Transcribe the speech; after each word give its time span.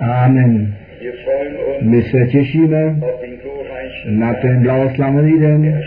Amen. 0.00 0.74
My 1.82 2.02
se 2.02 2.26
těšíme 2.26 3.00
na 4.06 4.34
ten 4.34 4.62
blahoslavený 4.62 5.40
den 5.40 5.82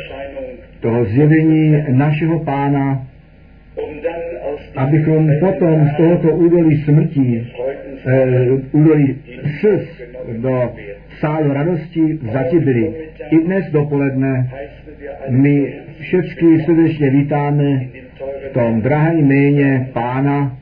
toho 0.79 1.05
zjevení 1.05 1.83
našeho 1.89 2.39
pána, 2.39 3.07
abychom 4.75 5.29
potom 5.39 5.87
z 5.87 5.97
tohoto 5.97 6.31
údolí 6.31 6.77
smrti, 6.77 7.47
eh, 8.07 8.47
údolí 8.71 9.17
slz 9.59 10.01
do 10.37 10.73
sálu 11.19 11.53
radosti 11.53 12.19
vzati 12.21 12.59
byli. 12.59 12.93
I 13.29 13.37
dnes 13.45 13.71
dopoledne 13.71 14.49
my 15.29 15.73
všechny 15.99 16.63
srdečně 16.63 17.09
vítáme 17.09 17.87
v 18.49 18.53
tom 18.53 18.81
drahém 18.81 19.17
jméně 19.17 19.89
pána. 19.93 20.60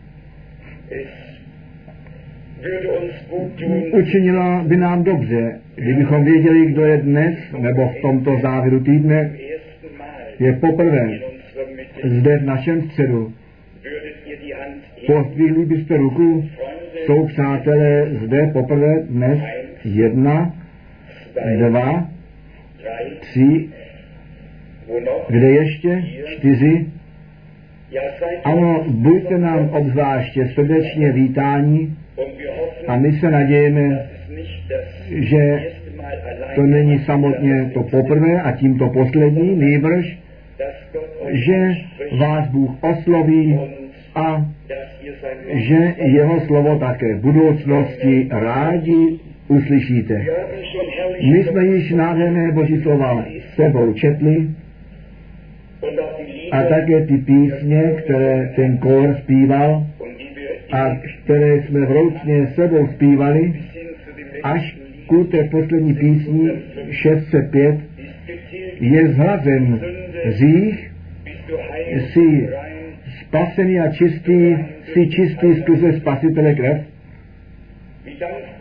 Učinilo 3.91 4.63
by 4.63 4.77
nám 4.77 5.03
dobře, 5.03 5.59
kdybychom 5.75 6.25
věděli, 6.25 6.65
kdo 6.65 6.85
je 6.85 6.97
dnes, 6.97 7.35
nebo 7.59 7.87
v 7.87 8.01
tomto 8.01 8.39
závěru 8.41 8.79
týdne, 8.79 9.31
je 10.39 10.53
poprvé 10.53 11.19
zde 12.03 12.37
v 12.37 12.45
našem 12.45 12.81
středu. 12.81 13.33
Pozdvihli 15.07 15.65
byste 15.65 15.97
ruku, 15.97 16.49
jsou 17.05 17.27
přátelé 17.27 18.09
zde 18.25 18.49
poprvé 18.53 19.03
dnes 19.09 19.39
jedna, 19.85 20.55
dva, 21.57 22.09
tři, 23.19 23.69
kde 25.29 25.47
ještě? 25.47 26.03
Čtyři. 26.25 26.85
Ano, 28.43 28.85
buďte 28.87 29.37
nám 29.37 29.69
obzvláště 29.69 30.47
srdečně 30.47 31.11
vítání 31.11 31.97
a 32.89 32.97
my 32.97 33.11
se 33.11 33.29
nadějeme, 33.31 34.09
že 35.09 35.59
to 36.55 36.61
není 36.61 36.99
samotně 36.99 37.71
to 37.73 37.83
poprvé 37.83 38.41
a 38.41 38.51
tím 38.51 38.77
to 38.79 38.89
poslední, 38.89 39.55
nejbrž, 39.55 40.17
že 41.29 41.75
vás 42.19 42.47
Bůh 42.47 42.71
osloví 42.83 43.59
a 44.15 44.45
že 45.53 45.93
jeho 45.97 46.39
slovo 46.39 46.79
také 46.79 47.15
v 47.15 47.21
budoucnosti 47.21 48.27
rádi 48.31 49.19
uslyšíte. 49.47 50.25
My 51.31 51.43
jsme 51.43 51.65
již 51.65 51.91
nádherné 51.91 52.51
boží 52.51 52.81
slova 52.81 53.25
sebou 53.55 53.93
četli 53.93 54.49
a 56.51 56.63
také 56.63 57.05
ty 57.05 57.17
písně, 57.17 57.81
které 57.97 58.53
ten 58.55 58.77
kór 58.77 59.15
zpíval 59.23 59.85
a 60.71 60.95
které 61.23 61.61
jsme 61.61 61.85
vroucně 61.85 62.47
sebou 62.47 62.87
zpívali, 62.87 63.61
až 64.43 64.77
ku 65.07 65.23
té 65.23 65.43
poslední 65.43 65.93
písni 65.93 66.51
605 66.91 67.75
je 68.79 69.07
zhlazen 69.07 69.79
hřích, 70.25 70.91
jsi 71.91 72.49
spasený 73.21 73.79
a 73.79 73.91
čistý, 73.91 74.55
jsi 74.85 75.07
čistý 75.07 75.55
skrze 75.55 75.93
spasitele 75.93 76.53
krev. 76.55 76.77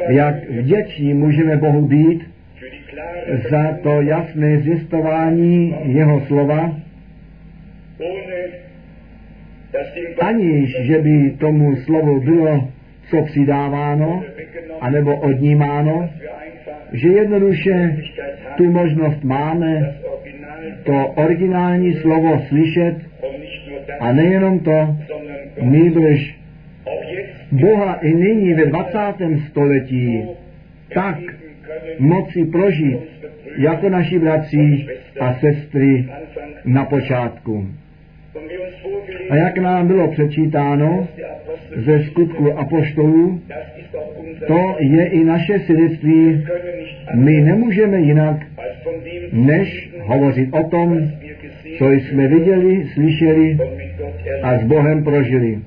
Jak 0.09 0.51
vděční 0.51 1.15
můžeme 1.15 1.57
Bohu 1.57 1.87
být 1.87 2.31
za 3.51 3.79
to 3.83 4.01
jasné 4.01 4.59
zjistování 4.59 5.75
jeho 5.85 6.21
slova, 6.21 6.77
aniž, 10.21 10.77
že 10.81 10.99
by 10.99 11.31
tomu 11.39 11.77
slovu 11.77 12.21
bylo 12.21 12.69
co 13.11 13.23
přidáváno, 13.23 14.25
anebo 14.81 15.17
odnímáno, 15.17 16.11
že 16.93 17.09
jednoduše 17.09 17.97
tu 18.57 18.71
možnost 18.71 19.25
máme 19.25 19.95
to 20.85 21.07
originální 21.07 21.95
slovo 21.95 22.43
slyšet 22.49 22.97
a 24.01 24.13
nejenom 24.13 24.61
to, 24.61 24.97
nýbrž 25.63 26.39
Boha 27.53 27.95
i 27.95 28.15
nyní 28.15 28.55
ve 28.55 28.67
20. 28.67 28.99
století 29.49 30.25
tak 30.95 31.19
moci 31.99 32.45
prožít 32.45 32.99
jako 33.57 33.89
naši 33.89 34.19
bratři 34.19 34.87
a 35.21 35.35
sestry 35.35 36.09
na 36.65 36.85
počátku. 36.85 37.67
A 39.31 39.37
jak 39.37 39.59
nám 39.59 39.87
bylo 39.87 40.09
přečítáno 40.09 41.09
ze 41.77 42.03
skutku 42.05 42.59
apoštolů, 42.59 43.41
to 44.47 44.77
je 44.79 45.07
i 45.07 45.25
naše 45.25 45.59
svědectví. 45.59 46.47
My 47.15 47.41
nemůžeme 47.41 48.01
jinak, 48.01 48.37
než 49.33 49.91
hovořit 50.01 50.49
o 50.53 50.63
tom, 50.63 51.11
co 51.79 51.93
jsme 51.93 52.29
viděli, 52.29 52.87
slyšeli 52.95 53.59
a 54.43 54.59
s 54.59 54.65
Bohem 54.65 55.05
prožili. 55.05 55.59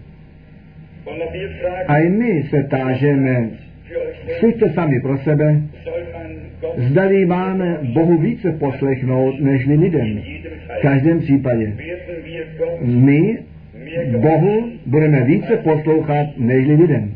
A 1.88 1.98
i 1.98 2.10
my 2.10 2.44
se 2.50 2.64
tážeme, 2.64 3.50
suďte 4.40 4.70
sami 4.70 5.02
pro 5.02 5.18
sebe, 5.18 5.62
zdali 6.78 7.26
máme 7.26 7.78
Bohu 7.94 8.18
více 8.18 8.52
poslechnout, 8.52 9.40
než 9.40 9.68
lidem. 9.68 10.22
V 10.80 10.82
každém 10.82 11.20
případě. 11.20 11.74
My 12.82 13.38
Bohu 14.18 14.72
budeme 14.86 15.24
více 15.24 15.58
poslouchat, 15.58 16.28
než 16.38 16.68
lidem. 16.68 17.16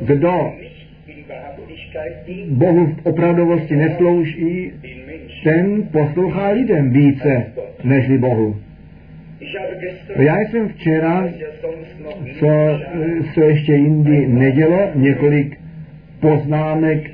Kdo 0.00 0.52
Bohu 2.48 2.86
v 2.86 3.06
opravdovosti 3.06 3.76
neslouží, 3.76 4.72
ten 5.44 5.82
poslouchá 5.92 6.48
lidem 6.48 6.90
více, 6.90 7.46
než 7.84 8.08
Bohu. 8.18 8.56
Já 10.16 10.40
jsem 10.40 10.68
včera, 10.68 11.28
co 12.38 12.80
se 13.34 13.44
ještě 13.44 13.74
jindy 13.74 14.26
nedělo, 14.26 14.90
několik 14.94 15.60
poznámek 16.20 17.10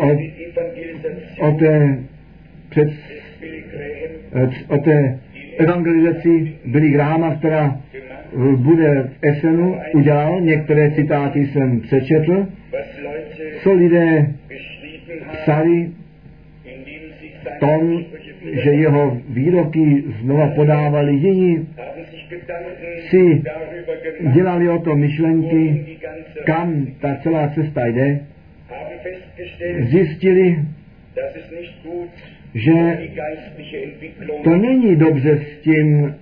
o, 0.00 0.18
o 1.48 1.52
té, 1.52 1.98
před, 2.68 2.88
o 4.68 4.78
té 4.78 5.18
evangelizaci 5.60 6.52
Billy 6.64 6.90
Grahama, 6.90 7.34
která 7.34 7.80
bude 8.56 9.02
v 9.02 9.24
Essenu, 9.24 9.78
udělal. 9.94 10.40
Některé 10.40 10.90
citáty 10.90 11.46
jsem 11.46 11.80
přečetl, 11.80 12.46
co 13.62 13.72
lidé 13.72 14.26
psali 15.32 15.90
v 17.56 17.58
tom, 17.60 18.04
že 18.52 18.70
jeho 18.70 19.18
výroky 19.28 20.04
znova 20.20 20.46
podávali 20.48 21.12
jiní, 21.12 21.68
si 23.10 23.42
dělali 24.34 24.68
o 24.68 24.78
to 24.78 24.96
myšlenky, 24.96 25.84
kam 26.46 26.86
ta 27.00 27.16
celá 27.22 27.48
cesta 27.48 27.86
jde, 27.86 28.20
zjistili, 29.80 30.56
že 32.54 32.98
to 34.44 34.56
není 34.56 34.96
dobře 34.96 35.38
s 35.38 35.62
tím 35.62 36.14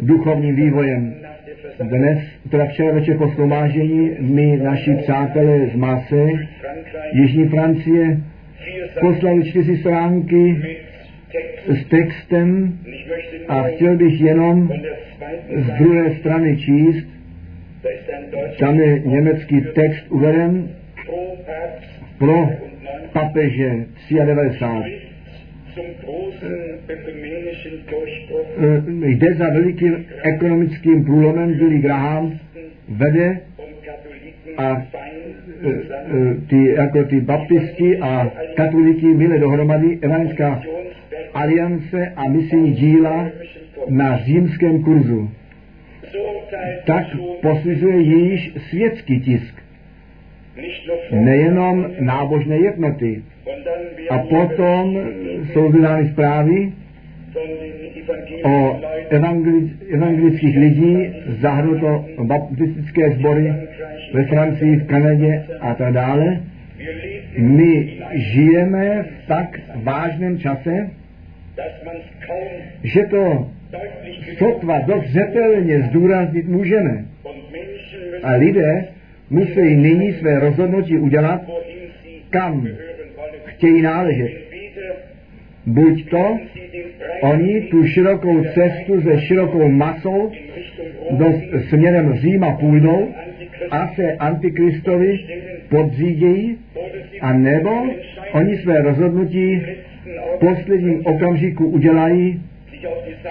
duchovním 0.00 0.56
vývojem. 0.56 1.14
Dnes, 1.82 2.18
teda 2.50 2.66
včera 2.66 2.92
večer 2.92 3.16
po 3.16 3.30
slomážení, 3.30 4.10
my, 4.20 4.56
naši 4.56 4.94
přátelé 4.94 5.66
z 5.66 5.74
Mase, 5.76 6.26
Jižní 7.12 7.48
Francie, 7.48 8.18
poslali 9.00 9.44
čtyři 9.44 9.76
stránky 9.76 10.56
s 11.68 11.84
textem 11.84 12.78
a 13.48 13.62
chtěl 13.62 13.96
bych 13.96 14.20
jenom 14.20 14.70
z 15.56 15.78
druhé 15.78 16.14
strany 16.14 16.56
číst, 16.56 17.06
tam 18.58 18.80
je 18.80 19.00
německý 19.00 19.60
text 19.60 20.04
uveden 20.10 20.68
pro 22.18 22.50
papeže 23.12 23.84
93. 24.10 25.03
Jde 29.04 29.34
za 29.34 29.50
velikým 29.50 30.06
ekonomickým 30.22 31.04
průlomem, 31.04 31.54
Billy 31.54 31.78
Graham 31.78 32.38
vede 32.88 33.40
a 34.56 34.86
ty, 36.48 36.74
jako 36.74 37.04
ty 37.04 37.20
baptisti 37.20 37.98
a 37.98 38.32
katoliky 38.56 39.14
byly 39.14 39.38
dohromady 39.38 39.98
evangelická 40.02 40.62
aliance 41.34 42.12
a 42.16 42.28
misijní 42.28 42.72
díla 42.72 43.30
na 43.88 44.18
římském 44.18 44.82
kurzu. 44.82 45.30
Tak 46.86 47.04
posuzuje 47.42 48.00
již 48.00 48.52
světský 48.68 49.20
tisk. 49.20 49.54
Nejenom 51.10 51.86
nábožné 52.00 52.56
jednoty. 52.56 53.22
A 54.10 54.18
potom 54.18 54.98
jsou 55.52 55.68
vydány 55.68 56.08
zprávy 56.08 56.72
o 58.44 58.80
evangeli- 59.10 59.70
evangelických 59.94 60.56
lidí, 60.58 61.14
zahrnuto 61.40 62.04
baptistické 62.22 63.10
sbory 63.10 63.54
ve 64.14 64.24
Francii, 64.24 64.76
v 64.76 64.86
Kanadě 64.86 65.44
a 65.60 65.74
tak 65.74 65.92
dále. 65.92 66.40
My 67.38 68.00
žijeme 68.12 69.02
v 69.02 69.26
tak 69.28 69.60
vážném 69.74 70.38
čase, 70.38 70.90
že 72.82 73.02
to 73.02 73.50
sotva 74.38 74.78
dost 74.78 75.06
zřetelně 75.06 75.80
zdůraznit 75.80 76.48
můžeme. 76.48 77.04
A 78.22 78.32
lidé 78.32 78.84
musí 79.30 79.76
nyní 79.76 80.12
své 80.12 80.40
rozhodnutí 80.40 80.98
udělat, 80.98 81.42
kam 82.30 82.68
chtějí 83.54 83.82
náležet. 83.82 84.30
Buď 85.66 86.10
to 86.10 86.38
oni 87.20 87.60
tu 87.60 87.86
širokou 87.86 88.44
cestu 88.44 89.00
se 89.00 89.20
širokou 89.20 89.68
masou 89.68 90.32
do 91.10 91.26
směrem 91.68 92.14
Říma 92.14 92.56
půjdou 92.56 93.08
a 93.70 93.88
se 93.94 94.12
Antikristovi 94.12 95.18
podřídějí, 95.68 96.58
a 97.20 97.32
nebo 97.32 97.70
oni 98.32 98.56
své 98.56 98.82
rozhodnutí 98.82 99.56
v 99.56 100.38
posledním 100.40 101.06
okamžiku 101.06 101.66
udělají, 101.66 102.42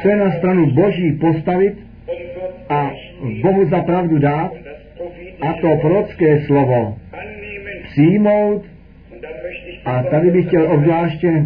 se 0.02 0.16
na 0.16 0.32
stranu 0.32 0.72
Boží 0.72 1.12
postavit 1.12 1.74
a 2.70 2.92
Bohu 3.42 3.70
za 3.70 3.82
pravdu 3.82 4.18
dát 4.18 4.52
a 5.42 5.54
to 5.54 5.78
prorocké 5.82 6.42
slovo 6.42 6.98
přijmout 7.84 8.66
a 9.86 10.04
tady 10.04 10.32
bych 10.32 10.48
chtěl 10.48 10.72
obzvláště 10.72 11.46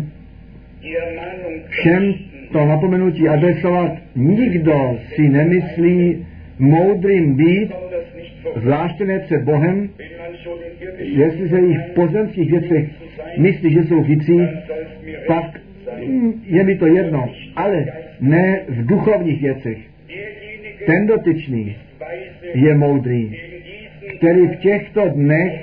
všem 1.70 2.14
to 2.52 2.66
napomenutí 2.66 3.28
adresovat. 3.28 3.92
Nikdo 4.16 5.00
si 5.16 5.30
nemyslí 5.30 6.26
moudrým 6.60 7.36
být, 7.36 7.72
zvláště 8.56 9.06
ne 9.06 9.20
před 9.20 9.42
Bohem, 9.42 9.90
jestli 10.98 11.50
se 11.50 11.60
jich 11.60 11.78
v 11.78 11.94
pozemských 11.94 12.52
věcech 12.52 12.90
myslí, 13.38 13.74
že 13.74 13.84
jsou 13.84 14.04
chytří, 14.04 14.40
pak 15.28 15.62
je 16.44 16.64
mi 16.64 16.76
to 16.76 16.88
jedno, 16.88 17.30
ale 17.56 17.86
ne 18.20 18.62
v 18.68 18.86
duchovních 18.86 19.42
věcech. 19.42 19.78
Ten 20.86 21.08
dotyčný 21.08 21.76
je 22.54 22.76
moudrý, 22.76 23.38
který 24.18 24.48
v 24.48 24.56
těchto 24.56 25.10
dnech 25.10 25.54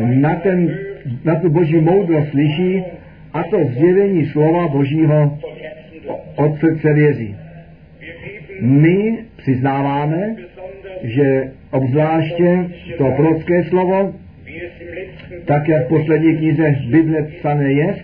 na, 0.00 0.34
ten, 0.36 0.78
na 1.24 1.34
tu 1.34 1.50
boží 1.50 1.80
moudrost 1.80 2.30
slyší 2.30 2.82
a 3.32 3.42
to 3.42 3.58
zjevení 3.64 4.26
slova 4.26 4.68
božího 4.68 5.38
od 6.36 6.58
srdce 6.58 6.92
věří. 6.92 7.36
My 8.60 9.18
přiznáváme, 9.36 10.36
že 11.02 11.50
obzvláště 11.70 12.66
to 12.98 13.10
prorocké 13.16 13.64
slovo, 13.64 14.14
tak 15.44 15.68
jak 15.68 15.86
v 15.86 15.88
poslední 15.88 16.36
knize 16.36 16.76
Bible 16.90 17.22
psané 17.22 17.72
je, 17.72 17.96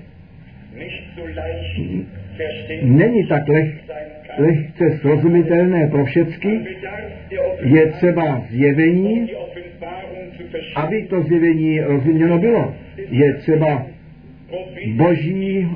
není 2.83 3.27
tak 3.27 3.49
leh, 3.49 3.69
lehce 4.39 4.99
srozumitelné 5.01 5.87
pro 5.87 6.05
všecky, 6.05 6.61
je 7.61 7.87
třeba 7.87 8.43
zjevení, 8.51 9.31
aby 10.77 11.03
to 11.03 11.23
zjevení 11.23 11.81
rozuměno 11.81 12.39
bylo. 12.39 12.75
Je 13.15 13.35
třeba 13.35 13.87
boží 14.97 15.69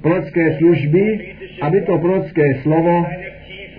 prorocké 0.00 0.56
služby, 0.56 1.28
aby 1.60 1.80
to 1.80 1.98
prorocké 1.98 2.54
slovo 2.62 3.06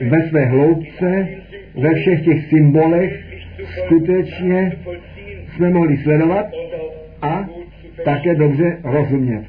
ve 0.02 0.30
své 0.30 0.46
hloubce, 0.46 1.28
ve 1.76 1.94
všech 1.94 2.26
těch 2.26 2.46
symbolech 2.46 3.24
skutečně 3.64 4.72
jsme 5.56 5.70
mohli 5.70 5.98
sledovat 5.98 6.46
a 7.22 7.50
také 8.04 8.36
dobře 8.36 8.78
rozumět. 8.84 9.44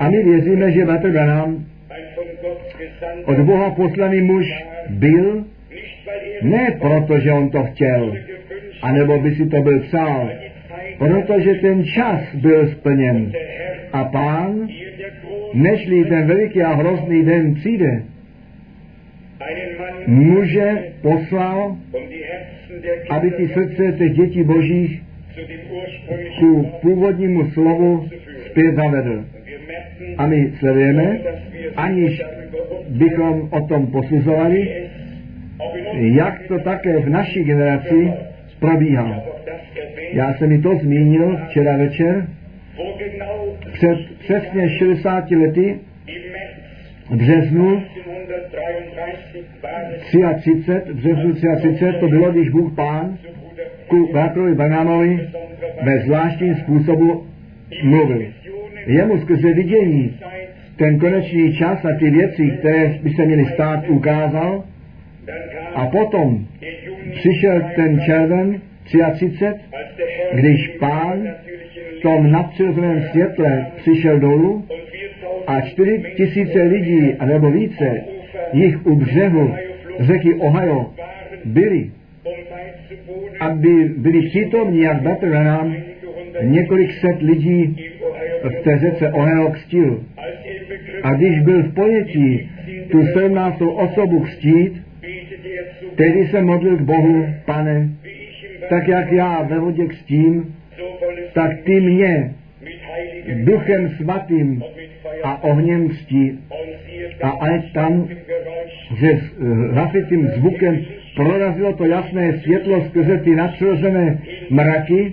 A 0.00 0.10
my 0.10 0.24
věříme, 0.24 0.72
že 0.72 0.84
Vatr 0.84 1.10
Branham 1.10 1.64
od 3.24 3.38
Boha 3.38 3.70
poslaný 3.70 4.20
muž 4.20 4.64
byl, 4.88 5.44
ne 6.42 6.76
proto, 6.80 7.18
že 7.18 7.32
on 7.32 7.50
to 7.50 7.62
chtěl, 7.62 8.16
anebo 8.82 9.18
by 9.18 9.34
si 9.34 9.46
to 9.46 9.62
byl 9.62 9.80
přál, 9.80 10.30
protože 10.98 11.54
ten 11.54 11.84
čas 11.84 12.34
byl 12.34 12.68
splněn. 12.68 13.32
A 13.92 14.04
pán, 14.04 14.68
nežli 15.54 16.04
ten 16.04 16.26
veliký 16.26 16.62
a 16.62 16.74
hrozný 16.74 17.24
den 17.24 17.54
přijde, 17.54 18.02
muže 20.06 20.92
poslal, 21.02 21.76
aby 23.10 23.30
ty 23.30 23.48
srdce 23.48 23.92
těch 23.98 24.12
dětí 24.12 24.42
božích 24.44 25.02
ku 26.38 26.70
původnímu 26.82 27.50
slovu 27.50 28.08
zpět 28.46 28.74
zavedl. 28.74 29.24
A 30.18 30.26
my 30.26 30.52
sledujeme, 30.58 31.18
aniž 31.76 32.22
bychom 32.88 33.48
o 33.50 33.60
tom 33.60 33.86
posuzovali, 33.86 34.88
jak 35.94 36.42
to 36.48 36.58
také 36.58 36.98
v 36.98 37.08
naší 37.08 37.44
generaci 37.44 38.12
probíhá. 38.60 39.37
Já 40.12 40.34
jsem 40.34 40.48
mi 40.48 40.58
to 40.58 40.76
zmínil 40.76 41.38
včera 41.48 41.76
večer, 41.76 42.26
před 43.72 43.98
přesně 44.18 44.68
60 44.68 45.30
lety 45.30 45.78
v 47.10 47.16
březnu 47.16 47.82
33, 50.00 50.82
v 50.84 50.94
březnu 50.94 51.34
33, 51.34 51.84
to 52.00 52.08
bylo, 52.08 52.32
když 52.32 52.48
Bůh 52.48 52.74
Pán 52.74 53.18
ku 53.86 54.12
Vátrovi 54.12 54.54
Banámovi 54.54 55.28
ve 55.82 55.98
zvláštním 55.98 56.54
způsobu 56.54 57.26
mluvil. 57.82 58.32
Jemu 58.86 59.18
skrze 59.18 59.52
vidění 59.52 60.18
ten 60.76 60.98
konečný 60.98 61.56
čas 61.56 61.84
a 61.84 61.98
ty 61.98 62.10
věci, 62.10 62.50
které 62.58 62.98
by 63.02 63.10
se 63.10 63.26
měly 63.26 63.44
stát, 63.44 63.88
ukázal 63.88 64.64
a 65.74 65.86
potom 65.86 66.46
přišel 67.12 67.62
ten 67.76 68.00
červen 68.00 68.60
33, 68.92 69.46
když 70.34 70.68
pán 70.68 71.28
v 71.98 72.02
tom 72.02 72.30
nadpřirozeném 72.30 73.02
světle 73.02 73.66
přišel 73.76 74.18
dolů 74.20 74.64
a 75.46 75.60
čtyři 75.60 76.02
tisíce 76.16 76.62
lidí, 76.62 77.14
nebo 77.24 77.50
více, 77.50 78.04
jich 78.52 78.86
u 78.86 78.96
břehu 78.96 79.54
řeky 79.98 80.34
Ohio 80.34 80.90
byli, 81.44 81.90
aby 83.40 83.88
byli 83.96 84.22
přítomní, 84.22 84.80
jak 84.80 85.02
Dr. 85.02 85.30
Ranam 85.30 85.76
několik 86.42 86.90
set 86.92 87.22
lidí 87.22 87.76
v 88.44 88.62
té 88.62 88.78
řece 88.78 89.12
Ohio 89.12 89.50
křtil. 89.50 90.04
A 91.02 91.14
když 91.14 91.40
byl 91.40 91.62
v 91.62 91.74
pojetí 91.74 92.50
tu 92.90 93.06
17. 93.06 93.62
osobu 93.62 94.20
křtít, 94.20 94.82
tedy 95.96 96.26
se 96.26 96.42
modlil 96.42 96.76
k 96.76 96.80
Bohu, 96.80 97.26
pane, 97.44 97.88
tak 98.68 98.88
jak 98.88 99.12
já 99.12 99.42
ve 99.42 99.58
vodě 99.58 99.86
křtím, 99.86 100.54
tak 101.32 101.60
ty 101.64 101.80
mě 101.80 102.34
duchem 103.44 103.88
svatým 103.88 104.62
a 105.22 105.44
ohněm 105.44 105.88
křtí. 105.88 106.38
A 107.22 107.30
ať 107.30 107.72
tam 107.72 108.08
že 108.96 109.08
s 109.16 109.38
hlasitým 109.72 110.28
zvukem 110.28 110.84
prorazilo 111.16 111.72
to 111.72 111.84
jasné 111.84 112.38
světlo 112.38 112.84
skrze 112.84 113.18
ty 113.18 113.34
nadpřirozené 113.34 114.18
mraky 114.50 115.12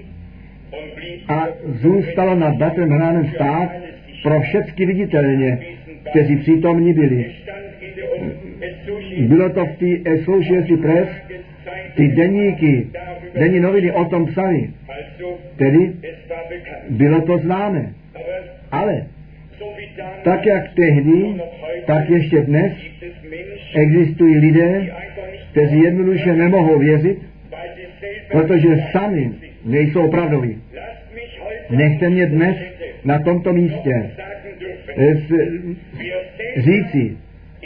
a 1.28 1.48
zůstalo 1.66 2.36
nad 2.36 2.58
datem 2.58 2.90
hránem 2.90 3.28
stát 3.36 3.70
pro 4.24 4.42
všechny 4.42 4.86
viditelně, 4.86 5.60
kteří 6.10 6.36
přítomní 6.36 6.94
byli. 6.94 7.32
Bylo 9.20 9.50
to 9.50 9.66
v 9.66 9.78
té 9.78 10.12
Associated 10.12 10.82
Press, 10.82 11.10
ty 11.96 12.08
deníky, 12.08 12.88
denní 13.40 13.60
noviny 13.60 13.92
o 13.92 14.06
tom 14.06 14.26
psali. 14.26 14.70
Tedy 15.58 15.94
bylo 16.90 17.22
to 17.22 17.38
známe. 17.38 17.94
Ale 18.72 19.06
tak 20.24 20.46
jak 20.46 20.74
tehdy, 20.74 21.36
tak 21.86 22.10
ještě 22.10 22.42
dnes 22.42 22.74
existují 23.76 24.38
lidé, 24.38 24.94
kteří 25.52 25.80
jednoduše 25.80 26.34
nemohou 26.34 26.80
věřit, 26.80 27.18
protože 28.32 28.68
sami 28.92 29.32
nejsou 29.66 30.06
opravdoví. 30.06 30.62
Nechte 31.70 32.10
mě 32.10 32.26
dnes 32.26 32.58
na 33.04 33.20
tomto 33.20 33.54
místě 33.54 34.12
říci, 36.58 37.18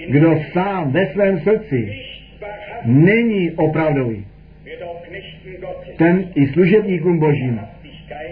kdo 0.10 0.42
sám 0.54 0.92
ve 0.92 1.08
svém 1.08 1.40
srdci 1.40 1.96
není 2.86 3.52
opravdový, 3.52 4.26
ten 5.98 6.30
i 6.36 6.48
služebníkům 6.48 7.20
božím 7.20 7.60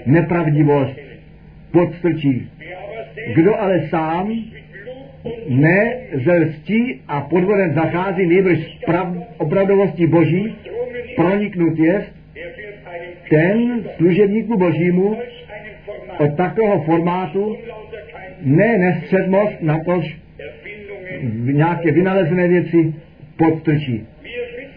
nepravdivost 0.06 1.00
podstrčí. 1.72 2.50
Kdo 3.36 3.62
ale 3.62 3.88
sám 3.90 4.34
Ne 5.48 5.98
ze 6.26 6.32
lstí 6.32 7.02
a 7.08 7.22
podvodem 7.22 7.74
zachází 7.74 8.26
nejbrž 8.26 8.60
s 8.60 8.86
prav- 8.88 9.24
opravdovostí 9.38 10.08
Boží, 10.08 10.56
proniknut 11.16 11.80
jest, 11.80 12.14
ten 13.30 13.84
služebníku 13.98 14.58
Božímu 14.58 15.18
od 16.18 16.38
takového 16.38 16.84
formátu 16.84 17.58
ne 18.42 18.78
nestředmost, 18.78 19.62
natož 19.62 20.18
v 21.24 21.54
nějaké 21.54 21.92
vynalezené 21.92 22.48
věci 22.48 22.94
podstrčí. 23.38 24.08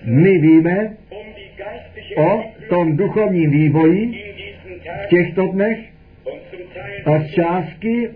My 0.05 0.39
víme 0.39 0.97
o 2.17 2.45
tom 2.69 2.97
duchovním 2.97 3.51
vývoji 3.51 4.13
v 5.05 5.09
těchto 5.09 5.47
dnech 5.47 5.79
a 7.05 7.19
z 7.19 7.31
částky 7.31 8.09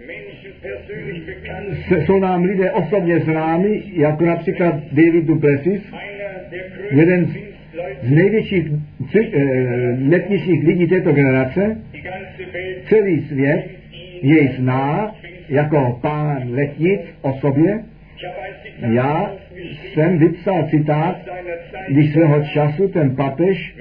jsou 2.07 2.19
nám 2.19 2.45
lidé 2.45 2.73
osobně 2.73 3.19
známi, 3.21 3.83
jako 3.93 4.25
například 4.25 4.75
David 4.93 5.25
Duplessis, 5.25 5.83
jeden 6.91 7.27
z, 7.27 8.11
největších 8.11 8.67
eh, 9.17 9.31
letničních 10.11 10.67
lidí 10.67 10.87
této 10.87 11.13
generace, 11.13 11.77
celý 12.89 13.21
svět 13.21 13.65
jej 14.23 14.49
zná 14.49 15.15
jako 15.49 15.99
pán 16.03 16.55
letnic 16.55 17.01
o 17.23 17.33
sobě. 17.33 17.85
Já 18.79 19.33
jsem 19.93 20.19
vypsal 20.19 20.69
citát, 20.71 21.17
když 21.89 22.13
svého 22.13 22.43
času 22.45 22.89
ten 22.89 23.17
papež 23.17 23.75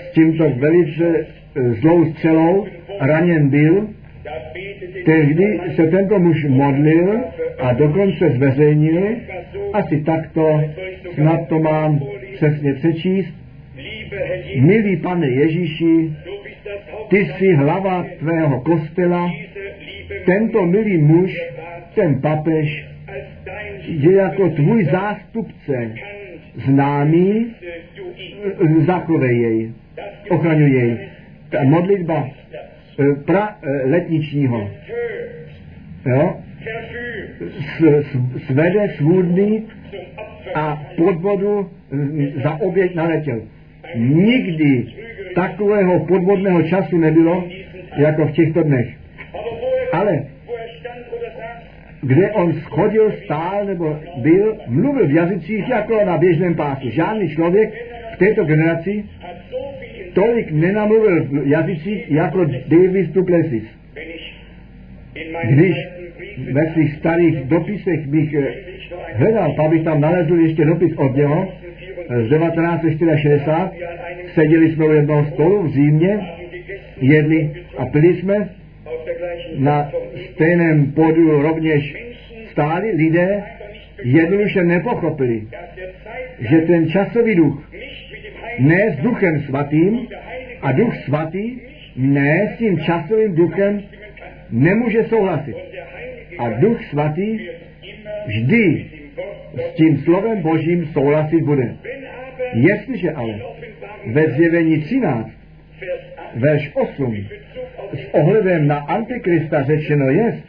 s 0.00 0.12
tímto 0.14 0.50
velice 0.50 1.26
eh, 1.56 1.72
zlou 1.72 2.04
střelou 2.04 2.66
raněn 3.00 3.48
byl, 3.48 3.88
tehdy 5.04 5.60
se 5.76 5.86
tento 5.86 6.18
muž 6.18 6.44
modlil 6.48 7.20
a 7.58 7.72
dokonce 7.72 8.30
zveřejnil, 8.30 9.16
asi 9.72 10.00
takto, 10.00 10.60
snad 11.14 11.48
to 11.48 11.58
mám 11.58 12.00
přesně 12.34 12.74
přečíst, 12.74 13.34
milý 14.60 14.96
pane 14.96 15.28
Ježíši, 15.28 16.12
ty 17.08 17.16
jsi 17.16 17.52
hlava 17.52 18.06
tvého 18.18 18.60
kostela, 18.60 19.30
tento 20.26 20.66
milý 20.66 20.98
muž, 20.98 21.40
ten 21.94 22.20
papež, 22.20 22.86
je 23.86 24.12
jako 24.12 24.48
tvůj 24.48 24.84
zástupce 24.84 25.94
známý, 26.54 27.54
zachovej 28.86 29.38
jej, 29.38 29.72
ochraňuj 30.30 30.70
jej. 30.70 30.98
Ta 31.50 31.64
modlitba 31.64 32.28
eh, 32.28 33.14
pra 33.24 33.58
eh, 33.62 33.86
letničního, 33.86 34.70
jo, 36.06 36.36
s, 37.40 37.80
s, 37.80 38.16
svede 38.46 38.88
svůdný 38.96 39.66
a 40.54 40.82
podvodu 40.96 41.70
eh, 41.92 42.42
za 42.42 42.60
oběť 42.60 42.94
naletěl. 42.94 43.42
Nikdy 43.96 44.86
takového 45.34 46.06
podvodného 46.06 46.62
času 46.62 46.98
nebylo, 46.98 47.48
jako 47.96 48.26
v 48.26 48.32
těchto 48.32 48.62
dnech. 48.62 48.88
Ale 49.92 50.24
kde 52.02 52.32
on 52.32 52.52
schodil, 52.52 53.12
stál 53.24 53.64
nebo 53.64 53.98
byl, 54.16 54.56
mluvil 54.66 55.06
v 55.06 55.10
jazycích 55.10 55.68
jako 55.68 56.04
na 56.04 56.18
běžném 56.18 56.54
pásu. 56.54 56.90
Žádný 56.90 57.28
člověk 57.28 57.70
v 58.14 58.18
této 58.18 58.44
generaci 58.44 59.04
tolik 60.14 60.50
nenamluvil 60.50 61.24
v 61.24 61.46
jazycích 61.46 62.10
jako 62.10 62.44
Davis 62.44 63.08
Duplessis. 63.08 63.64
Když 65.44 65.76
ve 66.52 66.72
svých 66.72 66.94
starých 66.94 67.44
dopisech 67.44 68.06
bych 68.06 68.34
eh, 68.34 68.54
hledal, 69.14 69.52
pak 69.52 69.70
bych 69.70 69.84
tam 69.84 70.00
nalezl 70.00 70.34
ještě 70.34 70.64
dopis 70.64 70.92
od 70.96 71.16
něho 71.16 71.48
eh, 72.10 72.22
z 72.22 72.30
1964, 72.30 73.70
seděli 74.34 74.70
jsme 74.70 74.84
u 74.84 74.92
jednoho 74.92 75.24
stolu 75.24 75.62
v 75.62 75.74
Římě, 75.74 76.20
jedli 77.00 77.50
a 77.78 77.86
pili 77.86 78.14
jsme, 78.14 78.48
na 79.58 79.90
stejném 80.32 80.92
pódiu 80.92 81.42
rovněž 81.42 81.96
stáli 82.50 82.90
lidé, 82.90 83.42
jednoduše 84.04 84.62
nepochopili, 84.62 85.42
že 86.38 86.60
ten 86.60 86.88
časový 86.88 87.34
duch 87.34 87.70
ne 88.58 88.96
s 88.98 89.02
duchem 89.02 89.40
svatým 89.40 90.08
a 90.62 90.72
duch 90.72 90.96
svatý 91.04 91.60
ne 91.96 92.52
s 92.54 92.58
tím 92.58 92.78
časovým 92.78 93.34
duchem 93.34 93.82
nemůže 94.50 95.04
souhlasit. 95.04 95.56
A 96.38 96.48
duch 96.48 96.84
svatý 96.84 97.38
vždy 98.26 98.86
s 99.54 99.74
tím 99.74 99.98
slovem 99.98 100.42
božím 100.42 100.86
souhlasit 100.92 101.40
bude. 101.40 101.76
Jestliže 102.54 103.10
ale 103.10 103.40
ve 104.06 104.30
zjevení 104.30 104.80
13, 104.80 105.30
verš 106.34 106.70
8, 106.74 107.26
s 107.92 108.14
ohledem 108.14 108.66
na 108.66 108.78
Antikrista 108.78 109.62
řečeno 109.62 110.10
jest, 110.10 110.44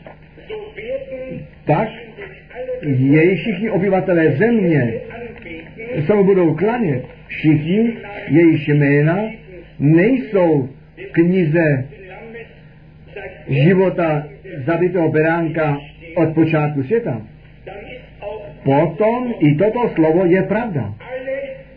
tak 1.66 1.90
jej 2.86 3.36
všichni 3.36 3.70
obyvatelé 3.70 4.32
země 4.32 4.94
se 6.06 6.13
budou 6.13 6.56
klanět. 6.56 7.06
Všichni, 7.28 7.98
jejichž 8.28 8.68
jména 8.68 9.20
nejsou 9.80 10.70
v 10.98 11.12
knize 11.12 11.86
života 13.48 14.28
zabitého 14.66 15.10
beránka 15.10 15.78
od 16.16 16.34
počátku 16.34 16.84
světa. 16.84 17.22
Potom 18.63 19.34
i 19.40 19.56
toto 19.56 19.90
slovo 19.96 20.25
je 20.25 20.44
pravda. 20.44 20.94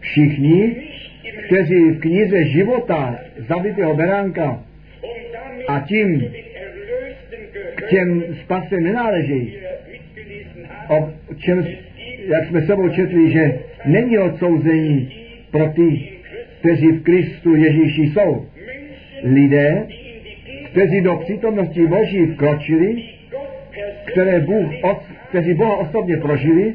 Všichni, 0.00 0.76
kteří 1.46 1.90
v 1.90 2.00
knize 2.00 2.44
života 2.44 3.18
zabitého 3.38 3.94
beránka 3.94 4.62
a 5.68 5.80
tím 5.80 6.32
k 7.74 7.88
těm 7.88 8.24
spase 8.42 8.80
nenáleží, 8.80 9.56
o 10.88 11.12
čem, 11.36 11.66
jak 12.34 12.48
jsme 12.48 12.66
sebou 12.66 12.88
četli, 12.88 13.30
že 13.30 13.58
není 13.84 14.18
odsouzení 14.18 15.12
pro 15.50 15.66
ty, 15.66 16.08
kteří 16.60 16.86
v 16.86 17.02
Kristu 17.02 17.54
Ježíši 17.54 18.02
jsou. 18.02 18.46
Lidé, 19.22 19.86
kteří 20.64 21.00
do 21.00 21.16
přítomnosti 21.16 21.86
Boží 21.86 22.26
vkročili, 22.26 23.02
které 24.04 24.40
Bůh, 24.40 24.72
kteří 25.28 25.54
Boha 25.54 25.76
osobně 25.76 26.16
prožili 26.16 26.74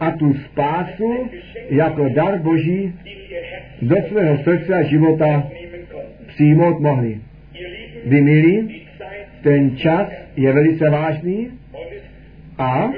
a 0.00 0.10
tu 0.10 0.34
spásu 0.34 1.30
jako 1.70 2.08
dar 2.08 2.38
Boží 2.38 2.94
do 3.82 3.96
svého 4.08 4.38
srdce 4.38 4.74
a 4.74 4.82
života 4.82 5.50
přijmout 6.34 6.80
mohli. 6.80 7.20
Vy 8.06 8.20
milí, 8.20 8.82
ten 9.42 9.76
čas 9.76 10.08
je 10.36 10.52
velice 10.52 10.90
vážný 10.90 11.48
a 12.58 12.90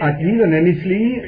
ať 0.00 0.20
nikdo 0.20 0.46
nemyslí, 0.46 1.22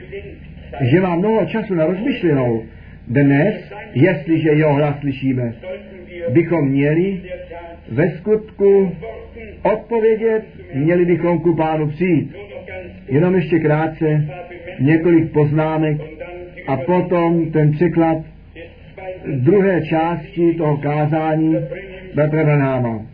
že 0.81 1.01
má 1.01 1.17
mnoho 1.17 1.47
času 1.47 1.75
na 1.75 1.87
rozmyšlenou. 1.87 2.63
Dnes, 3.09 3.55
jestliže 3.95 4.49
jeho 4.49 4.75
hlas 4.75 5.01
slyšíme, 5.01 5.55
bychom 6.29 6.69
měli 6.69 7.21
ve 7.89 8.11
skutku 8.11 8.97
odpovědět, 9.63 10.45
měli 10.75 11.05
bychom 11.05 11.39
ku 11.39 11.57
pánu 11.57 11.89
přijít. 11.89 12.35
Jenom 13.09 13.35
ještě 13.35 13.59
krátce 13.59 14.29
několik 14.81 15.33
poznámek 15.33 15.97
a 16.67 16.77
potom 16.77 17.51
ten 17.51 17.73
překlad 17.73 18.19
druhé 19.27 19.87
části 19.87 20.55
toho 20.55 20.77
kázání 20.77 21.57
Petra 22.15 22.45
Branáma. 22.45 23.07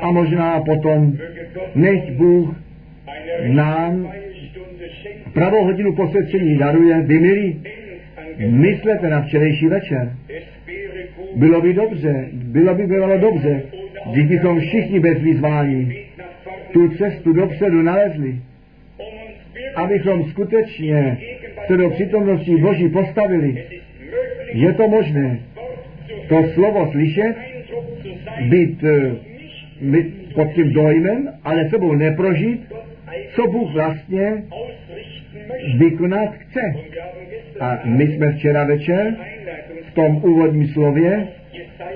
A 0.00 0.10
možná 0.10 0.60
potom, 0.60 1.16
nech 1.74 2.12
Bůh 2.12 2.56
nám 3.42 4.12
pravou 5.32 5.64
hodinu 5.64 5.94
posvěcení 5.94 6.58
daruje, 6.58 7.02
vy 7.02 7.18
milí, 7.18 7.62
myslete 8.46 9.08
na 9.08 9.22
včerejší 9.22 9.66
večer. 9.66 10.12
Bylo 11.36 11.60
by 11.60 11.72
dobře, 11.72 12.28
bylo 12.32 12.74
by 12.74 12.86
bylo 12.86 13.18
dobře, 13.18 13.62
když 14.12 14.26
bychom 14.26 14.60
všichni 14.60 15.00
bez 15.00 15.22
vyzvání 15.22 15.92
tu 16.72 16.88
cestu 16.88 17.32
dopředu 17.32 17.82
nalezli, 17.82 18.36
abychom 19.74 20.24
skutečně 20.30 21.18
se 21.66 21.76
do 21.76 21.90
přítomnosti 21.90 22.56
Boží 22.56 22.88
postavili. 22.88 23.64
Je 24.52 24.72
to 24.72 24.88
možné 24.88 25.38
to 26.28 26.44
slovo 26.54 26.90
slyšet, 26.90 27.34
být, 28.40 28.84
eh, 28.84 29.10
být 29.80 30.34
pod 30.34 30.52
tím 30.52 30.72
dojmem, 30.72 31.28
ale 31.44 31.68
sebou 31.68 31.94
neprožít, 31.94 32.72
co 33.34 33.46
Bůh 33.46 33.72
vlastně 33.72 34.42
vykonat 35.78 36.34
chce. 36.34 36.60
A 37.60 37.78
my 37.84 38.06
jsme 38.06 38.32
včera 38.32 38.64
večer 38.64 39.16
v 39.90 39.94
tom 39.94 40.16
úvodním 40.16 40.66
slově 40.66 41.26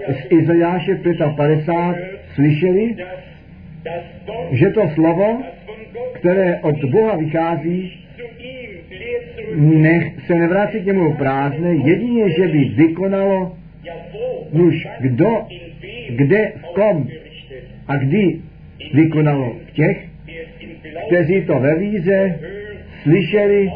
z 0.08 0.32
Izajáše 0.32 1.00
55 1.36 2.18
slyšeli, 2.34 2.96
že 4.50 4.70
to 4.70 4.88
slovo, 4.88 5.42
které 6.14 6.58
od 6.62 6.84
Boha 6.84 7.16
vychází, 7.16 8.01
nech 9.56 10.12
se 10.26 10.34
nevrátí 10.34 10.80
k 10.80 10.86
němu 10.86 11.14
prázdné, 11.14 11.74
jedině, 11.74 12.30
že 12.30 12.48
by 12.48 12.58
vykonalo 12.58 13.56
už 14.50 14.88
kdo, 15.00 15.46
kde, 16.10 16.52
v 16.56 16.74
kom 16.74 17.08
a 17.88 17.96
kdy 17.96 18.38
vykonalo 18.94 19.56
v 19.66 19.72
těch, 19.72 20.06
kteří 21.06 21.42
to 21.42 21.58
ve 21.58 21.78
víze 21.78 22.38
slyšeli 23.02 23.70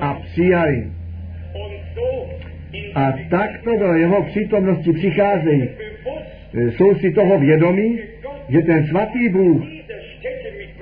a 0.00 0.14
přijali. 0.14 0.86
A 2.94 3.12
takto 3.30 3.78
do 3.78 3.92
jeho 3.92 4.22
přítomnosti 4.22 4.92
přicházejí. 4.92 5.68
Jsou 6.54 6.94
si 6.94 7.10
toho 7.10 7.38
vědomí, 7.38 7.98
že 8.48 8.62
ten 8.62 8.86
svatý 8.86 9.28
Bůh 9.28 9.62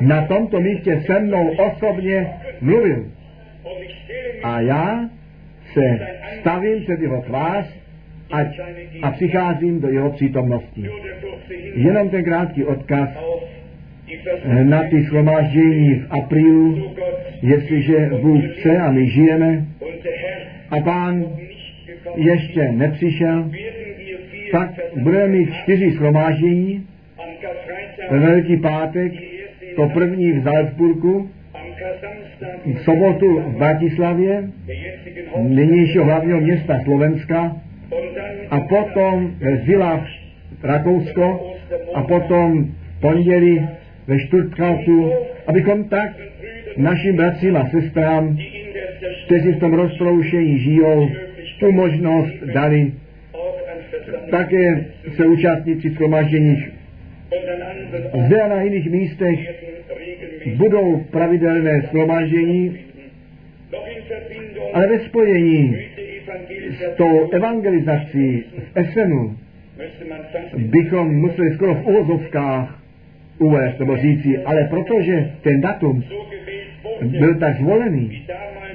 na 0.01 0.27
tomto 0.27 0.61
místě 0.61 1.03
se 1.07 1.21
mnou 1.21 1.49
osobně 1.49 2.27
mluvil. 2.61 3.05
A 4.43 4.61
já 4.61 5.09
se 5.73 5.99
stavím 6.41 6.83
před 6.83 7.01
jeho 7.01 7.23
tvář 7.23 7.67
a, 8.33 8.39
a 9.03 9.11
přicházím 9.11 9.81
do 9.81 9.89
jeho 9.89 10.11
přítomnosti. 10.11 10.89
Jenom 11.75 12.11
ten 12.11 12.25
krátký 12.25 12.65
odkaz 12.65 13.09
na 14.63 14.83
ty 14.83 15.03
shromáždění 15.03 15.95
v 15.95 16.07
aprílu, 16.11 16.95
jestliže 17.43 18.11
Bůh 18.21 18.45
chce 18.53 18.79
a 18.79 18.91
my 18.91 19.07
žijeme 19.07 19.65
a 20.71 20.81
pán 20.81 21.25
ještě 22.17 22.73
nepřišel, 22.73 23.51
tak 24.53 24.81
budeme 24.97 25.29
mít 25.29 25.55
čtyři 25.55 25.91
shromáždění. 25.91 26.87
Velký 28.11 28.57
pátek, 28.57 29.13
to 29.77 29.89
první 29.89 30.33
v 30.33 30.43
Salzburgu, 30.43 31.31
v 32.65 32.79
sobotu 32.85 33.41
v 33.41 33.57
Bratislavě, 33.59 34.49
nynějšího 35.39 36.05
hlavního 36.05 36.41
města 36.41 36.81
Slovenska, 36.85 37.57
a 38.51 38.61
potom 38.61 39.35
Zilách 39.65 40.07
Rakousko 40.63 41.55
a 41.95 42.03
potom 42.03 42.67
pondělí 43.01 43.69
ve 44.07 44.19
Stuttgartu, 44.19 45.13
abychom 45.47 45.85
tak 45.85 46.11
našim 46.77 47.17
bratřím 47.17 47.57
a 47.57 47.69
sestrám, 47.69 48.39
kteří 49.27 49.53
v 49.53 49.61
tom 49.61 49.73
roztroušení 49.73 50.59
žijou, 50.59 51.11
tu 51.61 51.73
možnost 51.73 52.35
dali 52.55 52.93
také 54.31 54.85
se 55.17 55.27
účastnit 55.27 55.79
při 55.79 55.91
schromažděních. 55.91 56.71
Zde 58.27 58.43
a 58.43 58.49
na 58.49 58.63
jiných 58.63 58.91
místech 58.91 59.39
budou 60.47 61.05
pravidelné 61.11 61.83
schromaždění, 61.83 62.79
ale 64.73 64.87
ve 64.87 64.99
spojení 64.99 65.77
s 66.71 66.97
tou 66.97 67.31
evangelizací 67.31 68.45
v 68.59 68.77
Esenu 68.77 69.37
bychom 70.57 71.15
museli 71.15 71.55
skoro 71.55 71.75
v 71.75 71.87
uvozovkách 71.87 72.83
uvést 73.39 73.79
nebo 73.79 73.97
říci, 73.97 74.39
ale 74.39 74.65
protože 74.71 75.31
ten 75.43 75.61
datum 75.61 76.05
byl 77.03 77.35
tak 77.35 77.57
zvolený, 77.57 78.23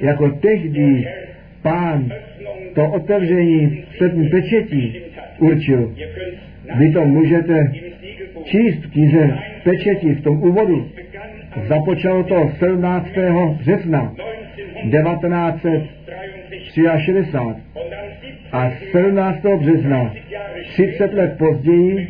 jako 0.00 0.30
tehdy 0.30 1.08
pán 1.62 2.12
to 2.74 2.90
otevření 2.90 3.84
sedm 3.98 4.28
pečetí 4.28 5.02
určil. 5.38 5.94
Vy 6.78 6.92
to 6.92 7.04
můžete 7.04 7.72
číst 8.44 8.84
v 8.84 8.92
knize 8.92 9.38
pečetí 9.64 10.12
v 10.12 10.22
tom 10.22 10.42
úvodu. 10.42 10.88
Započalo 11.68 12.22
to 12.22 12.50
17. 12.58 13.08
března 13.58 14.14
1963 14.90 17.62
a 18.52 18.70
17. 18.92 19.38
března 19.60 20.14
30 20.72 21.14
let 21.14 21.34
později 21.38 22.08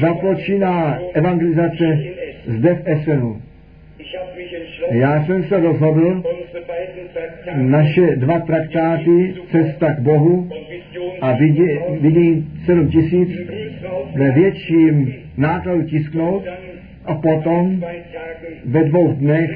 započíná 0.00 0.98
evangelizace 1.14 1.98
zde 2.46 2.74
v 2.74 2.82
Esenu. 2.84 3.42
Já 4.90 5.24
jsem 5.24 5.44
se 5.44 5.60
rozhodl 5.60 6.22
naše 7.54 8.16
dva 8.16 8.38
traktáty 8.38 9.34
Cesta 9.50 9.92
k 9.92 10.00
Bohu 10.00 10.48
a 11.20 11.32
vidí, 11.32 11.78
vidí 12.00 12.48
7 12.64 12.88
tisíc 12.88 13.28
ve 14.14 14.30
větším 14.30 15.14
nákladu 15.36 15.82
tisknout 15.82 16.44
a 17.10 17.14
potom 17.14 17.84
ve 18.64 18.84
dvou 18.84 19.12
dnech 19.12 19.50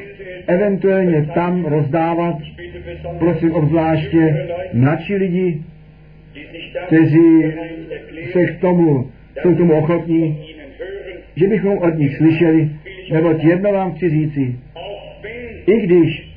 eventuálně 0.46 1.26
tam 1.34 1.64
rozdávat, 1.64 2.36
prosím 3.18 3.52
obzvláště 3.52 4.46
mladší 4.72 5.14
lidi, 5.14 5.62
kteří 6.86 7.52
se 8.32 8.46
k 8.46 8.60
tomu, 8.60 9.10
jsou 9.42 9.54
k 9.54 9.58
tomu 9.58 9.74
ochotní, 9.74 10.46
že 11.36 11.48
bychom 11.48 11.78
od 11.78 11.98
nich 11.98 12.16
slyšeli, 12.16 12.70
neboť 13.12 13.44
jedno 13.44 13.72
vám 13.72 13.94
chci 13.94 14.10
říci, 14.10 14.56
i 15.66 15.80
když 15.80 16.34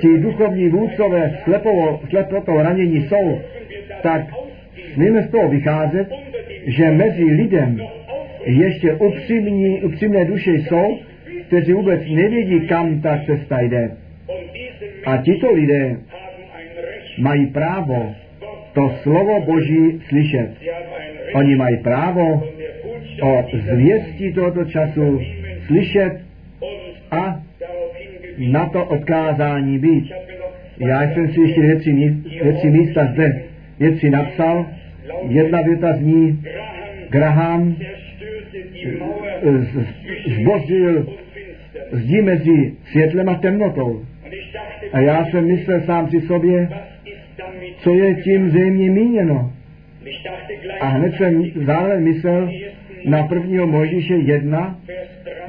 ti 0.00 0.18
duchovní 0.18 0.68
vůdcové 0.68 1.38
slepovo, 1.44 2.00
slepoto 2.08 2.62
ranění 2.62 3.06
jsou, 3.06 3.40
tak 4.02 4.26
smíme 4.94 5.22
z 5.22 5.30
toho 5.30 5.48
vycházet, 5.48 6.08
že 6.66 6.90
mezi 6.90 7.24
lidem 7.24 7.80
ještě 8.46 8.92
upřímní, 8.92 9.82
upřímné 9.82 10.24
duše 10.24 10.50
jsou, 10.50 10.98
kteří 11.46 11.72
vůbec 11.72 12.00
nevědí, 12.10 12.60
kam 12.60 13.00
ta 13.00 13.20
cesta 13.26 13.60
jde. 13.60 13.90
A 15.06 15.16
tito 15.16 15.52
lidé 15.52 15.96
mají 17.18 17.46
právo 17.46 18.14
to 18.72 18.94
slovo 19.02 19.40
Boží 19.40 20.00
slyšet. 20.08 20.50
Oni 21.34 21.56
mají 21.56 21.76
právo 21.76 22.42
o 23.22 23.44
zvěstí 23.52 24.32
tohoto 24.32 24.64
času 24.64 25.20
slyšet 25.66 26.20
a 27.10 27.40
na 28.38 28.66
to 28.66 28.84
odkázání 28.84 29.78
být. 29.78 30.12
Já 30.78 31.02
jsem 31.02 31.32
si 31.32 31.40
ještě 31.40 31.60
věci, 31.60 31.92
věci 32.42 32.70
místa 32.70 33.06
zde 33.12 33.42
věci 33.78 34.10
napsal. 34.10 34.66
Jedna 35.28 35.62
věta 35.62 35.96
zní, 35.96 36.42
Graham 37.10 37.76
zbořil 40.40 41.06
zdi 41.92 42.22
mezi 42.22 42.72
světlem 42.90 43.28
a 43.28 43.34
temnotou. 43.34 44.04
A 44.92 45.00
já 45.00 45.24
jsem 45.24 45.46
myslel 45.46 45.80
sám 45.80 46.08
si 46.10 46.20
sobě, 46.20 46.68
co 47.78 47.94
je 47.94 48.14
tím 48.14 48.50
zřejmě 48.50 48.90
míněno. 48.90 49.52
A 50.80 50.86
hned 50.86 51.14
jsem 51.14 51.50
zále 51.66 52.00
myslel 52.00 52.50
na 53.04 53.22
prvního 53.22 53.66
Mojžíše 53.66 54.14
1, 54.14 54.78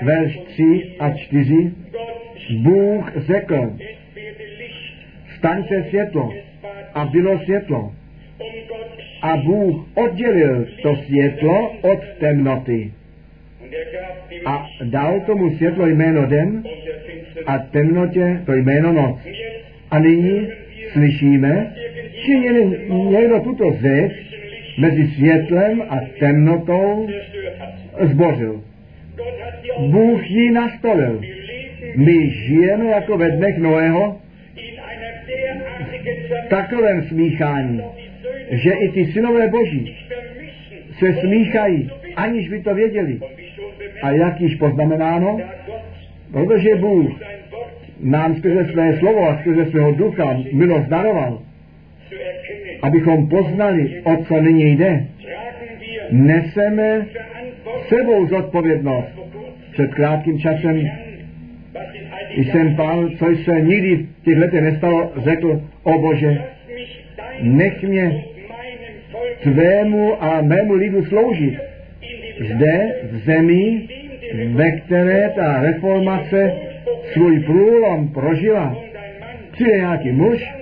verš 0.02 0.38
3 0.38 0.96
a 1.00 1.10
4. 1.10 1.72
Bůh 2.62 3.12
řekl, 3.16 3.78
staň 5.38 5.64
se 5.68 5.84
světlo. 5.90 6.34
A 6.94 7.06
bylo 7.06 7.40
světlo. 7.40 7.94
A 9.22 9.38
Bůh 9.38 9.88
oddělil 9.94 10.68
to 10.84 10.96
světlo 10.96 11.72
od 11.82 12.00
temnoty. 12.20 12.92
A 14.46 14.70
dal 14.84 15.20
tomu 15.20 15.56
světlo 15.56 15.88
jméno 15.88 16.26
den 16.26 16.64
a 17.46 17.58
temnotě 17.58 18.42
to 18.46 18.54
jméno 18.54 18.94
noc. 18.94 19.20
A 19.92 20.00
nyní 20.00 20.48
slyšíme, 20.92 21.74
že 22.26 22.34
někdo 23.10 23.40
tuto 23.40 23.72
zeď 23.72 24.12
mezi 24.78 25.08
světlem 25.08 25.82
a 25.90 25.96
temnotou 26.20 27.08
zbořil. 28.02 28.62
Bůh 29.80 30.32
ji 30.32 30.52
nastolil. 30.52 31.22
My 31.96 32.30
žijeme 32.30 32.86
jako 32.86 33.18
ve 33.18 33.32
dnech 33.32 33.58
Noého 33.58 34.18
v 36.46 36.50
takovém 36.50 37.04
smíchání, 37.04 37.82
že 38.52 38.72
i 38.72 38.90
ty 38.90 39.06
synové 39.06 39.48
boží 39.48 39.96
se 41.00 41.14
smíchají, 41.14 41.90
aniž 42.16 42.50
by 42.50 42.62
to 42.62 42.76
věděli. 42.76 43.20
A 44.06 44.12
jak 44.12 44.42
již 44.42 44.56
poznamenáno, 44.56 45.40
protože 46.32 46.76
Bůh 46.76 47.12
nám 48.00 48.36
skrze 48.36 48.66
své 48.66 48.98
slovo 48.98 49.30
a 49.30 49.38
skrze 49.38 49.66
svého 49.66 49.92
ducha 49.92 50.38
milost 50.54 50.88
daroval, 50.88 51.42
abychom 52.82 53.30
poznali, 53.30 54.02
o 54.04 54.24
co 54.24 54.42
nyní 54.42 54.76
jde, 54.76 55.06
neseme 56.12 57.06
sebou 57.88 58.28
zodpovědnost. 58.28 59.08
Před 59.72 59.94
krátkým 59.94 60.40
časem 60.40 60.90
jsem 62.36 62.76
pán, 62.76 63.10
co 63.18 63.26
se 63.44 63.62
nikdy 63.62 63.96
v 63.96 64.24
těch 64.26 64.38
letech 64.38 64.62
nestalo, 64.62 65.12
řekl, 65.18 65.62
o 65.84 66.00
Bože, 66.00 66.42
nech 67.42 67.84
mě 67.84 68.24
tvému 69.44 70.24
a 70.24 70.42
mému 70.42 70.74
lidu 70.74 71.06
sloužit. 71.06 71.75
Zde, 72.40 72.96
v 73.12 73.18
zemi, 73.18 73.88
ve 74.54 74.72
které 74.72 75.32
ta 75.36 75.62
reformace 75.62 76.52
svůj 77.14 77.40
průlom 77.40 78.08
prožila, 78.08 78.78
přijde 79.52 79.78
nějaký 79.78 80.12
muž, 80.12 80.54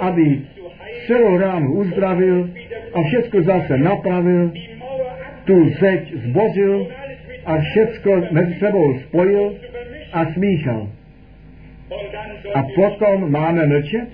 aby 0.00 0.40
celou 1.06 1.36
ránu 1.36 1.72
uzdravil 1.72 2.50
a 2.94 3.02
všechno 3.02 3.42
zase 3.42 3.78
napravil, 3.78 4.52
tu 5.44 5.70
zeď 5.80 6.14
zbořil 6.14 6.88
a 7.46 7.58
všecko 7.58 8.22
mezi 8.30 8.54
sebou 8.54 8.98
spojil 8.98 9.54
a 10.12 10.32
smíchal. 10.32 10.88
A 12.54 12.62
potom 12.74 13.32
máme 13.32 13.66
mlčet? 13.66 14.08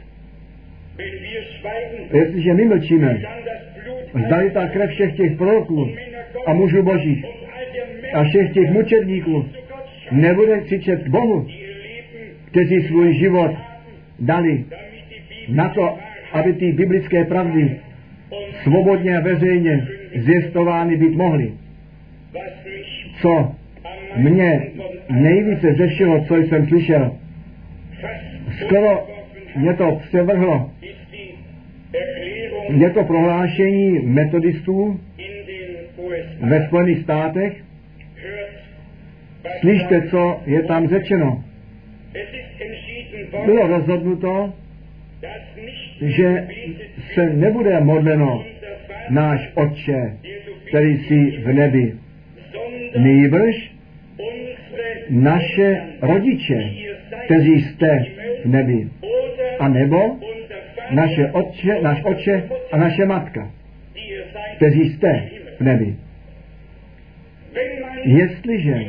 Jestliže 2.15 2.55
my 2.55 2.65
mlčíme, 2.65 3.21
zdali 4.27 4.51
ta 4.51 4.69
krev 4.69 4.91
všech 4.91 5.17
těch 5.17 5.37
proroků 5.37 5.89
a 6.47 6.53
mužů 6.53 6.83
božích 6.83 7.25
a 8.13 8.25
všech 8.25 8.53
těch 8.53 8.71
mučedníků 8.71 9.45
nebude 10.11 10.61
křičet 10.61 11.03
k 11.03 11.09
Bohu, 11.09 11.47
kteří 12.45 12.83
svůj 12.83 13.15
život 13.15 13.51
dali 14.19 14.65
na 15.49 15.69
to, 15.69 15.99
aby 16.33 16.53
ty 16.53 16.73
biblické 16.73 17.25
pravdy 17.25 17.81
svobodně 18.63 19.17
a 19.17 19.21
veřejně 19.21 19.89
zjistovány 20.15 20.97
být 20.97 21.17
mohly. 21.17 21.53
Co 23.21 23.55
mě 24.17 24.63
nejvíce 25.11 25.75
ze 25.75 25.87
všeho, 25.87 26.25
co 26.25 26.37
jsem 26.37 26.67
slyšel, 26.67 27.17
skoro 28.61 29.07
mě 29.57 29.75
to 29.75 30.01
převrhlo. 30.09 30.71
Je 32.77 32.91
to 32.91 33.05
prohlášení 33.05 33.99
metodistů 33.99 35.01
ve 36.41 36.67
Spojených 36.67 37.03
státech. 37.03 37.65
Slyšte, 39.61 40.03
co 40.11 40.41
je 40.47 40.63
tam 40.63 40.89
řečeno. 40.89 41.45
Bylo 43.45 43.67
rozhodnuto, 43.67 44.53
že 46.01 46.49
se 47.15 47.27
nebude 47.27 47.81
modleno 47.81 48.45
náš 49.11 49.51
Otče, 49.55 50.19
který 50.69 50.99
jsi 50.99 51.43
v 51.45 51.53
nebi. 51.53 51.95
Nýbrž 52.99 53.73
naše 55.11 55.83
rodiče, 56.03 56.71
kteří 57.25 57.61
jste 57.61 58.05
v 58.45 58.49
nebi. 58.49 58.89
A 59.59 59.69
nebo 59.69 60.17
naše 60.91 61.31
otče, 61.33 61.83
náš 61.83 62.05
otče 62.05 62.43
a 62.73 62.77
naše 62.77 63.07
matka, 63.07 63.51
kteří 64.57 64.91
jste 64.91 65.38
v 65.59 65.61
nebi. 65.61 65.97
Jestliže 68.05 68.85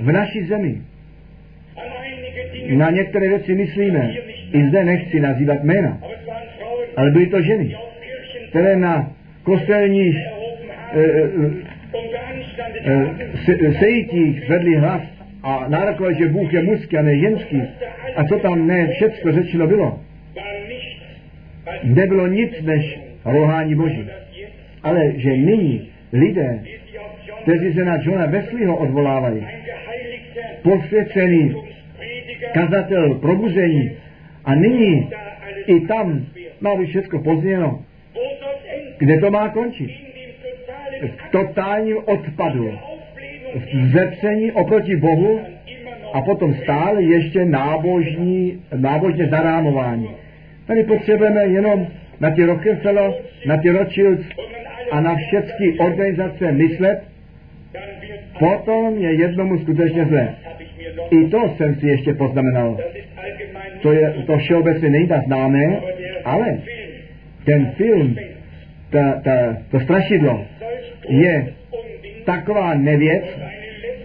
v 0.00 0.12
naší 0.12 0.44
zemi 0.44 0.82
na 2.76 2.90
některé 2.90 3.28
věci 3.28 3.54
myslíme, 3.54 4.14
i 4.52 4.68
zde 4.68 4.84
nechci 4.84 5.20
nazývat 5.20 5.64
jména, 5.64 5.98
ale 6.96 7.10
byly 7.10 7.26
to 7.26 7.42
ženy, 7.42 7.76
které 8.48 8.76
na 8.76 9.10
kostelních 9.42 10.16
e, 10.16 11.00
e, 12.84 13.68
e, 13.68 13.72
sejtích 13.72 14.44
zvedli 14.46 14.76
hlas 14.76 15.02
a 15.42 15.68
nárokovali, 15.68 16.14
že 16.18 16.28
Bůh 16.28 16.52
je 16.52 16.62
mužský 16.62 16.98
a 16.98 17.02
ne 17.02 17.18
ženský. 17.18 17.62
A 18.16 18.24
co 18.24 18.38
tam 18.38 18.66
ne 18.66 18.88
všecko 18.88 19.32
řečeno 19.32 19.66
bylo? 19.66 20.00
Nebylo 21.82 22.26
nic 22.26 22.62
než 22.62 23.00
rohání 23.24 23.74
Boží. 23.74 24.08
Ale 24.82 25.12
že 25.16 25.36
nyní 25.36 25.88
lidé, 26.12 26.64
kteří 27.42 27.74
se 27.74 27.84
na 27.84 27.98
Johna 28.02 28.26
Wesleyho 28.26 28.76
odvolávají, 28.76 29.46
posvěcený 30.62 31.56
kazatel 32.54 33.14
probuzení 33.14 33.96
a 34.44 34.54
nyní 34.54 35.10
i 35.66 35.80
tam 35.80 36.26
má 36.60 36.76
být 36.76 36.86
všechno 36.86 37.22
pozděno. 37.22 37.82
Kde 38.98 39.20
to 39.20 39.30
má 39.30 39.48
končit? 39.48 39.90
V 41.02 41.30
totálním 41.30 41.96
odpadu, 42.04 42.78
v 43.54 43.92
zepření 43.92 44.52
oproti 44.52 44.96
Bohu 44.96 45.40
a 46.12 46.20
potom 46.20 46.54
stále 46.54 47.02
ještě 47.02 47.44
nábožní, 47.44 48.62
nábožně 48.76 49.26
zarámování. 49.26 50.10
Tady 50.66 50.84
potřebujeme 50.84 51.44
jenom 51.44 51.86
na 52.20 52.30
ty 52.30 52.44
Rockefeller, 52.44 53.12
na 53.46 53.56
ty 53.56 53.70
Rothschilds 53.70 54.26
a 54.92 55.00
na 55.00 55.16
všechny 55.16 55.78
organizace 55.78 56.52
myslet, 56.52 57.02
potom 58.38 58.98
je 58.98 59.14
jednomu 59.14 59.58
skutečně 59.58 60.04
zle. 60.04 60.34
I 61.10 61.28
to 61.28 61.54
jsem 61.56 61.74
si 61.74 61.86
ještě 61.86 62.14
poznamenal. 62.14 62.78
To 63.82 63.92
je 63.92 64.14
to 64.26 64.38
všeobecně 64.38 64.88
nejda 64.88 65.22
známé, 65.26 65.80
ale 66.24 66.58
ten 67.44 67.72
film, 67.76 68.16
ta, 68.90 69.20
ta, 69.24 69.56
to 69.70 69.80
strašidlo, 69.80 70.44
je 71.08 71.46
taková 72.24 72.74
nevěc 72.74 73.24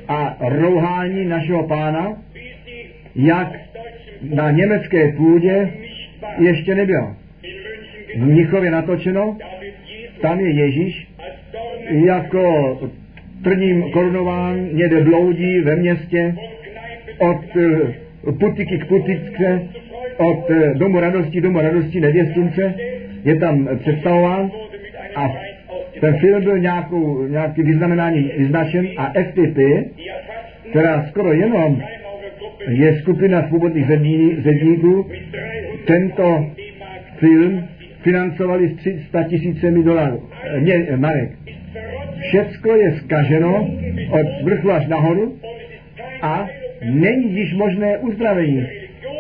a 0.08 0.38
rouhání 0.40 1.26
našeho 1.26 1.68
pána, 1.68 2.22
jak 3.16 3.48
na 4.22 4.52
německé 4.52 5.12
půdě 5.12 5.70
ještě 6.40 6.76
nebylo. 6.76 7.16
V 8.16 8.26
Mnichově 8.26 8.72
natočeno, 8.72 9.38
tam 10.22 10.40
je 10.40 10.50
Ježíš 10.50 11.08
jako 11.90 12.78
trním 13.44 13.92
korunován 13.92 14.68
někde 14.74 15.02
bloudí 15.04 15.60
ve 15.60 15.76
městě 15.76 16.36
od 17.18 17.56
uh, 17.56 18.38
putiky 18.40 18.78
k 18.78 18.88
putičce, 18.88 19.62
od 20.18 20.50
uh, 20.50 20.74
domu 20.78 21.00
radosti 21.00 21.42
domu 21.42 21.60
radosti 21.60 22.00
nevěstunce, 22.00 22.74
je 23.24 23.36
tam 23.36 23.70
představován 23.80 24.52
a 25.16 25.34
ten 26.02 26.18
film 26.20 26.44
byl 26.44 26.60
nějakou, 26.60 27.28
nějaký 27.28 27.64
vyznamenání 27.64 28.32
vyznačen 28.38 28.88
a 28.98 29.14
FTP, 29.24 29.58
která 30.70 31.06
skoro 31.08 31.34
jenom 31.34 31.82
je 32.68 33.00
skupina 33.00 33.48
svobodných 33.48 33.86
zedníků, 34.44 35.10
tento 35.86 36.46
film 37.20 37.68
financovali 38.08 38.70
s 38.70 38.76
300 38.76 39.24
tisícemi 39.24 39.84
dolarů, 39.84 40.24
ne, 40.60 40.98
marek. 40.98 41.32
Všecko 42.22 42.76
je 42.76 42.92
skaženo 42.92 43.70
od 44.10 44.28
vrchu 44.44 44.72
až 44.72 44.88
nahoru 44.88 45.36
a 46.22 46.48
není 46.84 47.34
již 47.36 47.54
možné 47.54 47.98
uzdravení. 47.98 48.68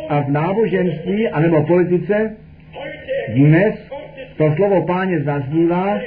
A 0.09 0.21
v 0.21 0.29
náboženství 0.31 1.29
anebo 1.29 1.63
politice 1.63 2.35
dnes 3.33 3.75
to 4.37 4.53
slovo 4.55 4.85
páně 4.85 5.19
zaznívá 5.19 5.99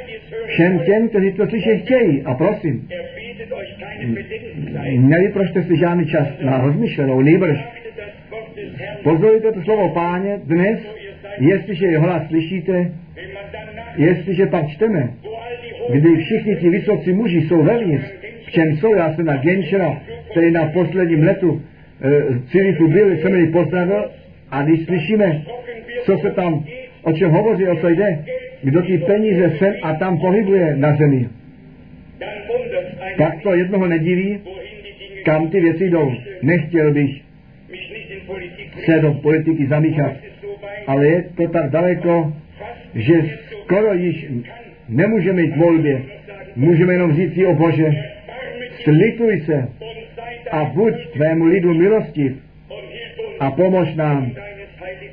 všem 0.47 0.79
těm, 0.79 1.09
kteří 1.09 1.33
to 1.33 1.47
slyšet 1.47 1.77
chtějí. 1.77 2.23
A 2.23 2.35
prosím, 2.35 2.89
nevyprošte 4.99 5.63
si 5.63 5.77
žádný 5.77 6.07
čas 6.07 6.29
na 6.41 6.59
rozmyšlenou, 6.59 7.21
nejbrž. 7.21 7.59
Pozorujte 9.03 9.53
to 9.53 9.63
slovo 9.63 9.89
páně 9.89 10.41
dnes, 10.45 11.00
jestliže 11.41 11.87
jeho 11.87 12.05
hlas 12.05 12.29
slyšíte, 12.29 12.93
jestliže 13.97 14.47
pak 14.47 14.69
čteme, 14.69 15.11
kdy 15.93 16.17
všichni 16.17 16.57
ti 16.57 16.69
vysocí 16.69 17.13
muži 17.13 17.41
jsou 17.41 17.63
vevnitř, 17.63 18.05
v 18.47 18.51
čem 18.51 18.77
jsou, 18.77 18.95
já 18.95 19.15
jsem 19.15 19.25
na 19.25 19.37
Genčera, 19.37 20.03
který 20.31 20.51
na 20.51 20.67
posledním 20.67 21.23
letu 21.23 21.63
e, 22.03 22.49
Cirifu 22.51 22.89
byl, 22.89 23.17
jsem 23.17 23.35
ji 23.35 23.47
pozdravil 23.47 24.11
a 24.51 24.63
když 24.63 24.85
slyšíme, 24.85 25.43
co 26.05 26.19
se 26.19 26.31
tam, 26.31 26.65
o 27.03 27.13
čem 27.13 27.31
hovoří, 27.31 27.67
o 27.67 27.77
co 27.77 27.89
jde, 27.89 28.25
kdo 28.63 28.83
ty 28.83 28.99
peníze 28.99 29.53
sem 29.59 29.75
a 29.83 29.95
tam 29.95 30.19
pohybuje 30.19 30.77
na 30.77 30.97
zemi, 30.97 31.29
tak 33.19 33.43
to 33.43 33.55
jednoho 33.55 33.87
nediví, 33.87 34.41
kam 35.25 35.49
ty 35.49 35.61
věci 35.61 35.91
jdou. 35.91 36.13
Nechtěl 36.43 36.93
bych 36.93 37.11
se 38.85 39.01
do 39.01 39.13
politiky 39.13 39.67
zamíchat, 39.67 40.13
ale 40.87 41.07
je 41.07 41.23
to 41.37 41.49
tak 41.49 41.71
daleko, 41.71 42.33
že 42.95 43.15
skoro 43.51 43.95
již 43.95 44.27
nemůžeme 44.89 45.43
jít 45.43 45.57
volbě. 45.57 46.03
Můžeme 46.57 46.93
jenom 46.93 47.17
říct 47.17 47.35
si 47.35 47.47
o 47.47 47.55
Bože, 47.55 47.91
slituj 48.83 49.41
se 49.41 49.69
a 50.51 50.65
buď 50.65 50.95
tvému 51.13 51.45
lidu 51.45 51.75
milostiv 51.75 52.33
a 53.41 53.51
pomož 53.51 53.95
nám 53.95 54.33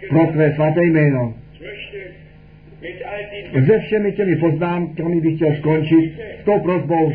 pro 0.10 0.28
tvé 0.28 0.54
svaté 0.54 0.84
jméno. 0.84 1.34
Se 3.66 3.80
všemi 3.80 4.12
těmi 4.12 4.36
poznámkami 4.36 5.22
bych 5.22 5.36
chtěl 5.36 5.56
skončit 5.56 6.14
s 6.42 6.44
tou 6.44 6.60
prozbou. 6.60 7.14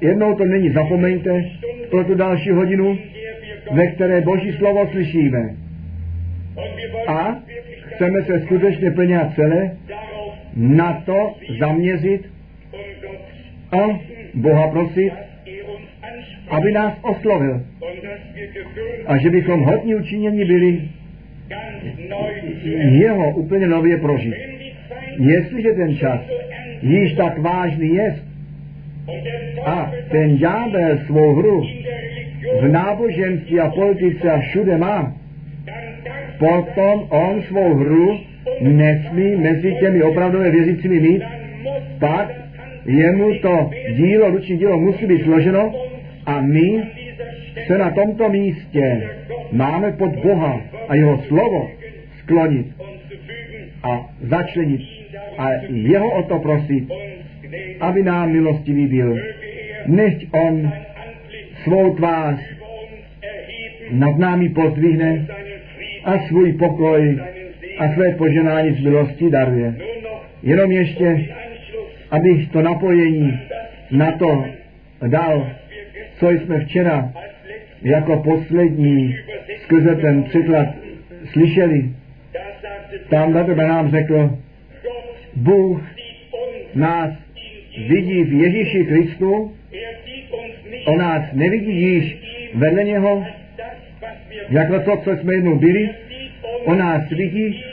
Jednou 0.00 0.34
to 0.34 0.44
není, 0.44 0.70
zapomeňte, 0.70 1.44
pro 1.90 2.04
tu 2.04 2.14
další 2.14 2.50
hodinu, 2.50 2.98
ve 3.72 3.86
které 3.86 4.20
Boží 4.20 4.52
slovo 4.52 4.88
slyšíme. 4.90 5.63
A 7.06 7.36
chceme 7.94 8.22
se 8.22 8.40
skutečně 8.40 8.90
plně 8.90 9.20
a 9.20 9.32
celé 9.34 9.76
na 10.56 11.02
to 11.06 11.34
zaměřit 11.58 12.30
a 13.72 14.00
Boha 14.34 14.68
prosit, 14.68 15.12
aby 16.48 16.72
nás 16.72 16.92
oslovil 17.02 17.62
a 19.06 19.16
že 19.16 19.30
bychom 19.30 19.60
hodní 19.60 19.94
učinění 19.94 20.44
byli 20.44 20.88
jeho 22.90 23.30
úplně 23.30 23.66
nově 23.66 23.96
prožít. 23.96 24.34
Jestliže 25.18 25.72
ten 25.72 25.96
čas 25.96 26.20
již 26.82 27.12
tak 27.14 27.38
vážný 27.38 27.94
je 27.94 28.16
a 29.64 29.92
ten 30.10 30.36
ďábel 30.36 30.98
svou 31.06 31.34
hru 31.34 31.66
v 32.60 32.68
náboženství 32.68 33.60
a 33.60 33.70
politice 33.70 34.30
a 34.30 34.38
všude 34.38 34.78
má, 34.78 35.16
potom 36.38 37.06
on 37.08 37.42
svou 37.42 37.74
hru 37.74 38.18
nesmí 38.60 39.36
mezi 39.36 39.74
těmi 39.80 40.02
opravdově 40.02 40.50
věřícími 40.50 41.00
mít, 41.00 41.22
pak 42.00 42.32
jemu 42.86 43.38
to 43.38 43.70
dílo, 43.96 44.30
ruční 44.30 44.58
dílo 44.58 44.78
musí 44.78 45.06
být 45.06 45.24
složeno 45.24 45.72
a 46.26 46.40
my 46.40 46.82
se 47.66 47.78
na 47.78 47.90
tomto 47.90 48.28
místě 48.28 49.10
máme 49.52 49.92
pod 49.92 50.10
Boha 50.16 50.60
a 50.88 50.94
jeho 50.94 51.18
slovo 51.18 51.70
sklonit 52.18 52.66
a 53.82 54.10
začlenit 54.20 54.80
a 55.38 55.50
jeho 55.68 56.10
o 56.10 56.22
to 56.22 56.38
prosit, 56.38 56.88
aby 57.80 58.02
nám 58.02 58.32
milostivý 58.32 58.86
byl. 58.86 59.18
Nechť 59.86 60.26
on 60.32 60.72
svou 61.64 61.94
tvář 61.94 62.36
nad 63.90 64.18
námi 64.18 64.48
pozdvihne 64.48 65.26
a 66.04 66.18
svůj 66.18 66.52
pokoj 66.52 67.20
a 67.78 67.94
své 67.94 68.14
poženání 68.14 68.74
z 68.74 68.84
milosti 68.84 69.30
daruje. 69.30 69.74
Jenom 70.42 70.72
ještě, 70.72 71.26
abych 72.10 72.50
to 72.50 72.62
napojení 72.62 73.40
na 73.90 74.12
to 74.12 74.44
dal, 75.06 75.50
co 76.18 76.30
jsme 76.30 76.60
včera 76.60 77.12
jako 77.82 78.16
poslední 78.16 79.16
skrze 79.62 79.96
ten 79.96 80.22
překlad 80.22 80.68
slyšeli. 81.32 81.90
Tam 83.10 83.32
Dr. 83.32 83.56
nám 83.56 83.90
řekl, 83.90 84.38
Bůh 85.36 85.82
nás 86.74 87.10
vidí 87.88 88.24
v 88.24 88.32
Ježíši 88.32 88.84
Kristu, 88.84 89.52
on 90.86 90.98
nás 90.98 91.22
nevidí 91.32 91.82
již 91.82 92.16
vedle 92.54 92.84
něho, 92.84 93.24
jako 94.48 94.80
to, 94.80 94.96
co 94.96 95.16
jsme 95.16 95.34
jednou 95.34 95.58
byli, 95.58 95.90
on 96.64 96.78
nás 96.78 97.10
vidí 97.10 97.64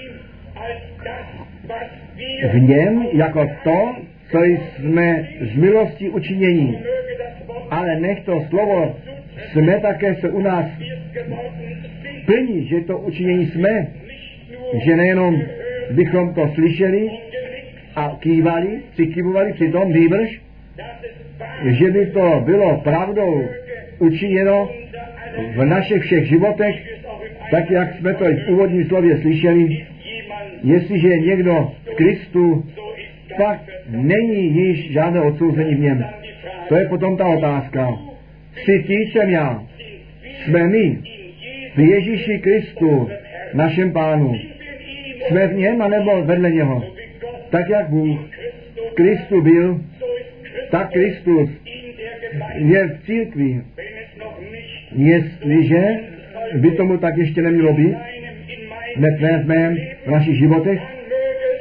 v 2.53 2.59
něm 2.59 3.07
jako 3.13 3.49
to, 3.63 3.95
co 4.31 4.43
jsme 4.43 5.27
z 5.41 5.55
milosti 5.55 6.09
učinění. 6.09 6.79
Ale 7.69 7.99
nech 7.99 8.19
to 8.19 8.45
slovo 8.49 8.95
jsme 9.51 9.79
také 9.79 10.15
se 10.15 10.29
u 10.29 10.41
nás 10.41 10.65
plní, 12.25 12.67
že 12.67 12.81
to 12.81 12.97
učinění 12.97 13.45
jsme, 13.45 13.87
že 14.85 14.95
nejenom 14.95 15.41
bychom 15.91 16.33
to 16.33 16.51
slyšeli 16.53 17.09
a 17.95 18.17
kývali, 18.19 18.79
přikývovali 18.91 19.53
při 19.53 19.71
tom 19.71 19.93
nýbrž, 19.93 20.41
že 21.65 21.91
by 21.91 22.05
to 22.05 22.41
bylo 22.45 22.77
pravdou 22.77 23.47
učiněno 23.99 24.69
v 25.55 25.65
našich 25.65 26.03
všech 26.03 26.25
životech, 26.25 26.75
tak 27.51 27.71
jak 27.71 27.95
jsme 27.95 28.13
to 28.13 28.29
i 28.29 28.35
v 28.35 28.49
úvodním 28.49 28.87
slově 28.87 29.17
slyšeli, 29.17 29.85
jestliže 30.63 31.07
je 31.07 31.19
někdo 31.19 31.71
v 31.91 31.95
Kristu, 31.95 32.65
pak 33.37 33.59
není 33.89 34.55
již 34.55 34.91
žádné 34.91 35.21
odsouzení 35.21 35.75
v 35.75 35.79
něm. 35.79 36.05
To 36.67 36.75
je 36.75 36.85
potom 36.85 37.17
ta 37.17 37.27
otázka. 37.27 37.99
Jsi 38.55 38.83
ty 38.87 38.93
jsem 38.93 39.29
já. 39.29 39.63
Jsme 40.43 40.67
my 40.67 40.97
v 41.75 41.79
Ježíši 41.79 42.39
Kristu, 42.39 43.09
našem 43.53 43.91
pánu. 43.91 44.35
Jsme 45.27 45.47
v 45.47 45.53
něm, 45.53 45.81
anebo 45.81 46.21
vedle 46.21 46.51
něho. 46.51 46.83
Tak 47.49 47.69
jak 47.69 47.89
Bůh 47.89 48.19
v 48.91 48.93
Kristu 48.93 49.41
byl, 49.41 49.81
tak 50.71 50.91
Kristus 50.91 51.49
je 52.55 52.87
v 52.87 53.05
církvi. 53.05 53.61
Jestliže 54.95 55.83
by 56.55 56.71
tomu 56.71 56.97
tak 56.97 57.17
ještě 57.17 57.41
nemělo 57.41 57.73
být, 57.73 57.95
hned 58.95 59.43
v 59.43 59.47
mém, 59.47 59.77
v 60.05 60.11
našich 60.11 60.37
životech, 60.37 60.81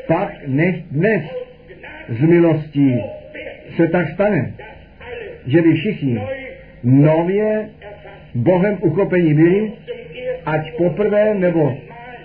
pak 0.07 0.35
nech 0.47 0.77
dnes 0.91 1.23
z 2.09 2.21
milostí 2.21 3.01
se 3.77 3.89
tak 3.89 4.09
stane, 4.09 4.53
že 5.47 5.63
by 5.63 5.75
všichni 5.75 6.21
nově 6.85 7.69
Bohem 8.35 8.79
uchopení 8.81 9.35
byli, 9.35 9.73
ať 10.47 10.77
poprvé 10.77 11.35
nebo 11.35 11.79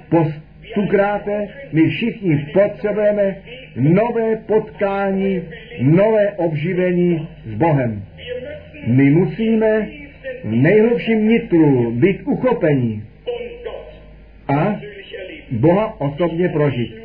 po 0.10 0.32
stukráte, 0.72 1.48
my 1.72 1.90
všichni 1.90 2.48
potřebujeme 2.54 3.36
nové 3.76 4.36
potkání, 4.36 5.42
nové 5.82 6.32
obživení 6.32 7.28
s 7.46 7.54
Bohem. 7.54 8.04
My 8.88 9.10
musíme 9.10 9.88
nejhlubším 10.44 11.28
nitru 11.28 11.92
být 11.92 12.22
uchopení 12.26 13.04
a 14.48 14.80
Boha 15.52 16.02
osobně 16.02 16.50
prožít. 16.50 16.96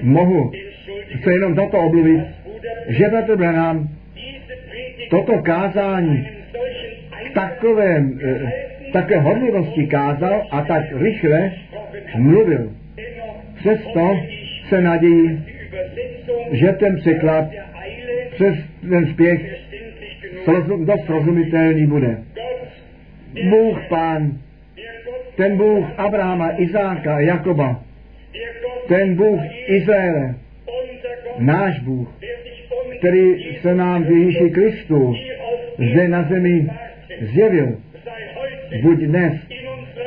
Mohu 0.00 0.52
se 1.24 1.32
jenom 1.32 1.54
za 1.54 1.66
to 1.66 1.78
obluvit, 1.78 2.20
že 2.88 3.04
Petr 3.04 3.36
Branham 3.36 3.88
toto 5.10 5.38
kázání 5.38 6.28
k 7.30 7.34
takovém, 7.34 8.20
eh, 8.24 8.52
také 8.92 9.18
hodlivosti 9.18 9.86
kázal 9.86 10.46
a 10.50 10.62
tak 10.62 10.84
rychle 10.92 11.52
mluvil. 12.16 12.72
Přesto 13.56 14.20
se 14.68 14.80
nadějí, 14.80 15.44
že 16.52 16.72
ten 16.72 16.96
překlad 16.96 17.44
přes 18.30 18.54
ten 18.88 19.06
spěch 19.06 19.69
dost 20.84 21.04
srozumitelný 21.06 21.86
bude. 21.86 22.18
Bůh 23.50 23.78
Pán, 23.88 24.38
ten 25.36 25.56
Bůh 25.56 25.84
Abrahama, 25.96 26.60
Izáka 26.60 27.20
Jakoba, 27.20 27.82
ten 28.88 29.14
Bůh 29.14 29.40
Izraele, 29.66 30.34
náš 31.38 31.80
Bůh, 31.80 32.08
který 32.98 33.56
se 33.60 33.74
nám 33.74 34.04
v 34.04 34.10
Ježíši 34.10 34.50
Kristu 34.50 35.14
zde 35.78 36.08
na 36.08 36.22
zemi 36.22 36.70
zjevil, 37.20 37.78
buď 38.82 38.98
dnes 38.98 39.32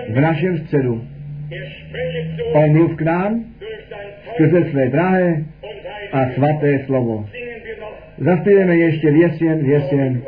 v 0.09 0.19
našem 0.19 0.57
středu. 0.57 1.07
On 2.53 2.71
mluv 2.71 2.95
k 2.95 3.01
nám 3.01 3.45
skrze 4.33 4.69
své 4.71 4.89
drahé 4.89 5.43
a 6.11 6.29
svaté 6.29 6.79
slovo. 6.85 7.25
Zaspějeme 8.17 8.77
ještě 8.77 9.11
věsěn, 9.11 9.63
věsěn. 9.65 10.21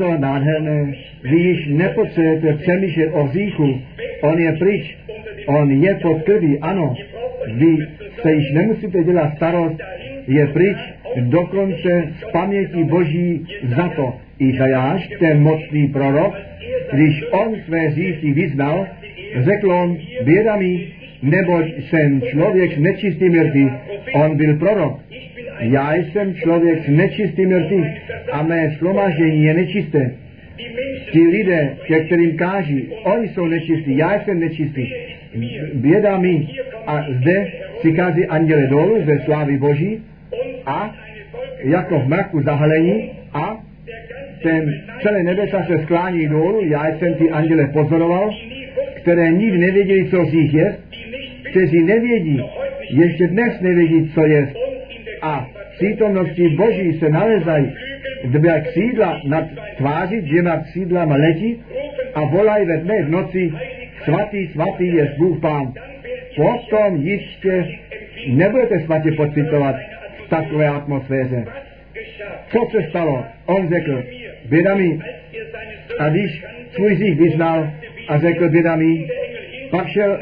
To 0.00 0.18
nádherné, 0.18 0.94
již 1.24 1.66
nepotřebujete 1.68 2.54
přemýšlet 2.54 3.10
o 3.12 3.24
hříchu, 3.24 3.80
on 4.22 4.38
je 4.38 4.52
pryč, 4.52 4.96
on 5.46 5.70
je 5.70 5.94
pod 5.94 6.22
krví, 6.22 6.58
ano, 6.58 6.94
vy 7.54 7.76
se 8.22 8.32
již 8.32 8.52
nemusíte 8.52 9.04
dělat 9.04 9.36
starost, 9.36 9.80
je 10.28 10.46
pryč, 10.46 10.76
dokonce 11.16 12.08
z 12.20 12.32
paměti 12.32 12.84
Boží 12.84 13.46
za 13.76 13.88
to. 13.88 14.14
Izajáš, 14.38 15.08
ten 15.18 15.42
mocný 15.42 15.88
prorok, 15.88 16.34
když 16.92 17.24
on 17.30 17.56
své 17.66 17.78
hříchy 17.78 18.32
vyznal, 18.32 18.86
řekl 19.36 19.72
on, 19.72 19.96
běda 20.24 20.56
mi, 20.56 20.86
neboť 21.22 21.64
jsem 21.88 22.22
člověk 22.22 22.78
nečistý 22.78 23.30
mrtvý. 23.30 23.70
On 24.14 24.36
byl 24.36 24.56
prorok. 24.56 25.00
Já 25.60 25.94
jsem 25.94 26.34
člověk 26.34 26.88
nečistý 26.88 27.46
mrtvý 27.46 27.84
a 28.32 28.42
mé 28.42 28.74
slomažení 28.78 29.44
je 29.44 29.54
nečisté. 29.54 30.10
Ti 31.10 31.20
lidé, 31.20 31.76
ke 31.86 32.00
kterým 32.00 32.36
káží, 32.36 32.88
oni 33.02 33.28
jsou 33.28 33.46
nečistí, 33.46 33.96
já 33.96 34.20
jsem 34.20 34.40
nečistý. 34.40 34.86
Běda 35.74 36.18
mi. 36.18 36.48
A 36.86 37.06
zde 37.10 37.46
přichází 37.78 38.26
anděle 38.26 38.66
dolů 38.66 39.04
ze 39.04 39.18
slávy 39.24 39.58
Boží 39.58 40.02
a 40.66 40.96
jako 41.58 41.98
v 41.98 42.08
mraku 42.08 42.42
zahalení 42.42 43.10
a 43.32 43.64
ten 44.42 44.82
celé 45.02 45.22
nebesa 45.22 45.64
se 45.64 45.78
sklání 45.82 46.28
dolů, 46.28 46.60
já 46.64 46.98
jsem 46.98 47.14
ty 47.14 47.30
anděle 47.30 47.66
pozoroval, 47.66 48.30
které 48.94 49.28
nikdy 49.28 49.58
nevěděli, 49.58 50.10
co 50.10 50.24
z 50.24 50.32
nich 50.32 50.54
je, 50.54 50.76
kteří 51.50 51.82
nevědí, 51.82 52.42
ještě 52.90 53.26
dnes 53.26 53.60
nevědí, 53.60 54.10
co 54.14 54.26
je. 54.26 54.48
A 55.22 55.48
přítomnosti 55.72 56.48
Boží 56.48 56.98
se 56.98 57.08
nalezají 57.08 57.72
dvě 58.24 58.60
křídla 58.60 59.20
nad 59.24 59.44
tváří, 59.76 60.20
dvěma 60.20 60.56
křídlama 60.56 61.16
letí 61.16 61.62
a 62.14 62.24
volají 62.24 62.66
ve 62.66 62.76
dne 62.76 63.02
v 63.02 63.10
noci, 63.10 63.52
svatý, 64.04 64.46
svatý 64.46 64.94
je 64.94 65.14
Bůh 65.18 65.40
Pán. 65.40 65.72
Potom 66.36 66.96
jistě 66.96 67.66
nebudete 68.28 68.80
svatě 68.80 69.12
pocitovat 69.12 69.76
v 70.26 70.28
takové 70.28 70.68
atmosféře. 70.68 71.44
Co 72.48 72.68
se 72.70 72.88
stalo? 72.88 73.24
On 73.46 73.68
řekl, 73.68 74.04
běda 74.44 74.74
mi. 74.74 74.98
A 75.98 76.08
když 76.08 76.44
svůj 76.74 76.96
zích 76.96 77.18
vyznal 77.18 77.70
a 78.08 78.18
řekl 78.18 78.48
běda 78.48 78.76
mi, 78.76 79.08
pak 79.70 79.88
šel 79.88 80.20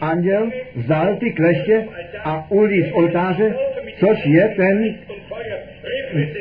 anděl, 0.00 0.50
vzal 0.74 1.16
ty 1.16 1.32
kleště 1.32 1.84
a 2.24 2.46
ulí 2.50 2.82
z 2.82 2.92
oltáře, 2.92 3.54
což 3.98 4.26
je 4.26 4.48
ten 4.56 4.94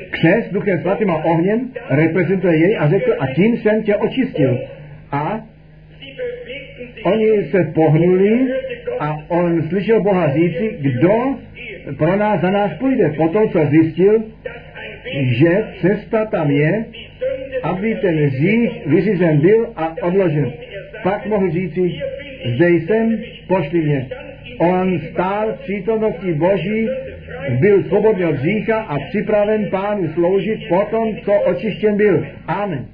křes 0.10 0.50
duchem 0.52 0.82
svatým 0.82 1.10
a 1.10 1.26
ohněm, 1.26 1.72
reprezentuje 1.90 2.58
jej 2.58 2.78
a 2.80 2.90
řekl, 2.90 3.16
a 3.20 3.34
tím 3.34 3.58
jsem 3.58 3.84
tě 3.84 3.96
očistil. 3.96 4.60
A 5.12 5.42
oni 7.04 7.44
se 7.52 7.72
pohnuli 7.76 8.48
a 9.00 9.18
on 9.28 9.70
slyšel 9.70 10.02
Boha 10.02 10.34
říci, 10.34 10.78
kdo 10.80 11.36
pro 11.98 12.16
nás 12.16 12.42
za 12.42 12.52
nás 12.52 12.72
půjde. 12.74 13.10
Potom 13.18 13.50
co 13.50 13.66
zjistil, 13.66 14.24
že 15.22 15.64
cesta 15.82 16.26
tam 16.26 16.52
je, 16.52 16.86
aby 17.64 17.96
ten 17.96 18.30
řích 18.30 18.88
vyřízen 18.88 19.40
byl 19.40 19.74
a 19.76 19.96
odložen. 20.02 20.52
Pak 21.04 21.26
mohl 21.26 21.52
říci, 21.52 21.92
zde 22.56 22.70
jsem, 22.70 23.20
pošli 23.48 23.82
mě. 23.82 24.08
On 24.58 25.00
stál 25.12 25.54
v 25.54 25.60
přítomnosti 25.60 26.34
Boží, 26.34 26.90
byl 27.60 27.84
svobodný 27.84 28.26
od 28.26 28.36
a 28.76 28.98
připraven 29.10 29.70
pánu 29.70 30.14
sloužit 30.14 30.60
potom, 30.70 31.18
co 31.26 31.34
očištěn 31.34 31.98
byl. 31.98 32.26
Amen. 32.48 32.86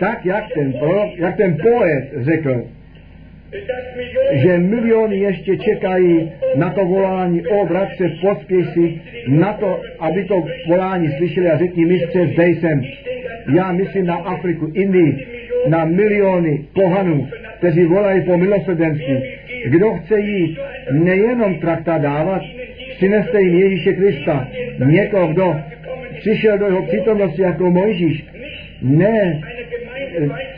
Tak, 0.00 0.26
jak 0.26 0.44
ten, 0.54 0.72
prorok, 0.72 1.10
jak 1.16 1.36
ten 1.36 1.56
poet 1.62 2.08
řekl, 2.16 2.64
že 4.32 4.58
miliony 4.58 5.16
ještě 5.16 5.56
čekají 5.56 6.32
na 6.56 6.70
to 6.70 6.84
volání, 6.84 7.46
o 7.46 7.66
bratře, 7.66 8.04
pospěš 8.20 8.66
si 8.68 9.00
na 9.28 9.52
to, 9.52 9.80
aby 9.98 10.24
to 10.24 10.44
volání 10.68 11.08
slyšeli 11.16 11.50
a 11.50 11.58
řekni, 11.58 11.84
mistře, 11.84 12.26
zde 12.26 12.48
jsem. 12.48 12.82
Já 13.54 13.72
myslím 13.72 14.06
na 14.06 14.14
Afriku, 14.14 14.70
Indii, 14.74 15.26
na 15.68 15.84
miliony 15.84 16.64
pohanů, 16.74 17.28
kteří 17.58 17.84
volají 17.84 18.22
po 18.22 18.38
milosrdenství. 18.38 19.35
Kdo 19.70 19.94
chce 19.94 20.20
jít 20.20 20.58
nejenom 20.92 21.54
trakta 21.54 21.98
dávat, 21.98 22.42
přineste 22.96 23.42
jim 23.42 23.58
Ježíše 23.58 23.92
Krista, 23.92 24.48
někoho, 24.86 25.26
kdo 25.26 25.56
přišel 26.18 26.58
do 26.58 26.66
jeho 26.66 26.82
přítomnosti 26.82 27.42
jako 27.42 27.70
Mojžíš, 27.70 28.24
ne 28.82 29.40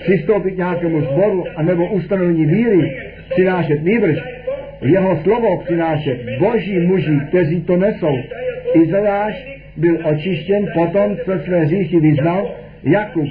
přistoupit 0.01 0.57
nějakému 0.57 1.01
sboru 1.01 1.45
anebo 1.57 1.87
ustanovení 1.87 2.47
víry, 2.47 2.97
přinášet 3.31 3.85
nýbrž, 3.85 4.19
jeho 4.83 5.21
slovo 5.23 5.63
přinášet 5.65 6.19
boží 6.39 6.79
muži, 6.79 7.21
kteří 7.29 7.61
to 7.63 7.77
nesou. 7.77 8.19
Izajáš 8.75 9.59
byl 9.77 9.99
očištěn 10.05 10.67
potom, 10.75 11.17
co 11.25 11.39
své 11.45 11.67
říchy 11.67 12.01
vyznal, 12.01 12.51
Jakub 12.83 13.29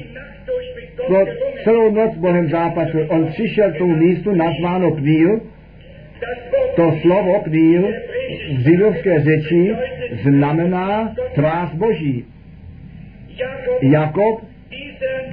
to 1.07 1.25
celou 1.63 1.91
noc 1.91 2.17
Bohem 2.17 2.49
zápasil. 2.49 3.05
On 3.09 3.27
přišel 3.27 3.71
k 3.71 3.77
tomu 3.77 3.95
místu 3.95 4.35
nazváno 4.35 4.91
Pníl, 4.91 5.41
to 6.75 6.91
slovo 7.01 7.41
Pníl 7.43 7.93
v 8.57 8.63
židovské 8.63 9.19
řeči 9.19 9.75
znamená 10.23 11.15
tvář 11.35 11.73
Boží. 11.73 12.25
Jakob 13.81 14.41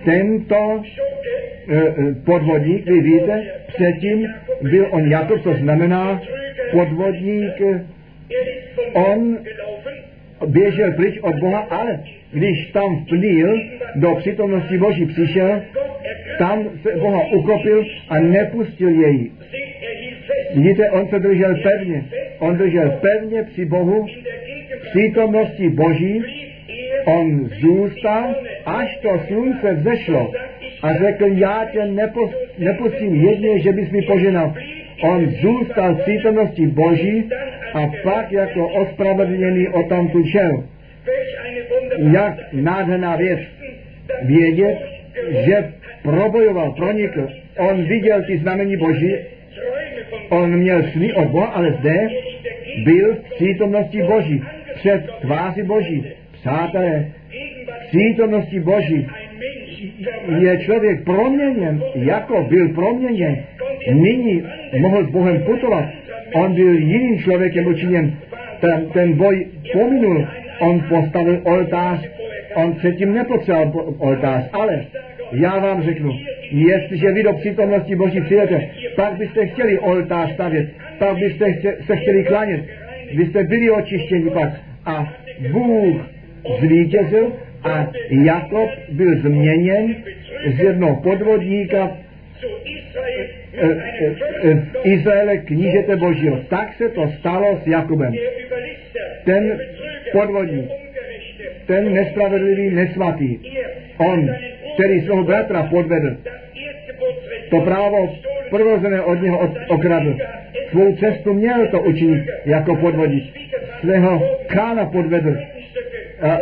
tento 0.05 0.83
e, 0.83 2.15
podvodník, 2.25 2.87
vy 2.87 3.01
víte, 3.01 3.45
předtím 3.69 4.27
byl 4.63 4.89
on 4.91 5.11
Jakob, 5.11 5.43
to 5.43 5.55
znamená 5.55 6.21
podvodník, 6.73 7.63
on 8.93 9.39
běžel 10.47 10.93
pryč 10.93 11.19
od 11.23 11.35
Boha, 11.35 11.59
ale 11.59 12.01
když 12.33 12.71
tam 12.71 12.97
vplýl 12.97 13.61
do 13.95 14.15
přítomnosti 14.15 14.79
Boží 14.79 15.07
přišel, 15.07 15.63
tam 16.39 16.65
se 16.83 16.97
Boha 16.97 17.21
ukopil 17.33 17.85
a 18.09 18.19
nepustil 18.19 18.89
jej. 18.89 19.31
Vidíte, 20.55 20.91
on 20.91 21.09
se 21.09 21.19
držel 21.19 21.55
pevně. 21.63 22.05
On 22.39 22.57
držel 22.57 23.01
pevně 23.01 23.43
při 23.43 23.65
Bohu, 23.65 24.07
přítomnosti 24.91 25.69
Boží. 25.69 26.23
On 27.05 27.49
zůstal, 27.61 28.35
až 28.67 28.97
to 28.97 29.21
slunce 29.27 29.75
vzešlo. 29.75 30.33
A 30.83 30.95
řekl, 30.95 31.27
já 31.27 31.69
tě 31.73 31.87
nepustím 32.59 33.15
jedně, 33.15 33.59
že 33.59 33.73
bys 33.73 33.91
mi 33.91 34.03
poženal. 34.03 34.55
On 35.03 35.31
zůstal 35.31 35.95
v 35.95 36.01
přítomnosti 36.01 36.67
Boží 36.67 37.31
a 37.75 37.91
pak 38.03 38.33
jako 38.33 38.69
ospravedlněný 38.69 39.69
o 39.69 39.83
tam 39.83 40.09
tu 40.09 40.25
šel. 40.25 40.65
Jak 42.13 42.35
nádherná 42.53 43.17
věc 43.17 43.41
vědět, 44.23 44.79
že 45.47 45.73
probojoval, 46.03 46.73
pronikl. 46.73 47.29
On 47.59 47.85
viděl 47.85 48.23
ty 48.23 48.39
znamení 48.39 48.77
Boží, 48.77 49.15
on 50.29 50.57
měl 50.57 50.83
sny 50.83 51.13
od 51.13 51.29
Boha, 51.29 51.47
ale 51.47 51.73
zde 51.81 52.09
byl 52.85 53.15
v 53.15 53.35
přítomnosti 53.35 54.03
Boží, 54.03 54.43
před 54.75 55.11
tváři 55.21 55.63
Boží. 55.63 56.05
Přátelé, 56.33 57.07
v 57.85 57.89
přítomnosti 57.89 58.61
Boží 58.61 59.07
je 60.39 60.59
člověk 60.59 61.05
proměněn, 61.05 61.83
jako 61.95 62.47
byl 62.49 62.69
proměněn. 62.69 63.37
Nyní 63.93 64.43
mohl 64.79 65.05
s 65.05 65.11
Bohem 65.11 65.43
putovat. 65.43 65.85
On 66.35 66.55
byl 66.55 66.75
jiným 66.75 67.19
člověkem 67.19 67.67
učiněn. 67.67 68.17
Ten, 68.61 68.87
ten 68.93 69.13
boj 69.13 69.47
pominul. 69.73 70.27
On 70.59 70.81
postavil 70.89 71.41
oltář. 71.45 72.09
On 72.55 72.73
předtím 72.73 73.15
nepotřeboval 73.15 73.95
oltář. 73.99 74.45
Ale 74.53 74.85
já 75.33 75.59
vám 75.59 75.83
řeknu, 75.83 76.13
jestliže 76.55 77.13
vy 77.13 77.23
do 77.23 77.33
přítomnosti 77.33 77.97
Boží 77.97 78.21
přijete, 78.21 78.69
pak 78.97 79.15
byste 79.15 79.47
chtěli 79.47 79.79
oltář 79.79 80.35
stavět, 80.35 80.69
pak 80.99 81.17
byste 81.19 81.53
chtě, 81.53 81.77
se 81.87 81.97
chtěli 81.97 82.25
klanět, 82.25 82.65
byste 83.17 83.45
byli 83.45 83.71
očištěni 83.71 84.31
pak. 84.31 84.51
A 84.87 85.13
Bůh 85.53 86.11
zvítězil 86.61 87.33
a 87.63 87.91
Jakob 88.11 88.71
byl 88.89 89.21
změněn 89.21 89.95
z 90.57 90.61
jednoho 90.61 90.97
podvodníka 91.03 91.97
v 92.41 92.97
e, 93.57 93.67
e, 93.67 94.51
e, 94.51 94.67
Izraele 94.85 95.37
knížete 95.37 95.97
Božího. 95.97 96.37
Tak 96.49 96.75
se 96.75 96.89
to 96.89 97.13
stalo 97.19 97.61
s 97.65 97.67
Jakubem. 97.67 98.15
Ten 99.25 99.61
podvodník, 100.13 100.71
ten 101.67 101.93
nespravedlivý, 101.93 102.71
nesvatý, 102.71 103.39
on, 103.99 104.31
který 104.75 105.01
svého 105.01 105.25
bratra 105.25 105.63
podvedl, 105.63 106.17
to 107.55 107.61
právo 107.61 108.15
prvozené 108.51 109.03
od 109.03 109.23
něho 109.23 109.55
okradl. 109.69 110.17
Svou 110.71 110.97
cestu 110.97 111.35
měl 111.35 111.67
to 111.67 111.81
učinit 111.81 112.23
jako 112.45 112.77
podvodník. 112.77 113.35
Svého 113.81 114.39
krána 114.47 114.87
podvedl. 114.87 115.37
A 116.23 116.39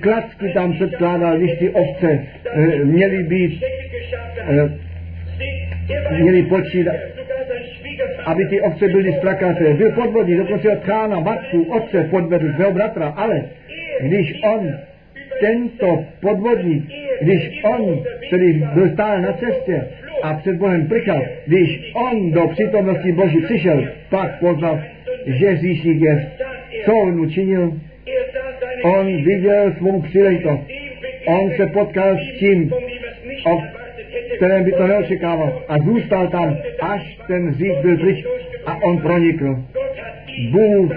klacky 0.00 0.48
tam 0.54 0.72
předkládal, 0.72 1.38
když 1.38 1.58
ty 1.58 1.70
ovce 1.70 2.26
e, 2.54 2.84
měly 2.84 3.22
být, 3.22 3.62
e, 4.48 4.70
měly 6.22 6.42
počítat, 6.42 6.94
aby 8.24 8.46
ty 8.46 8.60
ovce 8.60 8.88
byly 8.88 9.12
strakaté. 9.12 9.74
Byl 9.74 9.92
podvodník, 9.92 10.38
dokonce 10.38 10.68
od 10.68 10.84
krána, 10.84 11.20
matku, 11.20 11.62
otce 11.62 12.08
podvedl 12.10 12.52
svého 12.54 12.72
bratra, 12.72 13.08
ale 13.16 13.42
když 14.00 14.40
on 14.42 14.72
tento 15.40 16.04
podvodník, 16.20 16.84
když 17.20 17.60
on, 17.64 18.04
který 18.26 18.64
byl 18.74 18.90
stále 18.90 19.20
na 19.20 19.32
cestě 19.32 19.82
a 20.22 20.34
před 20.34 20.56
Bohem 20.56 20.88
prchal, 20.88 21.22
když 21.46 21.92
on 21.94 22.30
do 22.30 22.48
přítomnosti 22.48 23.12
Boží 23.12 23.40
přišel, 23.40 23.88
pak 24.10 24.38
poznal, 24.38 24.80
že 25.26 25.56
říšník 25.56 26.00
je. 26.00 26.30
Co 26.84 26.94
on 26.94 27.20
učinil? 27.20 27.72
On 28.84 29.24
viděl 29.24 29.74
svou 29.78 30.02
příležitost. 30.02 30.62
On 31.26 31.50
se 31.56 31.66
potkal 31.66 32.16
s 32.16 32.38
tím, 32.38 32.72
o 33.46 33.62
kterém 34.36 34.64
by 34.64 34.72
to 34.72 34.86
neočekával. 34.86 35.62
A 35.68 35.78
zůstal 35.78 36.28
tam, 36.28 36.56
až 36.80 37.18
ten 37.26 37.54
zík 37.54 37.78
byl 37.82 37.96
pryč 37.96 38.24
a 38.66 38.82
on 38.82 38.98
pronikl. 38.98 39.64
Bůh 40.50 40.92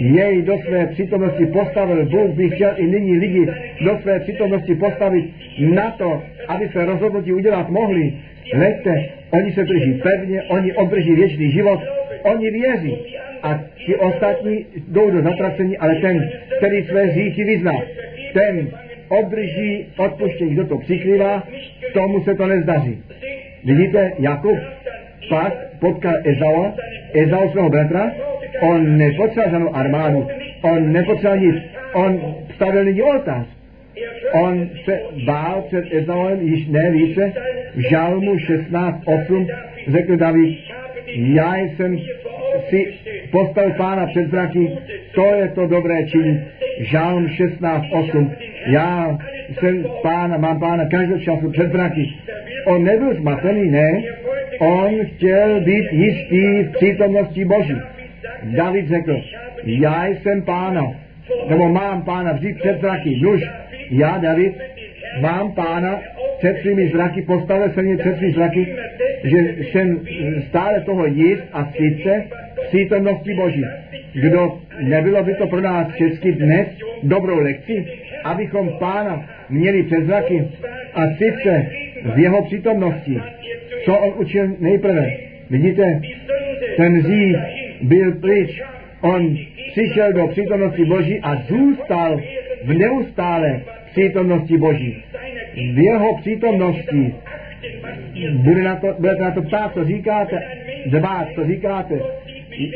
jej 0.00 0.42
do 0.42 0.58
své 0.58 0.86
přítomnosti 0.86 1.46
postavil. 1.46 2.06
Bůh 2.06 2.30
by 2.30 2.50
chtěl 2.50 2.74
i 2.76 2.86
nyní 2.86 3.18
lidi 3.18 3.46
do 3.84 3.98
své 4.02 4.20
přítomnosti 4.20 4.74
postavit 4.74 5.24
na 5.58 5.90
to, 5.90 6.22
aby 6.48 6.68
se 6.68 6.84
rozhodnutí 6.84 7.32
udělat 7.32 7.68
mohli. 7.68 8.12
Leďte, 8.54 9.04
oni 9.30 9.52
se 9.52 9.64
drží 9.64 9.94
pevně, 10.02 10.42
oni 10.42 10.72
obdrží 10.72 11.14
věčný 11.14 11.50
život, 11.50 11.80
oni 12.22 12.50
věří. 12.50 12.96
A 13.42 13.60
ti 13.86 13.96
ostatní 13.96 14.66
jdou 14.88 15.10
do 15.10 15.22
zatracení, 15.22 15.78
ale 15.78 15.94
ten, 15.94 16.30
který 16.58 16.84
své 16.84 17.14
říchy 17.14 17.44
vyzná, 17.44 17.72
ten 18.32 18.68
obdrží 19.08 19.86
odpuštění, 19.96 20.50
kdo 20.50 20.66
to 20.66 20.78
přikrývá, 20.78 21.42
tomu 21.94 22.24
se 22.24 22.34
to 22.34 22.46
nezdaří. 22.46 23.02
Vidíte, 23.64 24.12
Jakub 24.18 24.58
pak 25.28 25.52
potkal 25.80 26.14
Ezaua, 26.24 26.74
Ezau 27.14 27.50
svého 27.50 27.70
bratra, 27.70 28.12
on 28.60 28.98
nepotřeboval 28.98 29.50
žádnou 29.50 29.76
armádu, 29.76 30.28
on 30.62 30.92
nepotřeboval 30.92 31.38
nic, 31.38 31.56
on 31.92 32.34
stavil 32.54 32.84
nyní 32.84 33.02
oltář. 33.02 33.46
On 34.32 34.68
se 34.84 35.00
bál 35.26 35.64
před 35.66 35.84
Ezauem 35.90 36.40
již 36.40 36.66
ne 36.68 36.90
více. 36.90 37.32
V 37.74 37.80
žalmu 37.90 38.36
16.8 38.36 39.46
řekl 39.88 40.16
David, 40.16 40.58
já 41.06 41.56
jsem 41.56 41.98
si 42.68 42.94
postavil 43.30 43.70
pána 43.70 44.06
před 44.06 44.30
zraky, 44.30 44.70
to 45.14 45.34
je 45.34 45.48
to 45.48 45.66
dobré 45.66 46.06
činit. 46.06 46.40
Žalm 46.80 47.26
16.8. 47.26 48.30
Já 48.66 49.18
jsem 49.58 49.86
pána, 50.02 50.36
mám 50.36 50.60
pána 50.60 50.88
každou 50.88 51.18
času 51.18 51.50
před 51.50 51.72
zraky. 51.72 52.14
On 52.66 52.84
nebyl 52.84 53.14
zmatený, 53.14 53.70
ne. 53.70 54.02
On 54.58 55.06
chtěl 55.06 55.60
být 55.60 55.92
jistý 55.92 56.62
v 56.62 56.72
přítomnosti 56.72 57.44
Boží. 57.44 57.76
David 58.42 58.88
řekl, 58.88 59.20
já 59.64 60.06
jsem 60.06 60.42
pána, 60.42 60.92
nebo 61.48 61.68
mám 61.68 62.02
pána 62.02 62.32
vždy 62.32 62.54
před 62.54 62.80
zraky. 62.80 63.18
Nuž, 63.22 63.42
já, 63.90 64.18
David, 64.18 64.54
mám 65.20 65.52
pána 65.52 66.00
před 66.38 66.58
svými 66.60 66.88
zraky, 66.88 67.22
postavil 67.22 67.70
jsem 67.70 67.84
mě 67.84 67.96
před 67.96 68.16
svými 68.16 68.32
zraky, 68.32 68.76
že 69.24 69.36
jsem 69.62 70.00
stále 70.48 70.80
toho 70.80 71.06
jist 71.06 71.42
a 71.52 71.72
sice 71.76 72.24
přítomnosti 72.68 73.34
Boží. 73.34 73.64
Kdo 74.12 74.58
nebylo 74.80 75.22
by 75.22 75.34
to 75.34 75.46
pro 75.46 75.60
nás 75.60 75.94
česky 75.94 76.32
dnes 76.32 76.68
dobrou 77.02 77.38
lekci, 77.38 77.86
abychom 78.24 78.68
pána 78.78 79.28
měli 79.48 79.82
před 79.82 80.06
zraky 80.06 80.48
a 80.94 81.00
sice 81.18 81.66
v 82.14 82.18
jeho 82.18 82.44
přítomnosti. 82.44 83.20
Co 83.84 83.98
on 83.98 84.14
učil 84.16 84.56
nejprve? 84.58 85.12
Vidíte, 85.50 86.00
ten 86.76 87.02
zí 87.02 87.36
byl 87.82 88.12
pryč, 88.12 88.62
on 89.00 89.36
přišel 89.70 90.12
do 90.12 90.26
přítomnosti 90.26 90.84
Boží 90.84 91.20
a 91.20 91.36
zůstal 91.36 92.20
v 92.64 92.72
neustále 92.72 93.60
přítomnosti 93.90 94.58
Boží. 94.58 95.02
V 95.54 95.78
jeho 95.78 96.16
přítomnosti 96.16 97.14
bude 98.32 98.62
na 98.62 98.76
to, 98.76 98.94
bude 98.98 99.14
na 99.14 99.30
to 99.30 99.42
ptát, 99.42 99.74
co 99.74 99.84
říkáte, 99.84 100.42
dbát, 100.86 101.28
co 101.34 101.46
říkáte. 101.46 102.00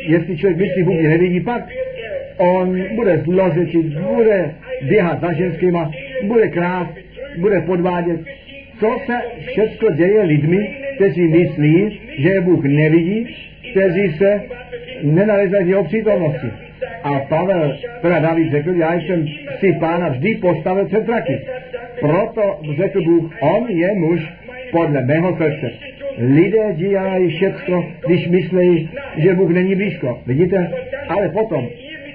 Jestli 0.07 0.37
člověk 0.37 0.57
myslí, 0.57 0.83
Bůh 0.83 1.01
nevidí, 1.01 1.39
pak 1.39 1.69
on 2.37 2.83
bude 2.95 3.17
zlořečit, 3.17 3.85
bude 3.85 4.53
běhat 4.81 5.21
za 5.21 5.33
ženskýma, 5.33 5.91
bude 6.23 6.47
krát, 6.47 6.87
bude 7.37 7.61
podvádět. 7.61 8.19
Co 8.81 8.99
se 9.05 9.13
všechno 9.47 9.91
děje 9.91 10.23
lidmi, 10.23 10.69
kteří 10.95 11.21
myslí, 11.21 11.99
že 12.17 12.41
Bůh 12.41 12.63
nevidí, 12.63 13.35
kteří 13.71 14.17
se 14.17 14.41
nenalezají 15.03 15.65
v 15.65 15.69
jeho 15.69 15.83
přítomnosti. 15.83 16.47
A 17.03 17.19
Pavel, 17.19 17.77
teda 18.01 18.19
David 18.19 18.51
řekl, 18.51 18.69
já 18.69 18.93
jsem 18.93 19.27
si 19.59 19.73
pána 19.79 20.09
vždy 20.09 20.35
postavil 20.35 20.85
před 20.85 21.05
zraky. 21.05 21.39
Proto 21.99 22.59
řekl 22.77 23.03
Bůh, 23.03 23.31
on 23.41 23.69
je 23.69 23.93
muž 23.93 24.19
podle 24.71 25.05
mého 25.05 25.37
srdce. 25.37 25.71
Lidé 26.17 26.73
dělají 26.73 27.29
všechno, 27.29 27.85
když 28.07 28.27
myslí, 28.27 28.89
že 29.17 29.33
Bůh 29.33 29.49
není 29.49 29.75
blízko. 29.75 30.21
Vidíte? 30.25 30.71
Ale 31.07 31.29
potom, 31.29 31.67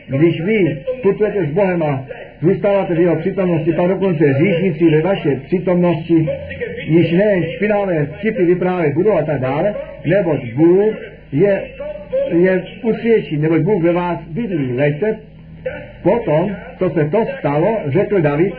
když 0.07 0.41
vy 0.41 0.79
putujete 1.03 1.47
s 1.47 1.51
Bohem 1.51 1.83
a 1.83 2.07
zůstáváte 2.41 2.95
v 2.95 3.01
jeho 3.01 3.16
přítomnosti, 3.16 3.72
pak 3.72 3.89
dokonce 3.89 4.24
říšníci 4.34 4.91
ve 4.91 5.03
vaše 5.03 5.41
přítomnosti 5.47 6.28
již 6.87 7.12
ne 7.12 7.43
špinavé 7.57 8.07
vtipy 8.07 8.45
vyprávět 8.45 8.95
budou 8.95 9.12
a 9.12 9.22
tak 9.22 9.41
dále, 9.41 9.74
neboť 10.05 10.55
Bůh 10.55 10.95
je, 11.32 11.62
je 12.32 12.64
usvědčí, 12.82 13.37
neboť 13.37 13.61
Bůh 13.61 13.82
ve 13.82 13.93
vás 13.93 14.18
bydlí. 14.28 14.72
Leďte, 14.76 15.18
potom, 16.03 16.57
co 16.78 16.91
se 16.91 17.05
to 17.05 17.24
stalo, 17.39 17.78
řekl 17.87 18.20
David, 18.20 18.55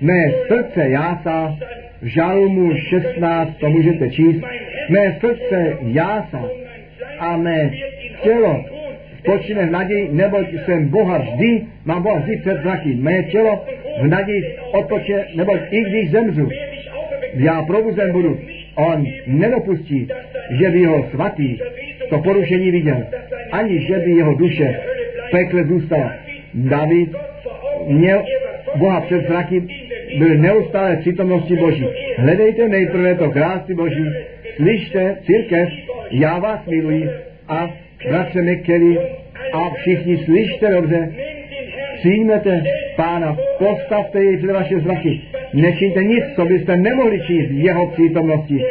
mé 0.00 0.32
srdce 0.48 0.88
jásá, 0.88 1.56
v 2.02 2.06
žalmu 2.06 2.74
16, 2.76 3.56
to 3.60 3.70
můžete 3.70 4.10
číst, 4.10 4.44
mé 4.88 5.16
srdce 5.20 5.76
jásá 5.82 6.44
a 7.18 7.36
mé 7.36 7.70
tělo 8.22 8.64
spočine 9.18 9.66
v 9.66 9.70
naději, 9.70 10.08
neboť 10.12 10.46
jsem 10.64 10.88
Boha 10.88 11.18
vždy, 11.18 11.62
mám 11.84 12.02
Boha 12.02 12.18
vždy 12.18 12.36
před 12.36 12.62
zraky. 12.62 12.94
Mé 12.94 13.22
tělo 13.22 13.64
v 14.02 14.06
naději 14.06 14.56
otoče, 14.72 15.24
neboť 15.34 15.60
i 15.70 15.80
když 15.80 16.10
zemřu, 16.10 16.48
já 17.34 17.62
probuzen 17.62 18.12
budu. 18.12 18.38
On 18.74 19.06
nedopustí, 19.26 20.08
že 20.50 20.70
by 20.70 20.80
jeho 20.80 21.06
svatý 21.10 21.58
to 22.10 22.18
porušení 22.18 22.70
viděl, 22.70 23.06
ani 23.52 23.80
že 23.80 23.98
by 23.98 24.10
jeho 24.10 24.34
duše 24.34 24.80
v 25.28 25.30
pekle 25.30 25.64
zůstala. 25.64 26.14
David 26.54 27.10
měl 27.86 28.24
Boha 28.76 29.00
před 29.00 29.28
zraky, 29.28 29.62
byl 30.18 30.34
neustále 30.34 30.96
v 30.96 31.00
přítomnosti 31.00 31.56
Boží. 31.56 31.86
Hledejte 32.16 32.68
nejprve 32.68 33.14
to 33.14 33.30
krásy 33.30 33.74
Boží, 33.74 34.04
slyšte, 34.56 35.16
církev, 35.26 35.68
já 36.10 36.38
vás 36.38 36.66
miluji 36.66 37.10
a 37.48 37.70
bratře 38.06 38.42
Mekeli 38.42 38.98
a 39.52 39.70
všichni 39.70 40.16
slyšte 40.16 40.70
dobře, 40.70 41.12
přijmete 41.98 42.64
pána, 42.96 43.36
postavte 43.58 44.20
jej 44.20 44.36
před 44.36 44.50
vaše 44.52 44.80
zraky, 44.80 45.20
nečiňte 45.54 46.04
nic, 46.04 46.24
co 46.36 46.44
byste 46.44 46.76
nemohli 46.76 47.20
číst 47.26 47.50
jeho 47.50 47.86
přítomnosti. 47.86 48.64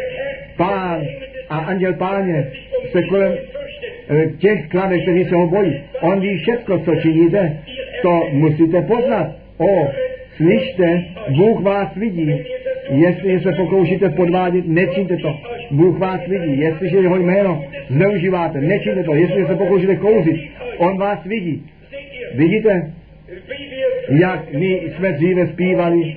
Pán 0.58 1.02
a 1.50 1.58
anděl 1.58 1.94
páně 1.94 2.52
se 2.92 3.04
kolem 3.04 3.34
e, 3.34 4.30
těch 4.30 4.68
klade, 4.68 5.00
kteří 5.00 5.26
se 5.26 5.36
ho 5.36 5.48
bojí. 5.48 5.84
On 6.02 6.20
ví 6.20 6.38
všechno, 6.38 6.80
co 6.80 6.96
činíte, 6.96 7.58
to 8.02 8.28
musíte 8.32 8.82
poznat. 8.82 9.36
O, 9.58 9.92
slyšte, 10.36 11.04
Bůh 11.30 11.62
vás 11.64 11.96
vidí. 11.96 12.44
Jestli 12.90 13.40
se 13.40 13.52
pokoušíte 13.52 14.10
podvádět, 14.10 14.68
nečiňte 14.68 15.18
to. 15.18 15.40
Bůh 15.72 16.00
vás 16.00 16.22
vidí. 16.28 16.60
Jestliže 16.60 16.98
jeho 16.98 17.18
jméno 17.18 17.64
zneužíváte, 17.90 18.62
nečiňte 18.62 19.04
to. 19.04 19.16
Jestli 19.16 19.46
se 19.46 19.56
pokoušíte 19.56 19.96
kouřit, 19.96 20.42
on 20.78 20.98
vás 20.98 21.24
vidí. 21.26 21.64
Vidíte, 22.36 22.94
jak 24.10 24.54
my 24.54 24.82
jsme 24.98 25.12
dříve 25.12 25.48
zpívali 25.48 26.16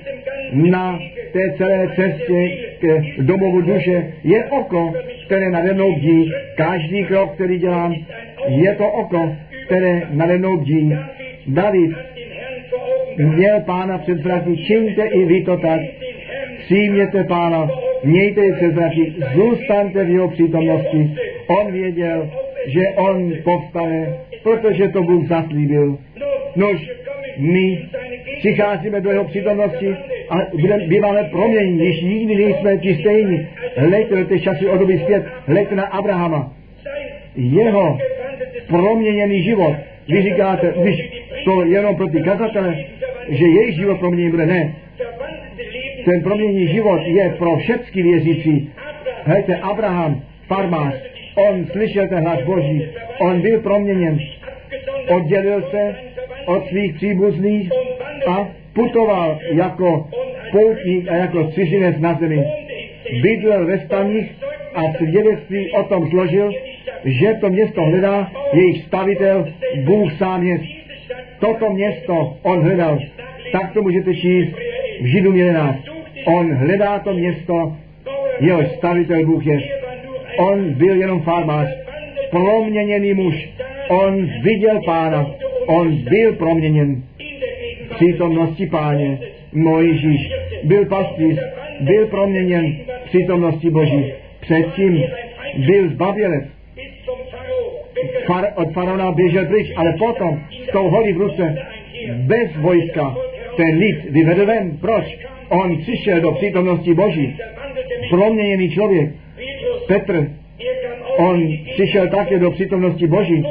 na 0.53 0.99
té 1.33 1.53
celé 1.57 1.89
cestě 1.95 2.57
k 2.79 3.21
domovu 3.21 3.61
duše, 3.61 4.13
je 4.23 4.45
oko, 4.45 4.93
které 5.25 5.49
nade 5.49 5.73
mnou 5.73 5.95
bdí. 5.95 6.31
Každý 6.55 7.03
krok, 7.03 7.33
který 7.33 7.57
dělám, 7.57 7.95
je 8.47 8.75
to 8.75 8.91
oko, 8.91 9.35
které 9.65 10.01
nade 10.09 10.37
mnou 10.37 10.57
bdí. 10.57 10.93
David 11.47 11.91
měl 13.17 13.59
pána 13.59 13.97
před 13.97 14.17
zraky, 14.17 14.57
čiňte 14.57 15.05
i 15.05 15.25
vy 15.25 15.41
to 15.41 15.57
tak. 15.57 15.81
Přijměte 16.71 17.23
pána, 17.23 17.69
mějte 18.03 18.45
je 18.45 18.53
před 18.53 18.73
zraky, 18.73 19.13
zůstaňte 19.33 20.03
v 20.03 20.09
jeho 20.09 20.27
přítomnosti. 20.27 21.11
On 21.47 21.71
věděl, 21.71 22.29
že 22.67 22.81
on 22.95 23.33
povstane, 23.43 24.17
protože 24.43 24.87
to 24.87 25.03
Bůh 25.03 25.27
zaslíbil. 25.27 25.97
Nož, 26.55 26.91
my 27.37 27.79
přicházíme 28.39 29.01
do 29.01 29.11
jeho 29.11 29.23
přítomnosti 29.23 29.95
a 30.29 30.37
budeme, 30.61 30.87
býváme 30.87 31.23
promění, 31.31 31.77
když 31.77 32.01
nikdy 32.01 32.35
nejsme 32.35 32.77
ti 32.77 32.95
stejní. 32.95 33.47
Hleďte 33.77 34.15
do 34.15 34.25
té 34.25 34.39
časy 34.39 34.69
o 34.69 34.77
doby 34.77 34.99
zpět, 34.99 35.23
hleďte 35.45 35.75
na 35.75 35.83
Abrahama. 35.83 36.53
Jeho 37.35 37.97
proměněný 38.67 39.43
život. 39.43 39.75
Vy 40.09 40.21
říkáte, 40.21 40.73
když 40.81 41.23
to 41.45 41.63
jenom 41.63 41.95
pro 41.95 42.07
ty 42.07 42.21
kazatele, 42.21 42.75
že 43.29 43.45
jejich 43.45 43.75
život 43.75 43.99
proměněný 43.99 44.31
bude, 44.31 44.45
ne. 44.45 44.75
Ten 46.05 46.23
proměněný 46.23 46.67
život 46.67 47.01
je 47.05 47.29
pro 47.37 47.57
všechny 47.57 48.03
věřící. 48.03 48.71
Hejte, 49.23 49.55
Abraham, 49.55 50.21
farmář, 50.47 50.93
on 51.35 51.65
slyšel 51.65 52.07
ten 52.07 52.23
hlas 52.23 52.39
Boží, 52.45 52.87
on 53.19 53.41
byl 53.41 53.59
proměněn, 53.59 54.19
oddělil 55.07 55.63
se 55.71 55.95
od 56.45 56.67
svých 56.67 56.93
příbuzných 56.93 57.69
a 58.27 58.49
putoval 58.73 59.39
jako 59.51 60.07
poutník 60.51 61.07
a 61.09 61.15
jako 61.15 61.43
cizinec 61.43 61.99
na 61.99 62.17
zemi. 62.19 62.45
bydlel 63.21 63.65
ve 63.65 63.79
staních 63.79 64.31
a 64.75 64.81
svědectví 64.97 65.71
o 65.71 65.83
tom 65.83 66.09
zložil, 66.09 66.51
že 67.05 67.33
to 67.41 67.49
město 67.49 67.81
hledá 67.81 68.31
jejich 68.53 68.83
stavitel, 68.83 69.47
Bůh 69.83 70.13
sám 70.13 70.43
je. 70.43 70.59
Toto 71.39 71.69
město 71.69 72.37
on 72.41 72.61
hledal. 72.61 72.99
Tak 73.51 73.73
to 73.73 73.81
můžete 73.81 74.15
číst 74.15 74.55
v 75.01 75.05
Židům 75.05 75.35
11. 75.35 75.90
On 76.25 76.53
hledá 76.53 76.99
to 76.99 77.13
město, 77.13 77.75
jeho 78.39 78.65
stavitel 78.65 79.25
Bůh 79.25 79.45
je. 79.45 79.59
On 80.37 80.73
byl 80.73 80.95
jenom 80.95 81.21
farmář, 81.21 81.67
proměněný 82.29 83.13
muž. 83.13 83.49
On 83.89 84.29
viděl 84.43 84.81
pána, 84.85 85.27
on 85.65 85.95
byl 85.95 86.33
proměněn 86.33 87.03
v 87.85 87.95
přítomnosti 87.95 88.67
páně. 88.67 89.19
Mojžíš 89.53 90.31
byl 90.63 90.85
pastýř, 90.85 91.39
byl 91.79 92.07
proměněn 92.07 92.75
v 93.05 93.09
přítomnosti 93.09 93.69
Boží. 93.69 94.13
Předtím 94.39 95.03
byl 95.65 95.89
zbavělec. 95.89 96.43
Far, 98.25 98.47
od 98.55 98.73
faraona 98.73 99.11
běžel 99.11 99.45
pryč, 99.45 99.71
ale 99.75 99.93
potom 99.99 100.39
s 100.63 100.71
tou 100.71 100.89
holí 100.89 101.13
v 101.13 101.17
ruce, 101.17 101.57
bez 102.15 102.55
vojska, 102.55 103.15
ten 103.57 103.77
lid 103.77 104.09
vyvedl 104.09 104.45
ven. 104.45 104.77
Proč? 104.81 105.17
On 105.51 105.77
přišel 105.77 106.21
do 106.21 106.31
přítomnosti 106.31 106.93
Boží. 106.93 107.37
Proměněný 108.09 108.69
člověk. 108.69 109.09
Petr, 109.87 110.31
on 111.17 111.57
přišel 111.73 112.07
také 112.07 112.39
do 112.39 112.51
přítomnosti 112.51 113.07
Boží. 113.07 113.43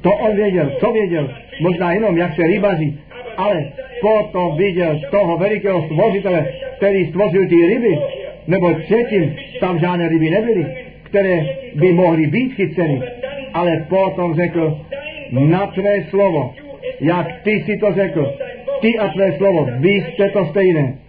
To 0.00 0.12
on 0.12 0.36
věděl. 0.36 0.72
Co 0.80 0.92
věděl? 0.92 1.30
Možná 1.60 1.92
jenom, 1.92 2.16
jak 2.16 2.34
se 2.34 2.42
rybaří. 2.42 3.00
Ale 3.36 3.72
potom 4.00 4.56
viděl 4.56 5.00
toho 5.10 5.36
velikého 5.38 5.82
stvořitele, 5.82 6.46
který 6.76 7.06
stvořil 7.06 7.48
ty 7.48 7.66
ryby, 7.66 7.98
nebo 8.46 8.74
předtím 8.74 9.36
tam 9.60 9.78
žádné 9.78 10.08
ryby 10.08 10.30
nebyly, 10.30 10.66
které 11.02 11.46
by 11.74 11.92
mohly 11.92 12.26
být 12.26 12.54
chyceny. 12.54 13.02
Ale 13.54 13.86
potom 13.88 14.34
řekl, 14.34 14.78
na 15.30 15.66
tvé 15.66 16.04
slovo, 16.10 16.54
jak 17.00 17.42
ty 17.42 17.62
si 17.62 17.78
to 17.78 17.92
řekl, 17.92 18.34
ty 18.80 18.98
a 18.98 19.08
tvé 19.08 19.32
slovo, 19.32 19.68
vy 19.78 19.90
jste 19.90 20.28
to 20.28 20.44
stejné. 20.44 21.03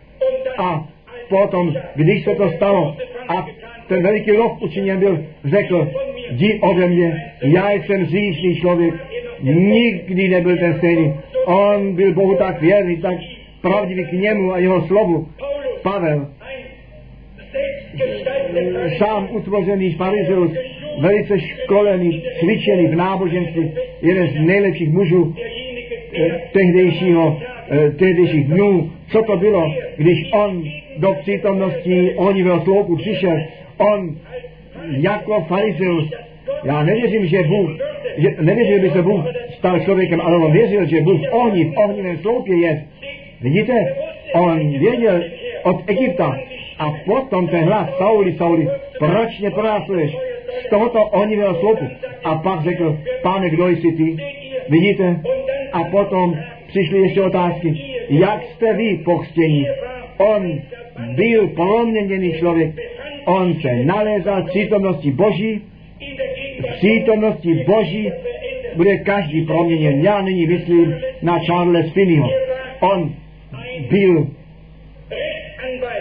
A 0.58 0.88
potom, 1.30 1.76
když 1.96 2.24
se 2.24 2.36
to 2.36 2.50
stalo 2.50 2.96
a 3.28 3.48
ten 3.88 4.04
veliký 4.04 4.32
lov 4.32 4.62
učiněn 4.62 5.00
byl, 5.00 5.26
řekl, 5.46 5.92
jdi 6.30 6.60
ode 6.62 6.88
mě, 6.88 7.32
já 7.42 7.72
jsem 7.72 8.06
říšný 8.06 8.56
člověk, 8.56 8.94
nikdy 9.42 10.30
nebyl 10.30 10.58
ten 10.58 10.78
stejný. 10.78 11.14
On 11.46 11.96
byl 11.96 12.14
Bohu 12.14 12.36
tak 12.36 12.62
věrný, 12.62 12.98
tak 12.98 13.18
pravdivý 13.62 14.06
k 14.06 14.12
němu 14.12 14.54
a 14.54 14.58
jeho 14.58 14.88
slovu. 14.88 15.28
Pavel, 15.84 16.28
sám 18.98 19.28
utvořený 19.32 19.94
farizeus, 19.94 20.52
velice 21.00 21.40
školený, 21.40 22.24
cvičený 22.40 22.88
v 22.88 22.96
náboženství, 22.96 23.72
jeden 24.02 24.28
z 24.28 24.40
nejlepších 24.40 24.90
mužů 24.90 25.36
eh, 25.38 26.42
tehdejšího, 26.52 27.40
eh, 27.70 27.92
tehdejších 27.92 28.48
dnů. 28.48 28.92
Co 29.12 29.22
to 29.22 29.38
bylo, 29.38 29.72
když 29.98 30.30
on 30.34 30.64
do 30.98 31.14
přítomnosti 31.22 32.14
ohnivého 32.16 32.62
sloupu 32.62 32.96
přišel? 32.96 33.38
On 33.78 34.18
jako 34.90 35.42
farizeus, 35.42 36.14
já 36.64 36.84
nevěřím, 36.84 37.26
že 37.26 37.44
Bůh, 37.44 37.70
že, 38.18 38.36
nevěřím, 38.42 38.76
že 38.76 38.82
by 38.82 38.90
se 38.90 39.02
Bůh 39.02 39.26
stal 39.58 39.80
člověkem, 39.80 40.22
ale 40.22 40.38
on 40.38 40.52
věřil, 40.52 40.86
že 40.86 41.02
Bůh 41.02 41.22
v 41.22 41.34
ohni, 41.34 41.66
v 41.66 41.78
ohnivém 41.78 42.18
sloupě 42.18 42.56
je. 42.56 42.84
Vidíte, 43.42 43.74
on 44.34 44.70
věděl 44.70 45.24
od 45.64 45.84
Egypta 45.88 46.38
a 46.80 46.92
potom 47.06 47.48
ten 47.48 47.64
hlas 47.64 47.90
Sauli, 47.98 48.34
Sauli, 48.34 48.68
proč 49.00 49.40
mě 49.40 49.52
pronásleduješ 49.52 50.18
z 50.66 50.70
tohoto 50.70 51.04
ohnivého 51.04 51.56
sloupu? 51.56 51.86
A 52.24 52.36
pak 52.36 52.64
řekl, 52.64 52.98
pane, 53.22 53.50
kdo 53.50 53.68
jsi 53.68 53.92
ty? 53.92 54.18
Vidíte? 54.70 55.22
A 55.72 55.84
potom 55.84 56.38
přišly 56.76 57.00
ještě 57.00 57.22
otázky, 57.22 57.76
jak 58.10 58.44
jste 58.44 58.74
vy 58.74 58.98
pochstění? 59.06 59.68
On 60.18 60.60
byl 61.16 61.48
proměněný 61.48 62.34
člověk, 62.40 62.72
on 63.26 63.54
se 63.62 63.76
nalézal 63.76 64.44
v 64.44 64.46
přítomnosti 64.46 65.12
Boží, 65.12 65.62
v 66.60 66.76
přítomnosti 66.76 67.66
Boží 67.68 68.12
bude 68.76 68.98
každý 68.98 69.42
proměněn. 69.42 70.02
Já 70.02 70.22
nyní 70.22 70.48
myslím 70.48 70.96
na 71.22 71.40
Charles 71.40 71.92
Finneyho. 71.94 72.30
On 72.80 73.14
byl 73.90 74.28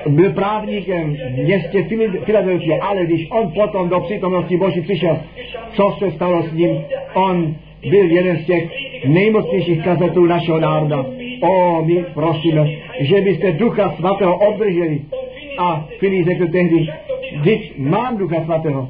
byl 0.06 0.32
právníkem 0.32 1.16
v 1.16 1.38
městě 1.38 1.84
Filadelfie, 2.24 2.80
ale 2.80 3.06
když 3.06 3.28
on 3.30 3.52
potom 3.52 3.88
do 3.88 4.00
přítomnosti 4.00 4.56
Boží 4.56 4.80
přišel, 4.80 5.18
co 5.72 5.96
se 5.98 6.10
stalo 6.10 6.42
s 6.42 6.52
ním? 6.52 6.84
On 7.14 7.54
byl 7.90 8.10
jeden 8.10 8.36
z 8.36 8.46
těch 8.46 8.64
nejmocnějších 9.06 9.84
kazatelů 9.84 10.26
našeho 10.26 10.60
národa. 10.60 11.06
O, 11.40 11.82
my 11.84 12.04
prosíme, 12.14 12.68
že 13.00 13.20
byste 13.20 13.52
Ducha 13.52 13.94
Svatého 13.96 14.36
obdrželi. 14.36 15.00
A 15.58 15.88
Filip 15.98 16.26
řekl 16.26 16.46
tehdy, 16.48 16.88
když 17.40 17.72
mám 17.76 18.18
Ducha 18.18 18.44
Svatého. 18.44 18.88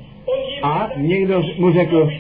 A 0.62 0.90
někdo 0.97 1.42
mu 1.59 1.72
řekl, 1.72 2.11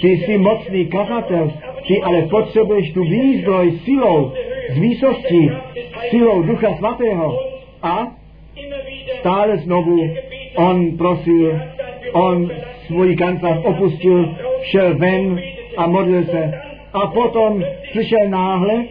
ty 0.00 0.08
jsi 0.08 0.38
mocný 0.38 0.86
kazatel, 0.86 1.52
ty 1.88 2.02
ale 2.02 2.22
potřebuješ 2.22 2.92
tu 2.92 3.04
výzdroj 3.04 3.72
silou, 3.84 4.32
z 4.70 4.78
výsostí, 4.78 5.50
silou 6.10 6.42
Ducha 6.42 6.74
Svatého. 6.74 7.38
A 7.82 8.06
stále 9.20 9.56
znovu 9.56 10.10
on 10.56 10.96
prosil, 10.96 11.60
on 12.12 12.50
svůj 12.86 13.16
kancelář 13.16 13.58
opustil, 13.64 14.34
šel 14.62 14.98
ven 14.98 15.40
a 15.76 15.86
modlil 15.86 16.24
se. 16.24 16.52
A 16.92 17.06
potom 17.06 17.64
slyšel 17.92 18.28
náhle, 18.28 18.84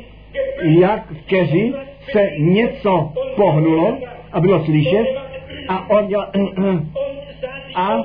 jak 0.62 1.12
v 1.12 1.26
keři 1.26 1.74
se 2.12 2.30
něco 2.40 3.14
pohnulo 3.36 3.98
a 4.32 4.40
bylo 4.40 4.66
slyšet 4.66 5.06
a 5.68 5.90
on 5.90 6.08
dělal 6.08 6.32
a 7.76 7.98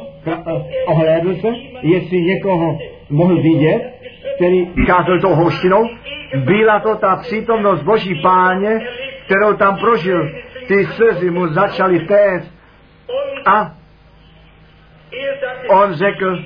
ohlédl 0.87 1.35
se, 1.37 1.49
jestli 1.83 2.20
někoho 2.20 2.78
mohl 3.11 3.43
vidět, 3.43 3.95
který 4.37 4.66
kázal 4.87 5.20
tou 5.20 5.35
hoštinou. 5.35 5.89
Byla 6.37 6.81
to 6.81 6.95
ta 6.97 7.16
přítomnost 7.16 7.83
Boží 7.83 8.14
páně, 8.22 8.81
kterou 9.24 9.57
tam 9.57 9.78
prožil. 9.78 10.31
Ty 10.66 10.87
slzy 10.87 11.31
mu 11.31 11.47
začaly 11.47 12.01
téct 12.01 12.55
a 13.47 13.80
on 15.69 15.93
řekl, 15.95 16.39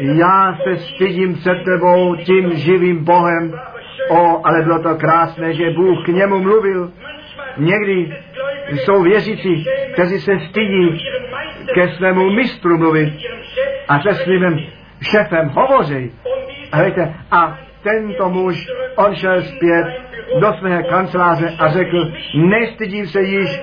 já 0.00 0.58
se 0.64 0.76
stydím 0.76 1.34
před 1.34 1.64
tebou 1.64 2.16
tím 2.16 2.54
živým 2.54 3.04
Bohem. 3.04 3.60
O, 4.08 4.46
ale 4.46 4.62
bylo 4.62 4.82
to 4.82 4.94
krásné, 4.94 5.52
že 5.52 5.70
Bůh 5.70 6.04
k 6.04 6.08
němu 6.08 6.38
mluvil. 6.38 6.92
Někdy 7.56 8.16
jsou 8.70 9.02
věřící, 9.02 9.64
kteří 9.92 10.20
se 10.20 10.32
stydí 10.48 11.04
ke 11.74 11.88
svému 11.88 12.30
mistru 12.30 12.78
mluvit 12.78 13.14
a 13.88 14.00
se 14.00 14.14
svým 14.14 14.58
šefem 15.02 15.48
hovoří. 15.48 16.12
A 16.72 16.82
víte, 16.82 17.14
a 17.30 17.58
tento 17.82 18.28
muž, 18.28 18.66
on 18.96 19.14
šel 19.14 19.42
zpět 19.42 19.86
do 20.40 20.52
své 20.52 20.82
kanceláře 20.82 21.56
a 21.58 21.68
řekl, 21.68 22.12
nestydím 22.34 23.06
se 23.06 23.22
již 23.22 23.60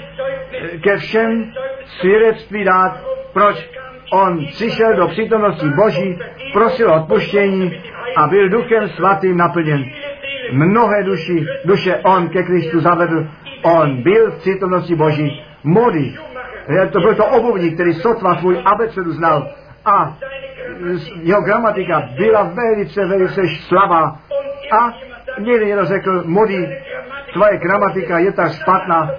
ke 0.83 0.97
všem 0.97 1.53
svědectví 1.85 2.63
dát, 2.63 3.03
proč 3.33 3.69
on 4.11 4.45
přišel 4.45 4.95
do 4.95 5.07
přítomnosti 5.07 5.69
Boží, 5.69 6.19
prosil 6.53 6.93
odpuštění 6.93 7.81
a 8.17 8.27
byl 8.27 8.49
duchem 8.49 8.89
svatým 8.89 9.37
naplněn. 9.37 9.85
Mnohé 10.51 11.03
duši, 11.03 11.45
duše 11.65 11.95
on 11.95 12.29
ke 12.29 12.43
Kristu 12.43 12.79
zavedl, 12.79 13.27
on 13.63 14.03
byl 14.03 14.31
v 14.31 14.37
přítomnosti 14.37 14.95
Boží, 14.95 15.43
modý. 15.63 16.17
To 16.91 16.99
byl 16.99 17.15
to 17.15 17.25
obuvník, 17.25 17.73
který 17.73 17.93
sotva 17.93 18.35
svůj 18.35 18.61
abecedu 18.65 19.11
znal 19.11 19.49
a 19.85 20.17
jeho 21.21 21.41
gramatika 21.41 22.09
byla 22.17 22.43
velice, 22.43 23.05
velice 23.05 23.41
slabá. 23.67 24.19
A 24.71 24.93
někdy 25.39 25.65
někdo 25.65 25.85
řekl, 25.85 26.23
modý, 26.25 26.67
tvoje 27.33 27.57
gramatika 27.57 28.19
je 28.19 28.31
tak 28.31 28.51
špatná. 28.53 29.11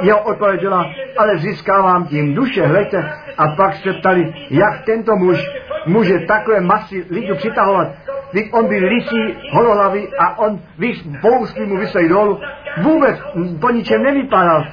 Jeho 0.00 0.22
odpověď 0.22 0.60
byla, 0.60 0.86
ale 1.18 1.36
získávám 1.36 2.06
tím 2.06 2.34
duše, 2.34 2.66
hleďte. 2.66 3.12
A 3.38 3.48
pak 3.48 3.76
se 3.76 3.92
ptali, 3.92 4.34
jak 4.50 4.84
tento 4.84 5.16
muž 5.16 5.50
může 5.86 6.18
takové 6.18 6.60
masy 6.60 7.04
lidí 7.10 7.32
přitahovat. 7.34 7.88
Když 8.32 8.52
on 8.52 8.68
byl 8.68 8.88
lisí, 8.88 9.36
holohlavý 9.50 10.08
a 10.18 10.38
on 10.38 10.60
bousky 11.22 11.66
mu 11.66 11.76
vysej 11.76 12.08
dolů. 12.08 12.40
Vůbec 12.82 13.16
po 13.60 13.70
ničem 13.70 14.02
nevypadal. 14.02 14.64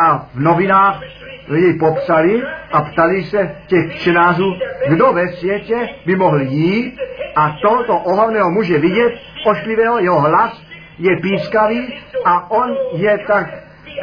A 0.00 0.28
v 0.34 0.40
novinách 0.40 1.00
jej 1.48 1.78
popsali 1.78 2.42
a 2.72 2.82
ptali 2.82 3.24
se 3.24 3.56
těch 3.66 3.94
čtenářů, 3.94 4.54
kdo 4.88 5.12
ve 5.12 5.28
světě 5.28 5.88
by 6.06 6.16
mohl 6.16 6.40
jít 6.40 6.98
a 7.36 7.56
tohoto 7.62 7.98
ohavného 7.98 8.50
muže 8.50 8.78
vidět, 8.78 9.12
ošklivého, 9.46 9.98
jeho 9.98 10.20
hlas 10.20 10.62
je 10.98 11.16
pískavý 11.20 11.94
a 12.24 12.50
on 12.50 12.76
je 12.92 13.18
tak 13.26 13.46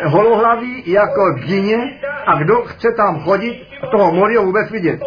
holohlavý 0.03 0.83
jako 0.85 1.33
v 1.33 1.39
džině 1.45 1.99
A 2.25 2.35
kdo 2.35 2.55
chce 2.55 2.91
tam 2.91 3.19
chodit, 3.19 3.67
toho 3.91 4.11
Modiho 4.11 4.43
vůbec 4.43 4.71
vidět. 4.71 4.99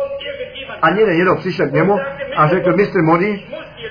A 0.83 0.91
někde 0.91 1.15
někdo 1.15 1.35
přišel 1.37 1.69
k 1.69 1.73
němu 1.73 1.99
a 2.37 2.49
řekl, 2.49 2.77
mistr 2.77 3.03
Modi, 3.03 3.43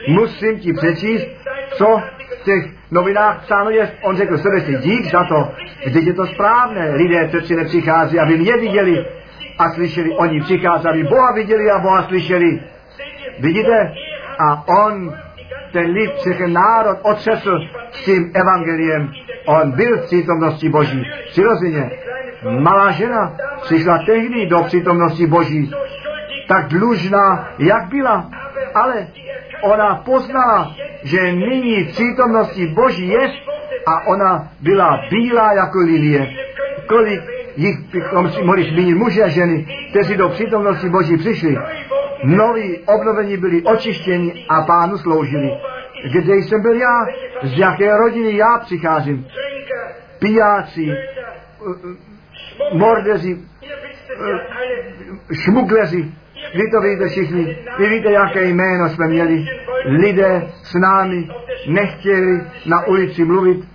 musím 0.07 0.59
ti 0.59 0.73
přečíst, 0.73 1.27
co 1.73 2.01
v 2.41 2.43
těch 2.43 2.65
novinách 2.91 3.41
psáno 3.41 3.69
je. 3.69 3.91
On 4.01 4.17
řekl 4.17 4.37
srdečně 4.37 4.77
dík 4.77 5.11
za 5.11 5.23
to, 5.23 5.51
vždyť 5.85 6.07
je 6.07 6.13
to 6.13 6.27
správné. 6.27 6.95
Lidé 6.95 7.27
přeci 7.27 7.55
nepřichází, 7.55 8.19
aby 8.19 8.37
mě 8.37 8.57
viděli 8.57 9.05
a 9.59 9.69
slyšeli. 9.69 10.11
Oni 10.11 10.41
přichází, 10.41 10.87
aby 10.87 11.03
Boha 11.03 11.31
viděli 11.31 11.71
a 11.71 11.79
Boha 11.79 12.03
slyšeli. 12.03 12.59
Vidíte? 13.39 13.93
A 14.39 14.67
on, 14.67 15.13
ten 15.73 15.91
lid, 15.91 16.11
všechny 16.15 16.47
národ 16.47 16.97
otřesl 17.01 17.59
s 17.91 18.05
tím 18.05 18.31
evangeliem. 18.33 19.11
On 19.45 19.71
byl 19.71 19.97
v 19.97 20.05
přítomnosti 20.05 20.69
Boží. 20.69 21.03
Přirozeně. 21.29 21.91
Malá 22.59 22.91
žena 22.91 23.37
přišla 23.61 23.99
tehdy 24.05 24.45
do 24.45 24.63
přítomnosti 24.63 25.27
Boží. 25.27 25.71
Tak 26.47 26.67
dlužná, 26.67 27.49
jak 27.59 27.85
byla. 27.89 28.29
Ale 28.73 29.07
ona 29.61 29.95
poznala, 29.95 30.75
že 31.03 31.31
nyní 31.31 31.83
v 31.83 31.87
přítomnosti 31.87 32.67
Boží 32.67 33.07
je 33.07 33.31
a 33.85 34.07
ona 34.07 34.47
byla 34.61 35.01
bílá 35.09 35.53
jako 35.53 35.79
lilie. 35.79 36.29
Kolik 36.87 37.21
jich 37.57 37.79
bychom 37.79 38.31
si 38.31 38.43
mohli 38.43 38.63
zmínit 38.63 38.95
muže 38.95 39.23
a 39.23 39.27
ženy, 39.27 39.65
kteří 39.89 40.17
do 40.17 40.29
přítomnosti 40.29 40.89
Boží 40.89 41.17
přišli. 41.17 41.57
Noví 42.23 42.79
obnovení 42.85 43.37
byli 43.37 43.61
očištěni 43.61 44.45
a 44.49 44.61
pánu 44.61 44.97
sloužili. 44.97 45.51
Kde 46.11 46.35
jsem 46.35 46.61
byl 46.61 46.73
já? 46.73 47.05
Z 47.43 47.57
jaké 47.57 47.97
rodiny 47.97 48.37
já 48.37 48.59
přicházím? 48.65 49.27
Pijáci, 50.19 50.91
mordeři, 52.73 53.37
šmugleři, 55.33 56.11
vy 56.55 56.71
to 56.71 56.81
víte 56.81 57.07
všichni, 57.07 57.57
vy 57.77 57.89
víte, 57.89 58.11
jaké 58.11 58.45
jméno 58.45 58.89
jsme 58.89 59.07
měli. 59.07 59.45
Lidé 59.85 60.47
s 60.63 60.73
námi 60.73 61.27
nechtěli 61.67 62.41
na 62.65 62.87
ulici 62.87 63.25
mluvit, 63.25 63.65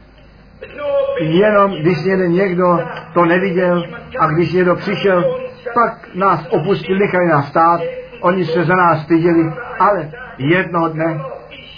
jenom 1.20 1.72
když 1.72 2.04
jeden 2.04 2.32
někdo 2.32 2.80
to 3.14 3.24
neviděl 3.24 3.84
a 4.18 4.26
když 4.26 4.52
někdo 4.52 4.76
přišel, 4.76 5.38
pak 5.74 6.14
nás 6.14 6.46
opustili, 6.50 6.98
nechali 6.98 7.26
nás 7.26 7.48
stát, 7.48 7.80
oni 8.20 8.44
se 8.44 8.64
za 8.64 8.76
nás 8.76 9.02
styděli, 9.02 9.52
ale 9.78 10.10
jednoho 10.38 10.88
dne 10.88 11.20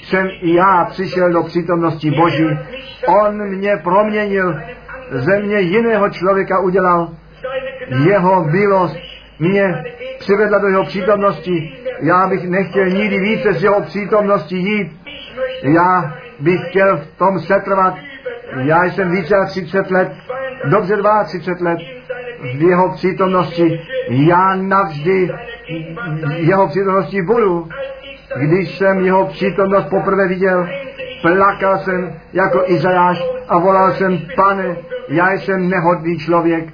jsem 0.04 0.28
i 0.40 0.54
já 0.54 0.84
přišel 0.90 1.32
do 1.32 1.42
přítomnosti 1.42 2.10
Boží. 2.10 2.58
On 3.06 3.48
mě 3.48 3.76
proměnil, 3.76 4.60
ze 5.10 5.40
mě 5.40 5.60
jiného 5.60 6.10
člověka 6.10 6.58
udělal. 6.58 7.08
Jeho 8.06 8.44
milost 8.44 8.96
mě 9.38 9.84
přivedla 10.18 10.58
do 10.58 10.68
jeho 10.68 10.84
přítomnosti. 10.84 11.72
Já 12.00 12.26
bych 12.26 12.48
nechtěl 12.48 12.86
nikdy 12.86 13.18
více 13.20 13.52
z 13.52 13.62
jeho 13.62 13.80
přítomnosti 13.80 14.56
jít. 14.56 15.00
Já 15.62 16.14
bych 16.40 16.68
chtěl 16.68 16.96
v 16.96 17.18
tom 17.18 17.38
setrvat. 17.38 17.94
Já 18.56 18.84
jsem 18.84 19.10
více 19.10 19.34
jak 19.34 19.48
30 19.48 19.90
let, 19.90 20.12
dobře 20.64 20.96
32 21.24 21.70
let 21.70 21.99
v 22.42 22.62
jeho 22.62 22.88
přítomnosti. 22.94 23.80
Já 24.08 24.54
navždy 24.54 25.30
jeho 26.36 26.68
přítomnosti 26.68 27.22
budu. 27.22 27.68
Když 28.36 28.78
jsem 28.78 29.04
jeho 29.04 29.26
přítomnost 29.26 29.84
poprvé 29.90 30.28
viděl, 30.28 30.68
plakal 31.22 31.78
jsem 31.78 32.14
jako 32.32 32.62
Izajáš 32.66 33.22
a 33.48 33.58
volal 33.58 33.92
jsem, 33.92 34.18
pane, 34.36 34.76
já 35.08 35.32
jsem 35.32 35.68
nehodný 35.68 36.18
člověk. 36.18 36.64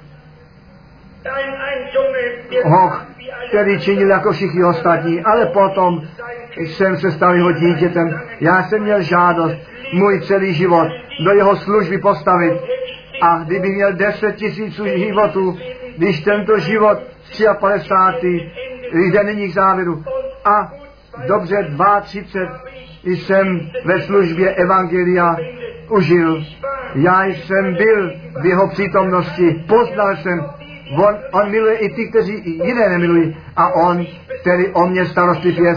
Hoch, 2.65 3.05
který 3.49 3.79
činil 3.79 4.09
jako 4.09 4.31
všichni 4.31 4.63
ostatní, 4.63 5.23
ale 5.23 5.45
potom 5.45 6.01
jsem 6.57 6.97
se 6.97 7.11
stal 7.11 7.35
jeho 7.35 7.51
dítětem. 7.51 8.21
Já 8.39 8.63
jsem 8.63 8.83
měl 8.83 9.01
žádost 9.01 9.57
můj 9.93 10.21
celý 10.21 10.53
život 10.53 10.87
do 11.25 11.31
jeho 11.31 11.55
služby 11.55 11.97
postavit. 11.97 12.76
A 13.21 13.43
kdyby 13.43 13.69
měl 13.69 13.93
10 13.93 14.35
tisíců 14.35 14.85
životů, 14.87 15.57
když 15.97 16.21
tento 16.21 16.59
život 16.59 16.99
53. 17.59 18.51
jde 18.93 19.23
nyní 19.23 19.47
k 19.47 19.53
závěru 19.53 20.03
a 20.45 20.73
dobře 21.27 21.67
32 22.01 22.57
jsem 23.03 23.59
ve 23.85 24.01
službě 24.01 24.55
Evangelia 24.55 25.35
užil. 25.89 26.43
Já 26.95 27.25
jsem 27.25 27.73
byl 27.73 28.11
v 28.41 28.45
jeho 28.45 28.67
přítomnosti, 28.67 29.63
poznal 29.67 30.15
jsem, 30.15 30.45
on, 30.97 31.15
on 31.31 31.51
miluje 31.51 31.77
i 31.77 31.89
ty, 31.89 32.07
kteří 32.07 32.61
jiné 32.65 32.89
nemilují. 32.89 33.37
A 33.55 33.67
on, 33.67 34.05
který 34.41 34.67
o 34.67 34.87
mě 34.87 35.05
starostlivý 35.05 35.63
je, 35.63 35.75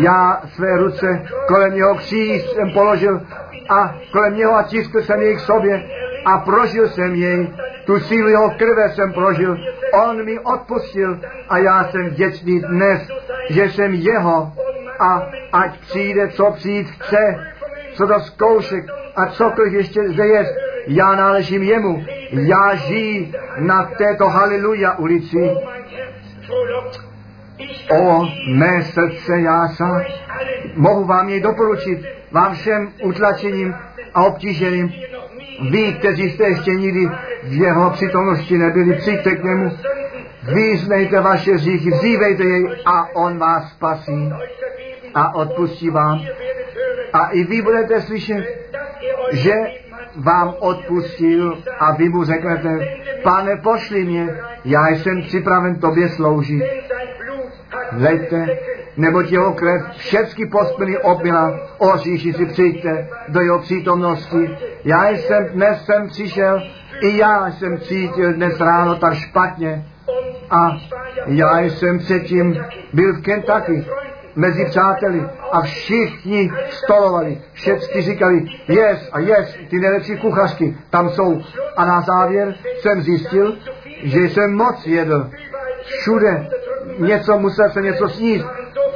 já 0.00 0.42
své 0.46 0.76
ruce 0.76 1.24
kolem 1.46 1.74
něho 1.74 1.94
kříž 1.94 2.42
jsem 2.42 2.70
položil 2.70 3.20
a 3.68 3.94
kolem 4.12 4.36
něho 4.36 4.54
a 4.54 4.62
tiskl 4.62 5.02
jsem 5.02 5.22
jej 5.22 5.36
k 5.36 5.40
sobě 5.40 5.82
a 6.24 6.38
prožil 6.38 6.88
jsem 6.88 7.14
jej. 7.14 7.50
Tu 7.84 8.00
sílu 8.00 8.28
jeho 8.28 8.50
krve 8.50 8.88
jsem 8.88 9.12
prožil. 9.12 9.58
On 9.92 10.24
mi 10.24 10.38
odpustil 10.38 11.20
a 11.48 11.58
já 11.58 11.84
jsem 11.84 12.08
vděčný 12.08 12.60
dnes, 12.60 13.08
že 13.50 13.70
jsem 13.70 13.94
jeho 13.94 14.52
a 14.98 15.26
ať 15.52 15.78
přijde, 15.80 16.28
co 16.28 16.50
přijít 16.50 16.86
chce, 16.90 17.46
co 17.94 18.06
to 18.06 18.20
zkoušek 18.20 18.84
a 19.16 19.26
cokoliv 19.26 19.72
ještě 19.72 20.08
zde 20.08 20.26
je, 20.26 20.54
já 20.86 21.14
náležím 21.14 21.62
jemu. 21.62 22.04
Já 22.30 22.74
žiji 22.74 23.32
na 23.58 23.90
této 23.98 24.28
haleluja 24.28 24.92
ulici. 24.92 25.50
O 28.00 28.26
mé 28.54 28.82
srdce, 28.82 29.40
já 29.40 29.68
sám 29.68 30.02
mohu 30.74 31.04
vám 31.04 31.28
jej 31.28 31.40
doporučit, 31.40 31.98
vám 32.30 32.54
všem 32.54 32.92
utlačením 33.02 33.74
a 34.14 34.24
obtíženým. 34.24 34.92
Vy, 35.70 35.92
kteří 35.92 36.30
jste 36.30 36.44
ještě 36.44 36.70
nikdy 36.70 37.08
v 37.42 37.52
jeho 37.52 37.90
přítomnosti 37.90 38.58
nebyli, 38.58 38.94
přijďte 38.94 39.36
k 39.36 39.44
němu, 39.44 39.70
vyznejte 40.54 41.20
vaše 41.20 41.58
říchy, 41.58 41.90
vzívejte 41.90 42.44
jej 42.44 42.66
a 42.86 43.16
on 43.16 43.38
vás 43.38 43.70
spasí 43.70 44.32
a 45.14 45.34
odpustí 45.34 45.90
vám. 45.90 46.20
A 47.12 47.26
i 47.26 47.44
vy 47.44 47.62
budete 47.62 48.00
slyšet, 48.00 48.44
že 49.32 49.54
vám 50.16 50.54
odpustil 50.58 51.58
a 51.78 51.92
vy 51.92 52.08
mu 52.08 52.24
řeknete, 52.24 52.88
pane, 53.22 53.56
pošli 53.56 54.04
mě, 54.04 54.28
já 54.64 54.88
jsem 54.88 55.22
připraven 55.22 55.80
tobě 55.80 56.08
sloužit. 56.08 56.62
Vleďte, 57.92 58.46
neboť 58.96 59.32
jeho 59.32 59.52
krev 59.52 59.82
všechny 59.96 60.46
pospiny 60.46 60.98
obmila, 60.98 61.60
o 61.78 61.96
říši 61.96 62.32
si 62.32 62.46
přijďte 62.46 63.08
do 63.28 63.40
jeho 63.40 63.58
přítomnosti. 63.58 64.56
Já 64.84 65.08
jsem 65.08 65.46
dnes 65.52 65.84
jsem 65.84 66.08
přišel, 66.08 66.62
i 67.02 67.16
já 67.16 67.50
jsem 67.50 67.80
cítil 67.80 68.32
dnes 68.32 68.60
ráno 68.60 68.94
tak 68.94 69.14
špatně. 69.14 69.84
A 70.50 70.76
já 71.26 71.60
jsem 71.60 71.98
předtím 71.98 72.64
byl 72.92 73.12
v 73.12 73.22
Kentucky 73.22 73.84
mezi 74.36 74.64
přáteli 74.64 75.22
a 75.52 75.60
všichni 75.60 76.52
stolovali, 76.70 77.40
všichni 77.52 78.02
říkali, 78.02 78.44
yes 78.68 79.08
a 79.12 79.20
yes, 79.20 79.56
ty 79.70 79.80
nejlepší 79.80 80.16
kuchařky 80.16 80.76
tam 80.90 81.10
jsou. 81.10 81.40
A 81.76 81.84
na 81.84 82.00
závěr 82.00 82.54
jsem 82.80 83.02
zjistil, 83.02 83.56
že 84.02 84.20
jsem 84.20 84.56
moc 84.56 84.86
jedl. 84.86 85.30
Všude 85.82 86.48
něco 86.98 87.38
musel 87.38 87.70
se 87.70 87.82
něco 87.82 88.08
sníst. 88.08 88.46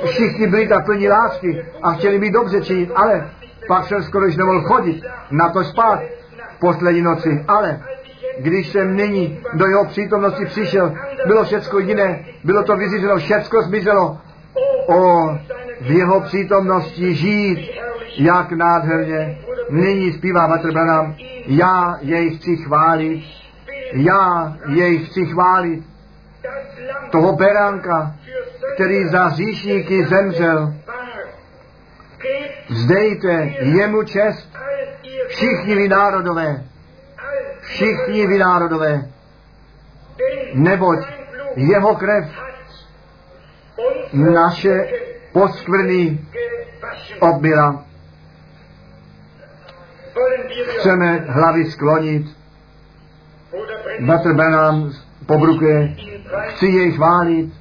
Všichni 0.05 0.47
byli 0.47 0.68
tak 0.68 0.84
plní 0.84 1.09
lásky 1.09 1.64
a 1.82 1.93
chtěli 1.93 2.18
mi 2.18 2.30
dobře 2.30 2.61
činit, 2.61 2.91
ale 2.95 3.30
pak 3.68 3.84
jsem 3.84 4.03
skoro 4.03 4.26
už 4.26 4.37
nemohl 4.37 4.61
chodit 4.61 5.03
na 5.30 5.49
to 5.49 5.64
spát 5.64 6.01
v 6.57 6.59
poslední 6.59 7.03
noci. 7.03 7.45
Ale 7.49 7.80
když 8.39 8.68
jsem 8.68 8.97
nyní 8.97 9.41
do 9.55 9.66
jeho 9.66 9.84
přítomnosti 9.84 10.45
přišel, 10.45 10.95
bylo 11.26 11.45
všecko 11.45 11.78
jiné, 11.78 12.24
bylo 12.45 12.62
to 12.62 12.76
vyřízeno, 12.76 13.16
všecko 13.16 13.62
zmizelo. 13.62 14.18
O, 14.87 15.28
v 15.80 15.91
jeho 15.91 16.20
přítomnosti 16.20 17.14
žít, 17.14 17.70
jak 18.18 18.53
nádherně. 18.53 19.39
Nyní 19.70 20.12
zpívá 20.12 20.59
Branham, 20.72 21.14
já 21.47 21.99
jej 22.01 22.37
chci 22.37 22.57
chválit, 22.57 23.24
já 23.93 24.57
jej 24.68 24.99
chci 24.99 25.26
chválit, 25.26 25.84
toho 27.11 27.32
beránka, 27.32 28.14
který 28.74 29.09
za 29.09 29.30
říšníky 29.30 30.05
zemřel. 30.05 30.74
Vzdejte 32.68 33.55
jemu 33.61 34.03
čest, 34.03 34.57
všichni 35.28 35.74
vy 35.74 35.89
národové, 35.89 36.64
všichni 37.61 38.26
vy 38.26 38.39
národové, 38.39 39.09
neboť 40.55 40.99
jeho 41.57 41.95
krev 41.95 42.24
naše 44.12 44.88
poskvrny 45.32 46.20
obila. 47.20 47.84
Chceme 50.78 51.24
hlavy 51.28 51.70
sklonit. 51.70 52.26
Bratr 54.00 54.32
Benám 54.32 54.92
pobrukuje. 55.26 55.96
Chci 56.48 56.66
jej 56.66 56.92
chválit. 56.92 57.52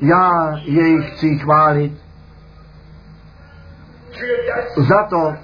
Já 0.00 0.56
jej 0.64 1.02
chci 1.02 1.38
chválit. 1.38 1.92
Za 4.76 5.02
to, 5.10 5.34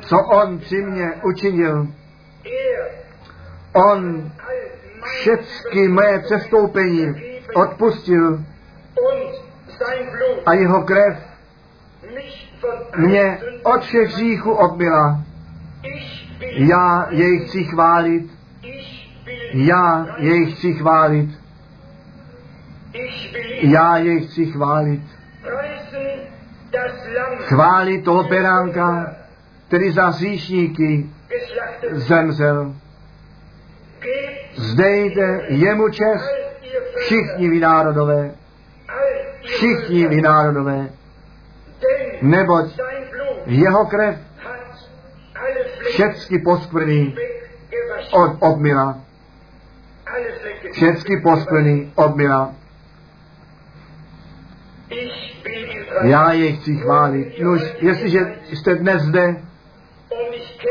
co 0.00 0.16
on 0.16 0.58
při 0.58 0.76
mně 0.76 1.12
učinil. 1.24 1.86
On 3.72 4.30
všechny 5.04 5.88
mé 5.88 6.18
přestoupení 6.18 7.14
odpustil 7.54 8.44
a 10.46 10.54
jeho 10.54 10.82
krev 10.82 11.30
mě 12.96 13.38
od 13.62 13.82
všech 13.82 14.08
hříchů 14.08 14.52
odbyla. 14.52 15.24
Já 16.42 17.06
jej 17.10 17.38
chci 17.38 17.64
chválit. 17.64 18.30
Já 19.52 20.06
jej 20.18 20.52
chci 20.52 20.72
chválit. 20.74 21.30
Já 23.62 23.96
jej 23.96 24.20
chci 24.20 24.46
chválit. 24.46 25.02
Chválit 27.38 28.04
toho 28.04 28.24
beránka, 28.24 29.16
který 29.68 29.90
za 29.90 30.06
hříšníky 30.06 31.10
zemřel. 31.90 32.74
Zdejte 34.54 35.40
jemu 35.48 35.88
čest 35.88 36.30
všichni 36.96 37.48
vynárodové, 37.48 38.30
všichni 39.44 40.06
vynárodové, 40.06 40.88
neboť 42.22 42.80
jeho 43.46 43.86
krev 43.86 44.18
všecky 45.90 46.38
poskvrný 46.38 47.16
od 48.12 48.36
obmila. 48.40 48.98
Všecky 50.72 51.20
poskvrný 51.20 51.92
odmila. 51.94 52.52
Já 56.02 56.32
je 56.32 56.52
chci 56.52 56.76
chválit. 56.76 57.40
Nož, 57.42 57.62
jestliže 57.80 58.18
jste 58.52 58.74
dnes 58.74 59.02
zde 59.02 59.36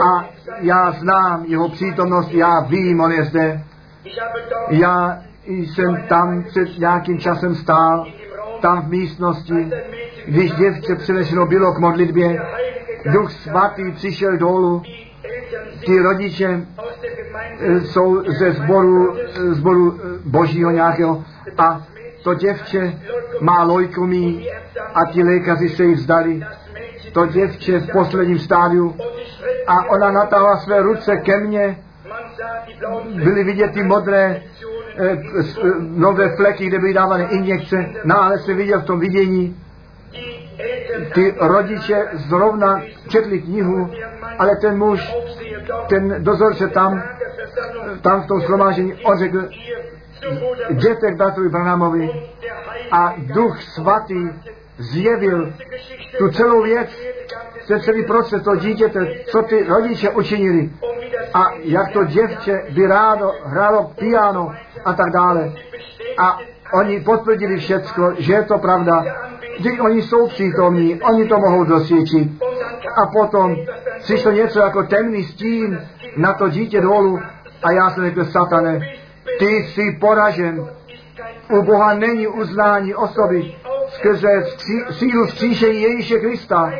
a 0.02 0.30
já 0.60 0.92
znám 0.92 1.46
jeho 1.46 1.70
přítomnost, 1.70 2.32
já 2.32 2.60
vím, 2.60 3.02
on 3.02 3.12
je 3.12 3.24
zde. 3.24 3.64
Já 4.70 5.20
jsem 5.46 6.04
tam 6.10 6.44
před 6.44 6.80
nějakým 6.80 7.20
časem 7.20 7.56
stál, 7.56 8.06
tam 8.62 8.82
v 8.82 8.90
místnosti, 8.90 9.72
když 10.28 10.52
děvče 10.52 10.96
přinešeno 10.96 11.46
bylo 11.46 11.74
k 11.74 11.80
modlitbě, 11.80 12.42
duch 13.06 13.32
svatý 13.32 13.92
přišel 13.92 14.38
dolů, 14.38 14.84
ti 15.86 16.00
rodiče 16.00 16.62
eh, 17.60 17.82
jsou 17.82 18.24
ze 18.32 18.52
sboru, 18.52 19.18
eh, 19.18 19.54
sboru 19.54 20.00
eh, 20.00 20.20
božího 20.26 20.72
nějakého. 20.72 21.24
A 21.58 21.86
to 22.24 22.34
děvče 22.34 23.00
má 23.42 23.64
lojkomí 23.64 24.48
a 24.96 25.06
ti 25.12 25.24
lékaři 25.24 25.70
se 25.70 25.84
jí 25.84 25.94
vzdali. 25.94 26.42
To 27.14 27.26
děvče 27.26 27.80
v 27.80 27.92
posledním 27.92 28.40
stádiu. 28.40 28.96
A 29.68 29.90
ona 29.90 30.12
natáhla 30.12 30.58
své 30.58 30.82
ruce 30.82 31.18
ke 31.18 31.38
mně, 31.38 31.78
byly 33.24 33.44
vidět 33.44 33.72
ty 33.72 33.84
modré 33.84 34.42
nové 35.80 36.36
fleky, 36.36 36.68
kde 36.68 36.80
byly 36.80 36.94
dávané 36.94 37.28
injekce, 37.32 37.86
náhle 38.04 38.40
se 38.40 38.54
viděl 38.54 38.80
v 38.80 38.86
tom 38.86 39.00
vidění, 39.00 39.58
ty 41.14 41.36
rodiče 41.40 42.08
zrovna 42.14 42.82
četli 43.08 43.42
knihu, 43.42 43.90
ale 44.38 44.56
ten 44.56 44.78
muž, 44.78 45.16
ten 45.90 46.24
dozorce 46.24 46.68
tam, 46.68 47.04
tam 48.02 48.22
v 48.22 48.28
tom 48.28 48.42
shromážení, 48.42 48.94
on 48.94 49.18
řekl, 49.18 49.50
jděte 50.70 51.12
k 51.12 51.18
bratrovi 51.18 51.50
Branamovi 51.50 52.10
a 52.92 53.16
duch 53.18 53.62
svatý 53.62 54.30
zjevil 54.80 55.54
tu 56.18 56.32
celou 56.32 56.64
věc, 56.64 56.90
ten 57.68 57.82
celý 57.82 58.06
proces 58.06 58.44
toho 58.44 58.56
dítěte, 58.56 59.00
co 59.26 59.42
ty 59.42 59.64
rodiče 59.64 60.10
učinili 60.10 60.70
a 61.34 61.52
jak 61.64 61.92
to 61.92 62.04
děvče 62.04 62.64
by 62.70 62.88
rádo 62.88 63.32
hrálo 63.44 63.92
piano 64.00 64.52
a 64.86 64.94
tak 64.94 65.12
dále. 65.14 65.54
A 66.18 66.40
oni 66.74 67.00
potvrdili 67.00 67.58
všecko, 67.58 68.14
že 68.18 68.34
je 68.34 68.44
to 68.44 68.58
pravda. 68.58 69.04
Vždyť 69.60 69.80
oni 69.80 70.02
jsou 70.02 70.28
přítomní, 70.28 71.02
oni 71.02 71.28
to 71.28 71.38
mohou 71.38 71.64
dosvědčit. 71.64 72.44
A 72.96 73.06
potom 73.20 73.56
přišlo 74.00 74.32
něco 74.32 74.60
jako 74.60 74.84
temný 74.84 75.24
stín 75.24 75.82
na 76.18 76.34
to 76.34 76.50
dítě 76.50 76.82
dolů 76.82 77.20
a 77.64 77.72
já 77.72 77.90
jsem 77.90 78.04
řekl, 78.04 78.26
satane, 78.26 78.80
ty 79.40 79.46
jsi 79.46 79.98
poražen. 80.02 80.68
U 81.50 81.62
Boha 81.62 81.94
není 81.94 82.28
uznání 82.28 82.96
osoby 82.96 83.56
skrze 83.90 84.44
sílu 84.90 85.26
vzkříšení 85.26 85.82
Ježíše 85.82 86.20
Krista. 86.20 86.72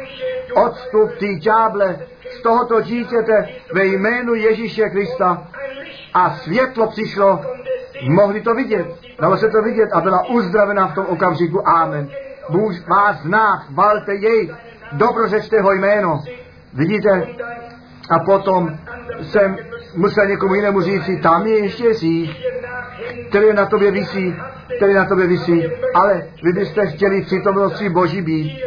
Odstup 0.56 1.12
ty 1.20 1.36
ďáble 1.36 2.00
z 2.30 2.42
tohoto 2.42 2.82
dítěte 2.82 3.50
ve 3.74 3.86
jménu 3.86 4.34
Ježíše 4.34 4.90
Krista. 4.90 5.48
A 6.14 6.30
světlo 6.30 6.88
přišlo, 6.88 7.42
mohli 8.10 8.42
to 8.42 8.54
vidět, 8.54 8.88
dalo 9.20 9.38
se 9.38 9.50
to 9.50 9.62
vidět 9.62 9.90
a 9.94 10.02
byla 10.02 10.30
uzdravena 10.30 10.88
v 10.88 10.96
tom 10.96 11.06
okamžiku. 11.06 11.68
Amen. 11.68 12.10
Bůh 12.50 12.88
vás 12.88 13.22
zná, 13.22 13.58
chvalte 13.58 14.16
jej, 14.16 14.56
dobrořečte 14.92 15.56
jeho 15.56 15.74
jméno. 15.74 16.24
Vidíte? 16.74 17.28
A 18.10 18.20
potom 18.20 18.78
jsem 19.22 19.58
musel 19.96 20.26
někomu 20.26 20.56
jinému 20.56 20.82
říct, 20.82 21.10
tam 21.24 21.48
je 21.48 21.60
ještě 21.60 21.94
síť, 21.94 22.30
který 23.30 23.54
na 23.54 23.66
tobě 23.66 23.92
visí, 23.92 24.36
který 24.78 24.94
na 24.94 25.06
tobě 25.06 25.28
visí, 25.28 25.66
ale 25.94 26.24
vy 26.44 26.54
byste 26.54 26.88
chtěli 26.88 27.22
přítomnosti 27.22 27.90
Boží 27.90 28.22
být. 28.22 28.60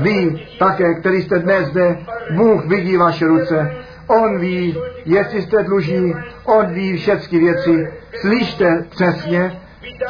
Vy 0.00 0.46
také, 0.58 0.94
který 0.94 1.22
jste 1.22 1.38
dnes 1.38 1.68
zde, 1.68 1.98
Bůh 2.36 2.66
vidí 2.66 2.96
vaše 2.96 3.26
ruce. 3.26 3.72
On 4.06 4.38
ví, 4.38 4.78
jestli 5.04 5.42
jste 5.42 5.62
dlužní, 5.62 6.14
on 6.44 6.66
ví 6.66 6.96
všechny 6.96 7.38
věci. 7.38 7.88
Slyšte 8.20 8.84
přesně, 8.90 9.60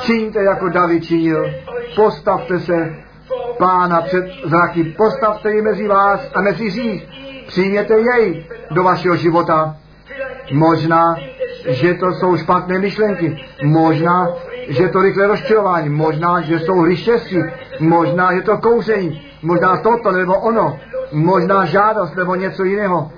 čiňte 0.00 0.42
jako 0.42 0.68
David 0.68 1.04
činil. 1.04 1.50
Postavte 1.96 2.60
se 2.60 2.94
pána 3.58 4.02
před 4.02 4.24
zraky, 4.44 4.84
postavte 4.84 5.52
ji 5.52 5.62
mezi 5.62 5.88
vás 5.88 6.30
a 6.34 6.40
mezi 6.40 6.70
řích. 6.70 7.08
Přijměte 7.46 7.94
jej 7.98 8.46
do 8.70 8.82
vašeho 8.82 9.16
života. 9.16 9.76
Možná, 10.52 11.16
že 11.68 11.94
to 11.94 12.12
jsou 12.12 12.36
špatné 12.36 12.78
myšlenky. 12.78 13.36
Možná, 13.62 14.28
že 14.68 14.88
to 14.88 15.02
rychlé 15.02 15.26
rozčilování. 15.26 15.88
Možná, 15.88 16.40
že 16.40 16.58
jsou 16.58 16.80
hry 16.80 16.96
Možná, 17.80 18.34
že 18.34 18.42
to 18.42 18.58
kouření. 18.58 19.22
Možná 19.42 19.76
toto 19.76 20.12
nebo 20.12 20.34
ono. 20.34 20.78
Možná 21.12 21.64
žádost 21.64 22.14
nebo 22.14 22.34
něco 22.34 22.64
jiného. 22.64 23.10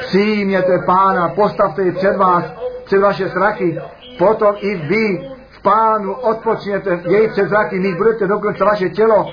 Přijměte 0.00 0.78
pána, 0.86 1.28
postavte 1.28 1.82
ji 1.82 1.92
před 1.92 2.16
vás, 2.16 2.44
před 2.84 2.98
vaše 2.98 3.28
zraky. 3.28 3.80
Potom 4.18 4.54
i 4.60 4.74
vy 4.74 5.28
v 5.50 5.62
pánu 5.62 6.14
odpočněte 6.14 7.00
jej 7.08 7.28
před 7.28 7.48
zraky, 7.48 7.78
mít 7.78 7.96
budete 7.96 8.26
dokonce 8.26 8.64
vaše 8.64 8.88
tělo 8.90 9.32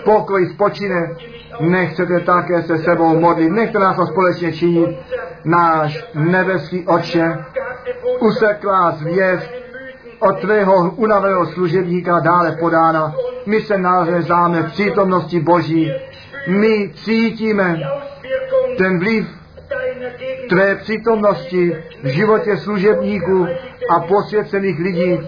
v 0.00 0.04
pokoji 0.04 0.46
spočine. 0.46 1.16
Nechcete 1.60 2.20
také 2.20 2.62
se 2.62 2.78
sebou 2.78 3.20
modlit, 3.20 3.50
nechte 3.50 3.78
nás 3.78 3.96
to 3.96 4.06
společně 4.06 4.52
činit. 4.52 4.98
Náš 5.44 6.04
nebeský 6.14 6.86
oče, 6.86 7.44
useklá 8.20 8.90
zvěst 8.90 9.50
od 10.20 10.40
tvého 10.40 10.90
unaveného 10.90 11.46
služebníka 11.46 12.20
dále 12.20 12.56
podána. 12.60 13.14
My 13.46 13.60
se 13.60 13.78
nalezáme 13.78 14.62
v 14.62 14.72
přítomnosti 14.72 15.40
Boží. 15.40 15.92
My 16.48 16.90
cítíme 16.94 17.80
ten 18.78 18.98
vliv 18.98 19.26
tvé 20.48 20.74
přítomnosti 20.74 21.76
v 22.02 22.06
životě 22.06 22.56
služebníků 22.56 23.46
a 23.90 24.00
posvěcených 24.00 24.78
lidí, 24.78 25.20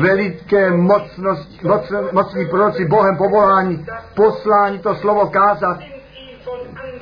veliké 0.00 0.70
mocnosti, 0.70 1.66
moc, 1.66 1.92
mocní 2.12 2.46
proroci 2.46 2.84
Bohem 2.84 3.16
povolání, 3.16 3.86
poslání 4.14 4.78
to 4.78 4.94
slovo 4.94 5.26
kázat. 5.26 5.78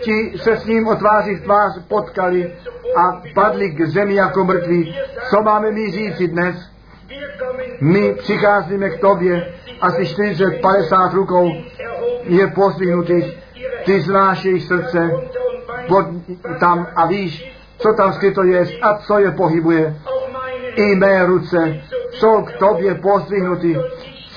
Ti 0.00 0.32
se 0.36 0.56
s 0.56 0.66
ním 0.66 0.86
otváří 0.88 1.34
v 1.34 1.42
tvář 1.42 1.72
potkali 1.88 2.52
a 2.96 3.22
padli 3.34 3.70
k 3.70 3.86
zemi 3.86 4.14
jako 4.14 4.44
mrtví. 4.44 4.96
Co 5.30 5.42
máme 5.42 5.70
mi 5.70 5.90
říci 5.90 6.28
dnes? 6.28 6.70
My 7.80 8.12
přicházíme 8.12 8.90
k 8.90 9.00
tobě, 9.00 9.52
asi 9.80 10.02
40-50 10.02 11.14
rukou 11.14 11.50
je 12.24 12.46
pozdvihnutých. 12.46 13.38
Ty 13.84 14.00
znáš 14.00 14.44
jejich 14.44 14.64
srdce, 14.64 15.10
pod, 15.88 16.06
tam 16.60 16.86
a 16.96 17.06
víš, 17.06 17.54
co 17.78 17.92
tam 17.92 18.12
skryto 18.12 18.42
je 18.42 18.66
a 18.82 18.98
co 18.98 19.18
je 19.18 19.30
pohybuje. 19.30 19.96
I 20.76 20.94
mé 20.94 21.26
ruce 21.26 21.80
jsou 22.10 22.42
k 22.42 22.52
tobě 22.52 22.94
pozdvihnuty. 22.94 23.76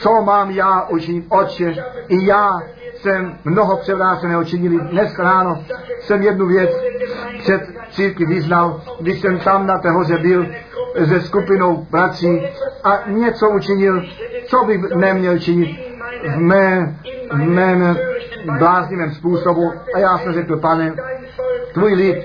Co 0.02 0.22
mám 0.22 0.52
já 0.52 0.88
učinit, 0.90 1.26
Otče? 1.30 1.76
I 2.08 2.26
já 2.26 2.62
jsem 2.96 3.38
mnoho 3.44 3.78
převráceného 3.78 4.44
činili. 4.44 4.80
Dnes 4.80 5.20
ráno 5.20 5.64
jsem 6.00 6.24
jednu 6.24 6.48
věc 6.48 6.70
před 7.40 7.62
církvi 7.90 8.26
vyznal, 8.26 8.82
když 9.00 9.22
jsem 9.22 9.40
tam 9.40 9.68
na 9.68 9.78
té 9.78 9.92
hoře 9.92 10.18
byl. 10.18 10.46
se 11.06 11.22
skupinou 11.22 11.86
prací 11.86 12.42
a 12.84 13.10
něco 13.10 13.50
učinil, 13.50 14.04
co 14.46 14.64
bych 14.66 14.82
neměl 14.96 15.40
činit 15.40 15.97
v, 16.24 16.38
mé, 16.38 16.96
v 17.32 17.38
mém 17.38 17.98
bláznivém 18.58 19.12
způsobu. 19.12 19.74
A 19.96 20.00
já 20.00 20.18
jsem 20.18 20.34
řekl, 20.34 20.58
pane, 20.58 20.94
tvůj 21.74 21.94
lid 21.94 22.24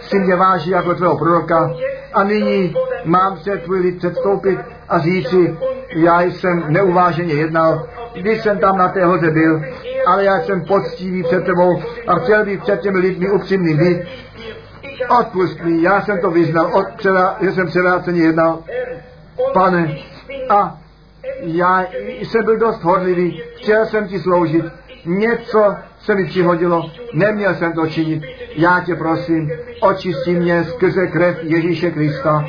si 0.00 0.18
mě 0.18 0.36
váží 0.36 0.70
jako 0.70 0.94
tvého 0.94 1.18
proroka 1.18 1.70
a 2.12 2.24
nyní 2.24 2.74
mám 3.04 3.36
se 3.36 3.56
tvůj 3.56 3.80
lid 3.80 3.98
předstoupit 3.98 4.58
a 4.88 4.98
říci, 4.98 5.56
já 5.96 6.22
jsem 6.22 6.64
neuváženě 6.68 7.34
jednal, 7.34 7.88
když 8.14 8.42
jsem 8.42 8.58
tam 8.58 8.78
na 8.78 8.88
té 8.88 9.04
hoře 9.04 9.30
byl, 9.30 9.62
ale 10.06 10.24
já 10.24 10.40
jsem 10.40 10.64
poctivý 10.64 11.22
před 11.22 11.44
tebou 11.44 11.82
a 12.06 12.18
chtěl 12.18 12.44
bych 12.44 12.60
před 12.60 12.80
těmi 12.80 12.98
lidmi 12.98 13.30
upřímný 13.30 13.74
být. 13.74 13.98
Odpust 15.20 15.60
mi, 15.60 15.82
já 15.82 16.02
jsem 16.02 16.20
to 16.20 16.30
vyznal, 16.30 16.70
od 16.74 16.86
převá, 16.96 17.36
že 17.40 17.52
jsem 17.52 17.66
převráceně 17.66 18.20
jednal. 18.20 18.58
Pane, 19.52 19.96
a 20.48 20.78
já 21.40 21.86
jsem 22.20 22.44
byl 22.44 22.58
dost 22.58 22.82
hodlivý, 22.82 23.42
chtěl 23.56 23.86
jsem 23.86 24.08
ti 24.08 24.18
sloužit, 24.18 24.64
něco 25.04 25.74
se 25.98 26.14
mi 26.14 26.26
přihodilo, 26.26 26.90
neměl 27.12 27.54
jsem 27.54 27.72
to 27.72 27.86
činit. 27.86 28.22
Já 28.56 28.80
tě 28.86 28.94
prosím, 28.94 29.50
očisti 29.80 30.34
mě 30.34 30.64
skrze 30.64 31.06
krev 31.06 31.38
Ježíše 31.42 31.90
Krista, 31.90 32.44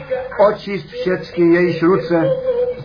očist 0.49 0.87
všechny 0.87 1.55
jejíž 1.55 1.83
ruce, 1.83 2.29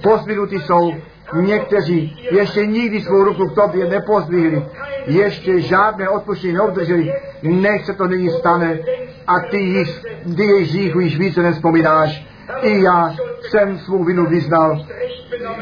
pozdvihnutý 0.02 0.58
jsou, 0.58 0.94
někteří 1.34 2.28
ještě 2.30 2.66
nikdy 2.66 3.00
svou 3.00 3.24
ruku 3.24 3.48
k 3.48 3.54
tobě 3.54 3.86
nepozdvihli, 3.86 4.62
ještě 5.06 5.60
žádné 5.60 6.08
odpuštění 6.08 6.52
neobdrželi, 6.52 7.12
nech 7.42 7.84
se 7.84 7.94
to 7.94 8.06
nyní 8.06 8.30
stane. 8.30 8.78
A 9.26 9.40
ty, 9.40 9.58
již, 9.58 10.02
ty 10.36 10.44
jejich 10.44 10.68
hříchu 10.68 11.00
již 11.00 11.18
více 11.18 11.42
nespomínáš. 11.42 12.29
I 12.62 12.82
já 12.82 13.14
jsem 13.40 13.78
svou 13.78 14.04
vinu 14.04 14.26
vyznal, 14.26 14.86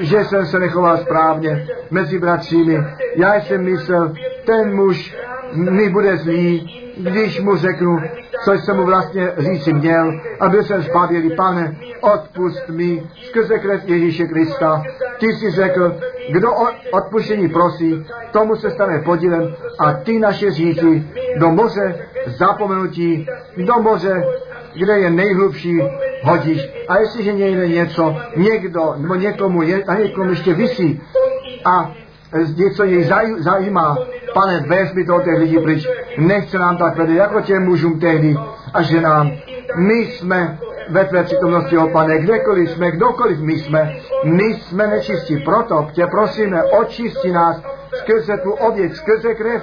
že 0.00 0.24
jsem 0.24 0.46
se 0.46 0.58
nechoval 0.58 0.98
správně 0.98 1.66
mezi 1.90 2.18
bratřími. 2.18 2.78
Já 3.16 3.34
jsem 3.34 3.64
myslel, 3.64 4.12
ten 4.44 4.74
muž 4.74 5.16
mi 5.54 5.88
bude 5.88 6.16
zlý, 6.16 6.78
když 6.98 7.40
mu 7.40 7.56
řeknu, 7.56 7.98
co 8.44 8.52
jsem 8.52 8.76
mu 8.76 8.84
vlastně 8.84 9.32
říci 9.38 9.72
měl 9.72 10.20
a 10.40 10.48
byl 10.48 10.62
jsem 10.62 10.82
zbavělý, 10.82 11.36
pane, 11.36 11.76
odpust 12.00 12.68
mi 12.68 13.02
skrze 13.28 13.58
krev 13.58 13.88
Ježíše 13.88 14.26
Krista. 14.26 14.82
Ty 15.18 15.26
jsi 15.26 15.50
řekl, 15.50 15.96
kdo 16.32 16.52
o 16.52 16.66
odpuštění 16.90 17.48
prosí, 17.48 18.06
tomu 18.30 18.56
se 18.56 18.70
stane 18.70 18.98
podílem 18.98 19.54
a 19.78 19.92
ty 19.92 20.18
naše 20.18 20.50
říci 20.50 21.06
do 21.40 21.50
moře 21.50 22.06
zapomenutí, 22.26 23.26
do 23.56 23.82
moře, 23.82 24.24
kde 24.74 24.98
je 24.98 25.10
nejhlubší, 25.10 25.80
hodíš. 26.22 26.68
A 26.88 26.98
jestliže 26.98 27.32
někde 27.32 27.68
něco, 27.68 28.16
někdo 28.36 28.94
nebo 28.96 29.14
někomu 29.14 29.62
je, 29.62 29.84
a 29.84 29.94
někomu 29.94 30.30
ještě 30.30 30.54
vysí 30.54 31.00
a 31.64 31.92
něco 32.56 32.84
jej 32.84 33.04
zaj, 33.04 33.26
zajímá, 33.38 33.98
pane, 34.34 34.60
vezmi 34.60 35.04
to 35.04 35.20
těch 35.20 35.38
lidí 35.38 35.58
pryč. 35.58 35.88
Nechce 36.18 36.58
nám 36.58 36.76
tak 36.76 36.96
vede, 36.96 37.14
jako 37.14 37.40
těm 37.40 37.64
mužům 37.64 38.00
tehdy 38.00 38.36
a 38.74 38.82
ženám. 38.82 39.30
My 39.76 39.94
jsme 39.94 40.58
ve 40.90 41.04
tvé 41.04 41.22
přítomnosti, 41.22 41.78
o 41.78 41.88
pane, 41.88 42.18
kdekoliv 42.18 42.70
jsme, 42.70 42.90
kdokoliv 42.90 43.40
my 43.40 43.52
jsme, 43.52 43.96
my 44.24 44.44
jsme 44.44 44.86
nečistí. 44.86 45.36
Proto 45.36 45.88
tě 45.92 46.06
prosíme, 46.06 46.64
očisti 46.64 47.32
nás 47.32 47.62
skrze 47.94 48.36
tu 48.36 48.50
oběť, 48.50 48.94
skrze 48.94 49.34
krev, 49.34 49.62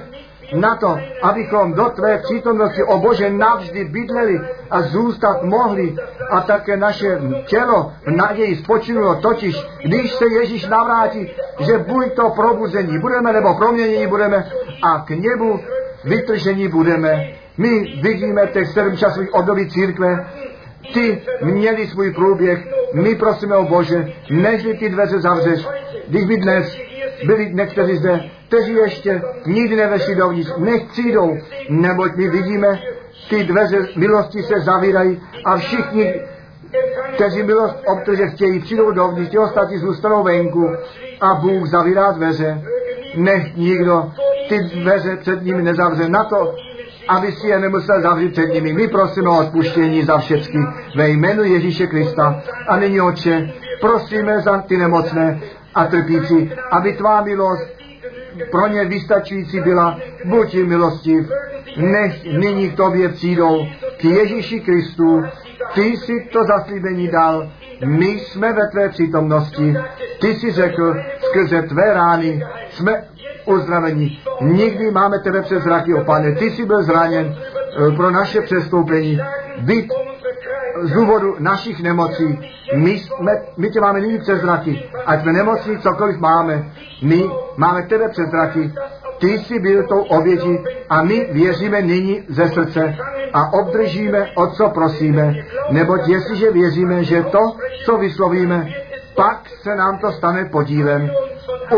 na 0.54 0.76
to, 0.76 1.00
abychom 1.22 1.74
do 1.74 1.86
tvé 1.86 2.18
přítomnosti, 2.18 2.84
o 2.84 2.98
Bože, 2.98 3.30
navždy 3.30 3.84
bydleli 3.84 4.40
a 4.70 4.82
zůstat 4.82 5.44
mohli 5.44 5.96
a 6.32 6.42
také 6.42 6.78
naše 6.78 7.22
tělo 7.46 7.92
v 8.06 8.12
naději 8.12 8.56
spočinulo, 8.56 9.16
totiž 9.16 9.66
když 9.86 10.14
se 10.14 10.26
Ježíš 10.26 10.68
navrátí, 10.68 11.32
že 11.60 11.78
buď 11.78 12.14
to 12.16 12.30
probuzení 12.30 13.00
budeme, 13.00 13.34
nebo 13.34 13.54
proměnění 13.54 14.08
budeme 14.08 14.46
a 14.82 15.00
k 15.00 15.10
němu 15.10 15.60
vytržení 16.04 16.68
budeme. 16.68 17.28
My 17.58 18.00
vidíme 18.02 18.48
těch 18.48 18.68
sedm 18.68 18.98
časových 18.98 19.34
období 19.34 19.70
církve, 19.70 20.28
ty 20.94 21.22
měli 21.42 21.88
svůj 21.88 22.14
průběh, 22.14 22.68
my 22.94 23.16
prosíme 23.16 23.56
o 23.56 23.64
Bože, 23.64 24.14
než 24.30 24.64
ty 24.80 24.90
dveře 24.90 25.20
zavřeš, 25.20 25.68
když 26.08 26.26
by 26.26 26.38
dnes 26.38 26.78
byli 27.26 27.54
někteří 27.54 27.98
zde, 27.98 28.24
kteří 28.48 28.74
ještě 28.74 29.22
nikdy 29.46 29.76
nevešli 29.76 30.16
dovnitř, 30.16 30.52
nech 30.58 30.84
přijdou, 30.92 31.38
neboť 31.70 32.12
my 32.16 32.30
vidíme, 32.30 32.80
ty 33.30 33.44
dveře 33.44 33.88
milosti 33.96 34.44
se 34.44 34.60
zavírají 34.60 35.22
a 35.46 35.58
všichni, 35.58 36.14
kteří 37.16 37.44
milost 37.44 37.76
obdržet 37.88 38.28
chtějí, 38.28 38.60
přijdou 38.60 38.92
dovnitř, 38.92 39.32
ti 39.32 39.38
ostatní 39.38 39.78
zůstanou 39.78 40.24
venku 40.24 40.70
a 41.22 41.36
Bůh 41.36 41.68
zavírá 41.68 42.12
dveře. 42.12 42.62
Nech 43.18 43.56
nikdo 43.56 44.12
ty 44.50 44.60
dveře 44.60 45.16
před 45.16 45.44
nimi 45.44 45.62
nezavře 45.62 46.10
na 46.10 46.24
to, 46.24 46.56
aby 47.08 47.32
si 47.32 47.48
je 47.48 47.60
nemusel 47.60 48.02
zavřít 48.02 48.32
před 48.32 48.54
nimi. 48.54 48.74
My 48.74 48.88
prosíme 48.88 49.30
o 49.30 49.40
odpuštění 49.40 50.04
za 50.04 50.18
všechny 50.18 50.60
ve 50.98 51.10
jménu 51.10 51.44
Ježíše 51.44 51.88
Krista. 51.88 52.42
A 52.68 52.78
nyní, 52.78 53.02
Otče, 53.02 53.54
prosíme 53.82 54.42
za 54.42 54.62
ty 54.62 54.78
nemocné 54.78 55.42
a 55.76 55.86
trpící, 55.86 56.52
aby 56.72 56.94
tvá 56.94 57.22
milost 57.22 57.68
pro 58.52 58.68
ně 58.68 58.86
vystačující 58.86 59.62
byla. 59.62 60.00
Buď 60.26 60.54
jim 60.54 60.68
milostiv, 60.68 61.30
nech 61.78 62.24
nyní 62.24 62.70
k 62.70 62.78
tobě 62.78 63.10
přijdou, 63.10 63.66
k 63.98 64.06
Ježíši 64.06 64.60
Kristu. 64.60 65.24
Ty 65.74 65.82
jsi 65.82 66.30
to 66.32 66.44
zaslíbení 66.44 67.08
dal, 67.08 67.52
my 67.86 68.06
jsme 68.06 68.54
ve 68.54 68.68
tvé 68.68 68.90
přítomnosti. 68.90 69.76
Ty 70.22 70.28
jsi 70.28 70.52
řekl, 70.52 70.96
skrze 71.22 71.62
tvé 71.62 71.94
rány 71.94 72.44
jsme 72.70 73.04
uzdravení. 73.46 74.20
Nikdy 74.42 74.92
máme 74.92 75.20
tebe 75.20 75.42
přes 75.42 75.64
zraky, 75.64 75.94
o 75.94 76.04
pane. 76.04 76.36
Ty 76.36 76.52
jsi 76.52 76.66
byl 76.66 76.84
zraněn 76.84 77.36
eh, 77.36 77.96
pro 77.96 78.12
naše 78.12 78.42
přestoupení. 78.42 79.20
Byt 79.62 79.94
z 80.82 80.92
důvodu 80.92 81.36
našich 81.40 81.84
nemocí. 81.84 82.40
My, 82.76 82.92
jsme, 82.92 83.32
my 83.58 83.70
tě 83.70 83.82
máme 83.82 84.02
nyní 84.02 84.20
přes 84.20 84.42
zraky. 84.42 84.90
Ať 85.06 85.22
jsme 85.22 85.34
nemocní, 85.34 85.78
cokoliv 85.78 86.20
máme. 86.20 86.72
My 87.02 87.30
máme 87.58 87.84
tebe 87.84 88.10
přes 88.10 88.30
zraky. 88.30 88.74
Ty 89.20 89.28
jsi 89.28 89.60
byl 89.60 89.88
tou 89.88 90.02
obětí 90.02 90.58
a 90.90 91.04
my 91.04 91.28
věříme 91.32 91.82
nyní 91.82 92.24
ze 92.30 92.48
srdce 92.48 92.96
a 93.34 93.54
obdržíme, 93.54 94.28
o 94.36 94.48
co 94.48 94.70
prosíme. 94.70 95.34
Neboť 95.72 96.08
jestliže 96.08 96.52
věříme, 96.52 97.04
že 97.04 97.24
to, 97.24 97.56
co 97.86 97.98
vyslovíme, 97.98 98.70
pak 99.16 99.50
se 99.62 99.76
nám 99.76 99.98
to 99.98 100.12
stane 100.12 100.46
podílem. 100.46 101.12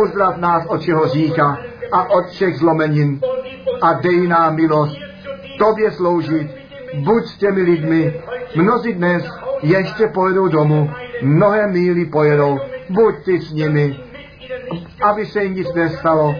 Uzdrav 0.01 0.37
nás 0.37 0.65
od 0.67 0.81
čeho 0.81 1.07
říká 1.07 1.57
a 1.91 2.09
od 2.09 2.25
všech 2.25 2.57
zlomenin 2.57 3.19
a 3.81 3.93
dej 3.93 4.27
nám 4.27 4.55
milost 4.55 4.97
tobě 5.59 5.91
sloužit. 5.91 6.66
Buď 6.93 7.25
s 7.25 7.37
těmi 7.37 7.61
lidmi. 7.61 8.21
Mnozí 8.55 8.93
dnes 8.93 9.29
ještě 9.61 10.07
pojedou 10.07 10.47
domů, 10.47 10.89
mnohé 11.21 11.67
míly 11.67 12.05
pojedou. 12.05 12.57
Buď 12.89 13.15
ty 13.25 13.39
s 13.39 13.51
nimi, 13.53 13.99
aby 15.01 15.25
se 15.25 15.43
jim 15.43 15.55
nic 15.55 15.73
nestalo. 15.73 16.35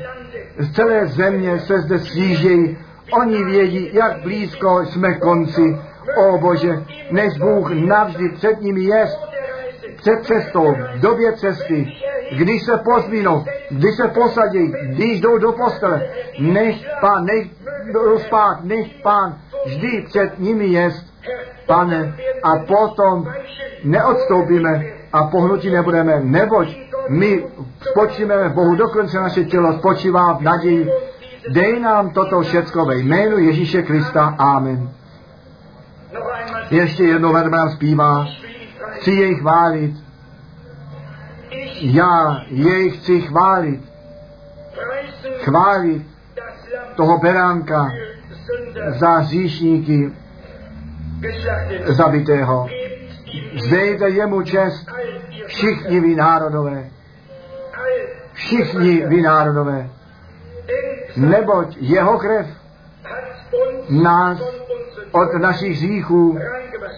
Z 0.57 0.71
celé 0.71 1.07
země 1.07 1.59
se 1.59 1.81
zde 1.81 1.99
slížejí. 1.99 2.77
Oni 3.11 3.43
vědí, 3.43 3.89
jak 3.93 4.21
blízko 4.21 4.85
jsme 4.85 5.13
konci. 5.13 5.77
O 6.17 6.37
Bože, 6.37 6.83
než 7.11 7.37
Bůh 7.37 7.71
navždy 7.71 8.29
před 8.29 8.61
nimi 8.61 8.83
jest, 8.83 9.19
před 9.97 10.23
cestou, 10.23 10.75
v 10.95 10.99
době 10.99 11.33
cesty, 11.33 11.93
když 12.37 12.63
se 12.63 12.77
pozvínou, 12.77 13.45
když 13.69 13.95
se 13.95 14.07
posadí, 14.07 14.73
když 14.83 15.21
jdou 15.21 15.37
do 15.37 15.51
postele, 15.51 16.09
nech 16.39 16.75
pán, 17.01 17.25
nech 17.25 17.47
jdou 17.93 18.17
spát, 18.17 18.63
nech 18.63 18.87
pán 19.03 19.37
vždy 19.65 20.05
před 20.07 20.39
nimi 20.39 20.65
jest, 20.65 21.05
pane, 21.65 22.15
a 22.43 22.55
potom 22.67 23.27
neodstoupíme 23.83 24.83
a 25.13 25.23
pohnutí 25.23 25.69
nebudeme, 25.69 26.19
neboť 26.23 26.77
my 27.09 27.43
spočíme 27.89 28.49
v 28.49 28.53
Bohu, 28.53 28.75
dokonce 28.75 29.19
naše 29.19 29.43
tělo 29.43 29.73
spočívá 29.73 30.33
v 30.33 30.41
naději. 30.41 30.89
Dej 31.49 31.79
nám 31.79 32.09
toto 32.09 32.41
všecko 32.41 32.85
ve 32.85 32.99
jménu 32.99 33.37
Ježíše 33.37 33.81
Krista. 33.81 34.35
Amen. 34.37 34.89
Ještě 36.71 37.03
jednou 37.03 37.33
vedme 37.33 37.57
zpívá. 37.73 38.25
Chci 38.97 39.11
jej 39.11 39.35
chválit. 39.35 39.95
Já 41.81 42.41
jej 42.47 42.89
chci 42.89 43.21
chválit. 43.21 43.81
Chválit 45.37 46.07
toho 46.95 47.17
beránka 47.17 47.91
za 48.87 49.09
hříšníky 49.09 50.11
zabitého. 51.85 52.67
Zdejte 53.67 54.09
jemu 54.09 54.41
čest 54.41 54.85
všichni 55.47 55.99
vy 55.99 56.15
národové. 56.15 56.89
Všichni 58.33 59.05
vy 59.05 59.21
národové. 59.21 59.89
Neboť 61.17 61.77
jeho 61.79 62.17
krev 62.17 62.47
nás 63.89 64.41
od 65.11 65.33
našich 65.33 65.71
hříchů 65.71 66.39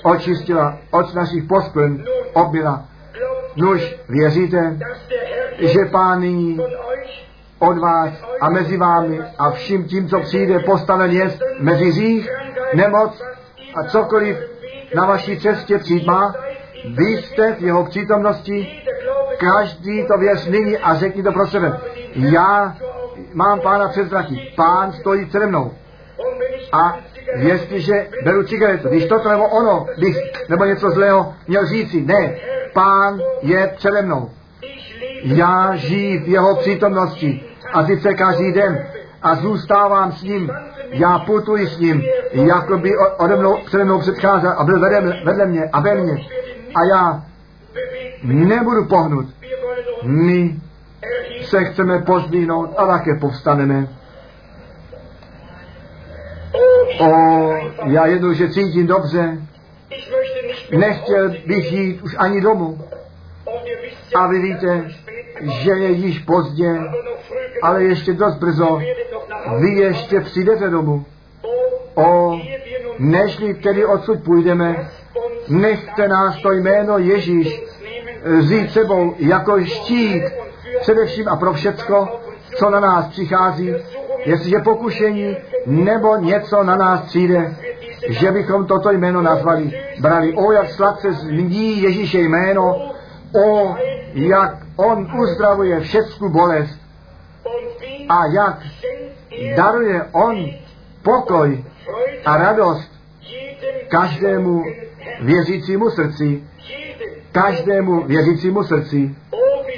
očistila, 0.03 0.77
od 0.91 1.13
našich 1.13 1.43
pospln 1.43 2.03
obila. 2.33 2.85
Nuž, 3.55 3.95
věříte, 4.09 4.77
že 5.59 5.85
Pán 5.91 6.19
nyní 6.19 6.59
od 7.59 7.77
vás 7.77 8.09
a 8.41 8.49
mezi 8.49 8.77
vámi 8.77 9.19
a 9.37 9.51
vším 9.51 9.83
tím, 9.83 10.07
co 10.07 10.19
přijde, 10.19 10.59
postaven 10.59 11.11
jest 11.11 11.39
mezi 11.59 11.85
hřích, 11.85 12.29
nemoc 12.73 13.21
a 13.75 13.83
cokoliv 13.83 14.37
na 14.95 15.05
vaší 15.05 15.39
cestě 15.39 15.77
přijít 15.77 16.07
má, 16.07 16.35
vy 16.85 17.05
jste 17.05 17.53
v 17.53 17.61
jeho 17.61 17.85
přítomnosti, 17.85 18.83
každý 19.37 20.07
to 20.07 20.17
věř 20.17 20.47
nyní 20.47 20.77
a 20.77 20.95
řekni 20.95 21.23
to 21.23 21.31
pro 21.31 21.47
sebe. 21.47 21.79
Já 22.15 22.75
mám 23.33 23.59
pána 23.59 23.87
před 23.89 24.09
zraky, 24.09 24.53
pán 24.55 24.91
stojí 24.91 25.25
přede 25.25 25.47
mnou. 25.47 25.71
A 26.71 26.97
jestliže 27.35 28.07
beru 28.23 28.43
cigaretu, 28.43 28.89
když 28.89 29.05
toto 29.05 29.29
nebo 29.29 29.47
ono, 29.47 29.85
bych, 29.99 30.17
nebo 30.49 30.65
něco 30.65 30.89
zlého 30.89 31.33
měl 31.47 31.65
říci, 31.65 32.01
ne, 32.01 32.35
pán 32.73 33.19
je 33.41 33.73
přede 33.77 34.01
mnou. 34.01 34.29
Já 35.23 35.75
žiji 35.75 36.17
v 36.17 36.27
jeho 36.27 36.55
přítomnosti 36.55 37.43
a 37.73 37.85
sice 37.85 38.13
každý 38.13 38.51
den 38.51 38.85
a 39.21 39.35
zůstávám 39.35 40.11
s 40.11 40.23
ním. 40.23 40.49
Já 40.91 41.19
putuji 41.19 41.67
s 41.67 41.79
ním, 41.79 42.03
jako 42.31 42.77
by 42.77 42.91
ode 43.17 43.35
mnou, 43.35 43.57
přede 43.65 43.83
mnou 43.83 43.99
předcházel 43.99 44.53
a 44.57 44.63
byl 44.63 44.79
vedle, 44.79 45.21
vedle 45.23 45.45
mě 45.45 45.69
a 45.73 45.81
ve 45.81 45.95
mně. 45.95 46.25
A 46.75 46.85
já 46.91 47.23
nebudu 48.23 48.85
pohnut. 48.85 49.25
My 50.03 50.55
se 51.41 51.63
chceme 51.63 51.99
pozdvihnout 51.99 52.73
a 52.77 52.87
také 52.87 53.15
povstaneme. 53.15 53.87
O, 56.97 57.53
já 57.85 58.05
jednoduše 58.05 58.49
cítím 58.49 58.87
dobře. 58.87 59.37
Nechtěl 60.77 61.29
bych 61.29 61.71
jít 61.71 62.01
už 62.01 62.15
ani 62.17 62.41
domů. 62.41 62.79
A 64.15 64.27
vy 64.27 64.39
víte, 64.39 64.91
že 65.41 65.71
je 65.71 65.91
již 65.91 66.19
pozdě, 66.19 66.79
ale 67.61 67.83
ještě 67.83 68.13
dost 68.13 68.35
brzo. 68.35 68.81
Vy 69.59 69.69
ještě 69.69 70.21
přijdete 70.21 70.69
domů. 70.69 71.05
O, 71.95 72.39
nežli 72.99 73.53
tedy 73.53 73.85
odsud 73.85 74.23
půjdeme, 74.23 74.89
nechte 75.49 76.07
nás 76.07 76.41
to 76.41 76.51
jméno 76.51 76.97
Ježíš 76.97 77.61
vzít 78.23 78.71
sebou 78.71 79.15
jako 79.19 79.65
štít 79.65 80.23
především 80.81 81.27
a 81.27 81.35
pro 81.35 81.53
všecko, 81.53 82.19
co 82.55 82.69
na 82.69 82.79
nás 82.79 83.07
přichází, 83.07 83.73
jestliže 84.25 84.59
pokušení 84.59 85.37
nebo 85.65 86.15
něco 86.15 86.63
na 86.63 86.75
nás 86.75 87.01
přijde, 87.01 87.55
že 88.09 88.31
bychom 88.31 88.65
toto 88.65 88.91
jméno 88.91 89.21
nazvali, 89.21 89.71
brali. 90.01 90.33
O, 90.33 90.51
jak 90.51 90.69
sladce 90.69 91.13
zní 91.13 91.81
Ježíše 91.81 92.19
jméno, 92.19 92.91
o, 93.45 93.75
jak 94.13 94.57
on 94.75 95.07
uzdravuje 95.21 95.79
všecku 95.79 96.29
bolest 96.29 96.79
a 98.09 98.25
jak 98.25 98.59
daruje 99.55 100.03
on 100.11 100.45
pokoj 101.03 101.63
a 102.25 102.37
radost 102.37 102.91
každému 103.87 104.63
věřícímu 105.21 105.89
srdci, 105.89 106.43
každému 107.31 108.03
věřícímu 108.03 108.63
srdci. 108.63 109.15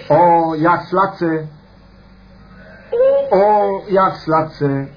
O, 0.09 0.53
jak 0.55 0.81
sladce, 0.81 1.47
o, 3.32 3.82
jak 3.88 4.15
sladce, 4.15 4.88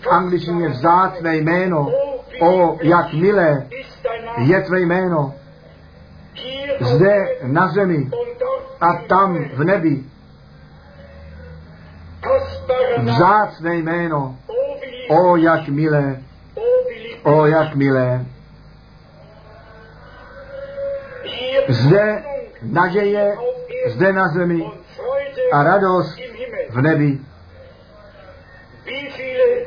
v 0.00 0.06
angličtině 0.06 0.68
vzácné 0.68 1.36
jméno, 1.36 1.92
o, 2.40 2.78
jak 2.82 3.12
milé 3.12 3.66
je 4.38 4.60
tvé 4.60 4.80
jméno, 4.80 5.34
zde 6.80 7.26
na 7.42 7.68
zemi 7.68 8.10
a 8.80 8.94
tam 9.08 9.44
v 9.54 9.64
nebi. 9.64 10.04
Vzácné 12.98 13.76
jméno, 13.76 14.36
o, 15.08 15.36
jak 15.36 15.68
milé, 15.68 16.20
o, 17.22 17.46
jak 17.46 17.74
milé. 17.74 18.26
Zde 21.68 22.22
naděje, 22.62 23.36
zde 23.86 24.12
na 24.12 24.28
zemi 24.28 24.70
a 25.52 25.62
radost 25.62 26.18
v 26.70 26.82
nebi. 26.82 27.18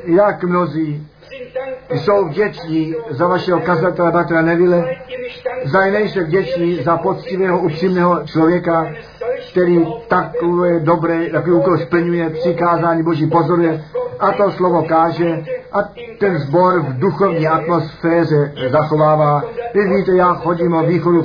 Jak 0.04 0.42
mnozí 0.42 1.06
jsou 1.90 2.24
vděční 2.24 2.94
za 3.10 3.26
vašeho 3.26 3.60
kazatele 3.60 4.12
Batra 4.12 4.42
Neville, 4.42 4.84
za 5.64 5.80
nejste 5.80 6.24
vděční 6.24 6.82
za 6.82 6.96
poctivého, 6.96 7.58
upřímného 7.58 8.20
člověka, 8.24 8.92
který 9.50 9.86
takové 10.08 10.80
dobré, 10.80 11.30
takový 11.30 11.56
úkol 11.56 11.78
splňuje, 11.78 12.30
přikázání 12.30 13.02
Boží 13.02 13.26
pozoruje 13.26 13.84
a 14.18 14.32
to 14.32 14.50
slovo 14.50 14.82
káže 14.82 15.44
a 15.72 15.78
ten 16.20 16.38
zbor 16.38 16.80
v 16.80 16.98
duchovní 16.98 17.48
atmosféře 17.48 18.52
zachovává. 18.70 19.42
Vy 19.74 19.96
víte, 19.96 20.16
já 20.16 20.34
chodím 20.34 20.74
o 20.74 20.82
východu, 20.82 21.24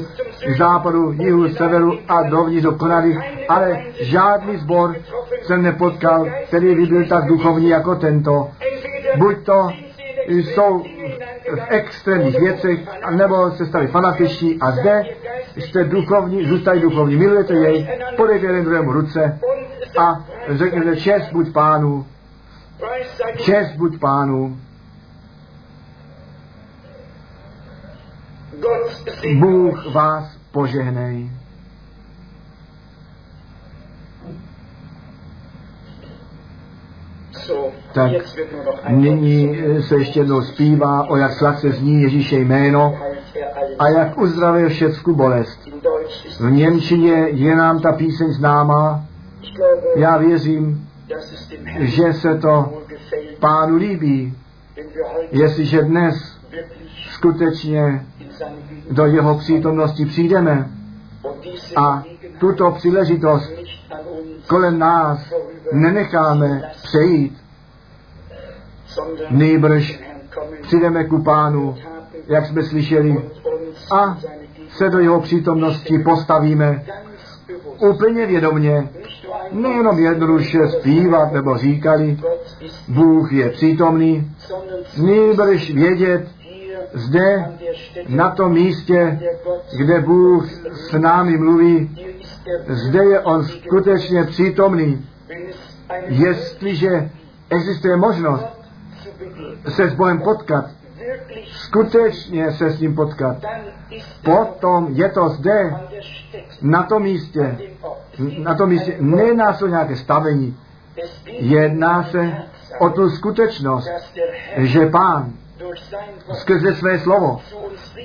západu, 0.58 1.12
jihu, 1.12 1.50
severu 1.50 2.00
a 2.08 2.24
dovnitř 2.24 2.64
do 2.64 2.72
Konady, 2.72 3.18
ale 3.50 3.84
žádný 4.02 4.58
zbor 4.58 4.96
jsem 5.42 5.62
nepotkal, 5.62 6.28
který 6.48 6.76
by 6.76 6.86
byl 6.86 7.06
tak 7.06 7.26
duchovní 7.26 7.70
jako 7.70 7.96
tento. 7.96 8.50
Buď 9.18 9.46
to 9.46 9.70
jsou 10.28 10.84
v 11.56 11.60
extrémních 11.70 12.40
věcech, 12.40 12.80
nebo 13.10 13.52
se 13.52 13.66
stali 13.66 13.88
fanatiční 13.88 14.60
a 14.60 14.72
zde 14.72 15.04
jste 15.58 15.84
duchovní, 15.84 16.46
zůstají 16.46 16.82
duchovní, 16.82 17.16
milujete 17.16 17.54
jej, 17.54 18.00
podejte 18.18 18.46
jeden 18.46 18.64
druhému 18.64 18.92
ruce 18.92 19.40
a 20.00 20.26
řekněte 20.50 20.96
čest 20.96 21.32
buď 21.32 21.54
pánu, 21.54 22.06
čest 23.38 23.76
buď 23.76 24.00
pánu. 24.00 24.58
Bůh 29.40 29.94
vás 29.94 30.38
požehnej. 30.52 31.30
Tak 37.94 38.12
nyní 38.90 39.58
se 39.82 39.96
ještě 39.96 40.20
jednou 40.20 40.42
zpívá, 40.42 41.10
o 41.10 41.18
jak 41.18 41.34
sladce 41.34 41.72
zní 41.72 42.02
Ježíše 42.02 42.40
jméno 42.40 43.00
a 43.80 43.90
jak 43.90 44.18
uzdravil 44.18 44.70
všecku 44.70 45.16
bolest. 45.16 45.60
V 46.40 46.52
Němčině 46.52 47.28
je 47.30 47.56
nám 47.56 47.80
ta 47.80 47.92
píseň 47.92 48.32
známá. 48.32 49.06
Já 49.96 50.18
věřím, 50.18 50.88
že 51.80 52.14
se 52.14 52.38
to 52.38 52.82
pánu 53.40 53.76
líbí, 53.76 54.38
jestliže 55.32 55.82
dnes 55.82 56.38
skutečně 57.10 58.06
do 58.92 59.06
jeho 59.06 59.38
přítomnosti 59.38 60.06
přijdeme 60.06 60.70
a 61.76 62.04
tuto 62.44 62.72
příležitost 62.72 63.52
kolem 64.48 64.80
nás 64.80 65.34
nenecháme 65.74 66.72
přejít, 66.84 67.38
nejbrž 69.30 70.00
přijdeme 70.62 71.04
ku 71.04 71.24
pánu, 71.24 71.76
jak 72.28 72.46
jsme 72.46 72.64
slyšeli, 72.64 73.30
a 73.92 74.18
se 74.70 74.90
do 74.90 75.00
jeho 75.00 75.22
přítomnosti 75.22 76.00
postavíme 76.00 76.84
úplně 77.80 78.26
vědomně, 78.26 78.90
nejenom 79.52 80.00
jednoduše 80.00 80.68
zpívat 80.68 81.32
nebo 81.34 81.58
říkali, 81.58 82.18
Bůh 82.88 83.34
je 83.34 83.50
přítomný, 83.50 84.32
nejbrž 84.98 85.72
vědět, 85.72 86.28
zde, 86.94 87.52
na 88.08 88.30
tom 88.30 88.54
místě, 88.54 89.20
kde 89.78 90.00
Bůh 90.00 90.46
s 90.72 90.92
námi 90.92 91.38
mluví, 91.38 91.98
zde 92.68 93.04
je 93.04 93.20
On 93.20 93.44
skutečně 93.44 94.24
přítomný. 94.24 95.06
Jestliže 96.08 97.10
existuje 97.50 97.98
možnost 97.98 98.46
se 99.68 99.90
s 99.90 99.94
Bohem 99.94 100.22
potkat, 100.22 100.66
skutečně 101.48 102.52
se 102.52 102.70
s 102.70 102.80
ním 102.80 102.96
potkat, 102.96 103.38
potom 104.26 104.88
je 104.92 105.10
to 105.10 105.30
zde, 105.30 105.76
na 106.62 106.84
tom 106.84 107.04
místě, 107.04 107.58
na 108.44 108.56
tom 108.56 108.70
místě, 108.70 108.98
nejedná 109.00 109.54
se 109.54 109.66
o 109.66 109.68
nějaké 109.68 109.96
stavení, 109.96 110.58
jedná 111.28 112.04
se 112.04 112.34
o 112.80 112.90
tu 112.90 113.10
skutečnost, 113.10 113.90
že 114.58 114.86
Pán 114.86 115.34
skrze 116.34 116.76
své 116.76 117.00
slovo 117.00 117.40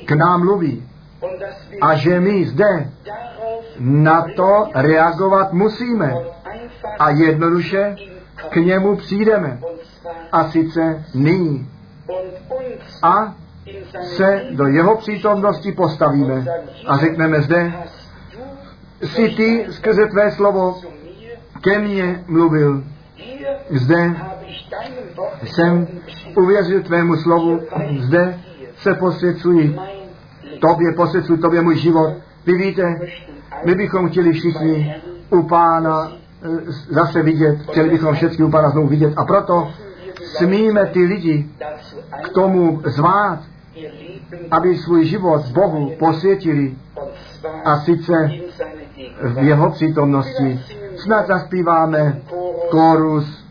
k 0.05 0.13
nám 0.13 0.41
mluví 0.41 0.89
a 1.81 1.95
že 1.95 2.21
my 2.21 2.47
zde 2.47 2.91
na 3.79 4.27
to 4.37 4.67
reagovat 4.75 5.53
musíme 5.53 6.15
a 6.99 7.11
jednoduše 7.11 7.97
k 8.51 8.57
němu 8.57 8.97
přijdeme. 8.97 9.61
A 10.33 10.51
sice 10.51 11.05
nyní. 11.15 11.71
a 13.03 13.35
se 14.03 14.45
do 14.51 14.67
jeho 14.67 14.97
přítomnosti 14.97 15.73
postavíme 15.73 16.45
a 16.87 16.97
řekneme 16.97 17.43
zde, 17.43 17.73
jsi 19.03 19.29
ty 19.29 19.67
skrze 19.71 20.07
tvé 20.07 20.31
slovo 20.33 20.81
ke 21.61 21.79
mně 21.79 22.25
mluvil. 22.27 22.85
Zde 23.71 24.17
jsem 25.43 25.87
uvěřil 26.37 26.83
tvému 26.83 27.17
slovu, 27.17 27.61
zde 28.01 28.41
se 28.77 28.95
posvěcuji 28.95 29.77
tobě, 30.61 30.93
posvěcuji 30.97 31.39
tobě 31.39 31.63
můj 31.63 31.77
život. 31.77 32.15
Vy 32.47 32.53
víte, 32.53 33.01
my 33.65 33.75
bychom 33.75 34.09
chtěli 34.09 34.33
všichni 34.33 34.95
u 35.31 35.43
pána 35.43 36.13
eh, 36.13 36.49
zase 36.89 37.23
vidět, 37.23 37.59
chtěli 37.71 37.91
bychom 37.91 38.15
všichni 38.15 38.45
u 38.45 38.51
pána 38.51 38.71
znovu 38.71 38.89
vidět 38.89 39.13
a 39.17 39.25
proto 39.25 39.71
smíme 40.25 40.87
ty 40.87 41.05
lidi 41.05 41.47
k 42.23 42.29
tomu 42.29 42.83
zvát, 42.85 43.39
aby 44.51 44.77
svůj 44.77 45.05
život 45.05 45.47
Bohu 45.47 45.93
posvětili 45.99 46.75
a 47.65 47.81
sice 47.81 48.31
v 49.23 49.43
jeho 49.43 49.71
přítomnosti. 49.71 50.61
Snad 50.97 51.27
zaspíváme 51.27 52.21
kórus 52.71 53.45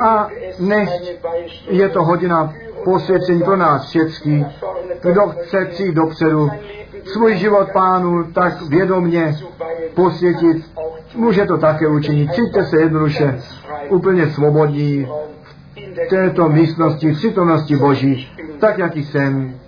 a 0.00 0.28
nech 0.58 0.90
je 1.70 1.88
to 1.88 2.04
hodina 2.04 2.52
posvěcení 2.84 3.42
pro 3.42 3.56
nás 3.56 3.88
všechny. 3.88 4.46
Kdo 5.02 5.28
chce 5.28 5.64
přijít 5.64 5.94
dopředu, 5.94 6.50
svůj 7.12 7.36
život 7.36 7.68
pánu 7.72 8.24
tak 8.32 8.62
vědomně 8.62 9.36
posvětit, 9.94 10.70
může 11.14 11.46
to 11.46 11.58
také 11.58 11.88
učinit. 11.88 12.32
Cítíte 12.32 12.64
se 12.64 12.80
jednoduše 12.80 13.40
úplně 13.88 14.26
svobodní 14.30 15.08
v 16.06 16.08
této 16.10 16.48
místnosti, 16.48 17.12
v 17.12 17.16
přítomnosti 17.16 17.76
Boží, 17.76 18.28
tak, 18.60 18.78
jak 18.78 18.96
jsem. 18.96 19.59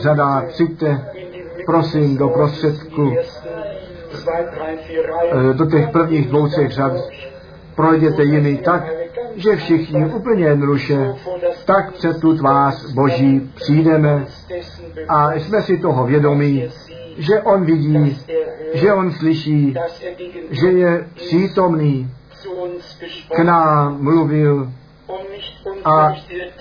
Řadách, 0.00 0.44
přijďte, 0.48 1.04
prosím, 1.66 2.16
do 2.16 2.28
prostředku, 2.28 3.14
eh, 5.32 5.54
do 5.54 5.66
těch 5.66 5.88
prvních 5.88 6.28
dvou, 6.28 6.48
třech 6.48 6.70
řad, 6.70 6.92
projděte 7.74 8.22
jiný 8.22 8.56
tak, 8.56 8.84
že 9.36 9.56
všichni 9.56 10.06
úplně 10.06 10.44
jednoduše, 10.44 11.14
tak 11.64 11.92
před 11.92 12.20
tu 12.20 12.36
tvář 12.36 12.92
Boží 12.92 13.50
přijdeme. 13.54 14.26
A 15.08 15.32
jsme 15.32 15.62
si 15.62 15.78
toho 15.78 16.06
vědomí, 16.06 16.68
že 17.16 17.40
On 17.40 17.64
vidí, 17.64 18.18
že 18.74 18.92
On 18.92 19.12
slyší, 19.12 19.74
že 20.50 20.68
je 20.68 21.06
přítomný, 21.14 22.10
k 23.34 23.38
nám 23.38 24.02
mluvil. 24.02 24.72
A 25.84 26.12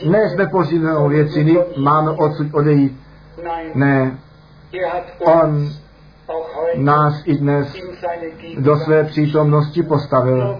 ne 0.05 0.29
jsme 0.29 0.47
pořízenou 0.47 1.09
věci, 1.09 1.57
máme 1.77 2.11
odsud 2.11 2.47
odejít, 2.53 2.99
ne, 3.75 4.17
on 5.25 5.69
nás 6.75 7.21
i 7.25 7.37
dnes 7.37 7.75
do 8.59 8.77
své 8.77 9.03
přítomnosti 9.03 9.83
postavil. 9.83 10.57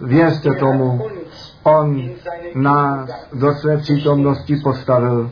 Věřte 0.00 0.50
tomu, 0.50 1.00
on 1.62 2.10
nás 2.54 3.10
do 3.32 3.52
své 3.52 3.76
přítomnosti 3.76 4.56
postavil. 4.56 5.30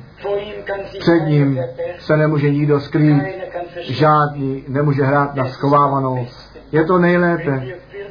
Před 0.98 1.20
ním 1.20 1.60
se 1.98 2.16
nemůže 2.16 2.50
nikdo 2.50 2.80
skrýt, 2.80 3.22
žádný 3.80 4.64
nemůže 4.68 5.02
hrát 5.02 5.34
na 5.34 5.48
schovávanou. 5.48 6.26
Je 6.72 6.84
to 6.84 6.98
nejlépe, 6.98 7.62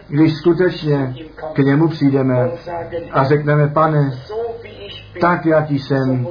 když 0.07 0.33
skutečně 0.33 1.15
k 1.53 1.57
němu 1.57 1.87
přijdeme 1.87 2.51
a 3.11 3.23
řekneme, 3.23 3.67
pane, 3.67 4.11
tak, 5.21 5.45
jaký 5.45 5.79
jsem, 5.79 6.27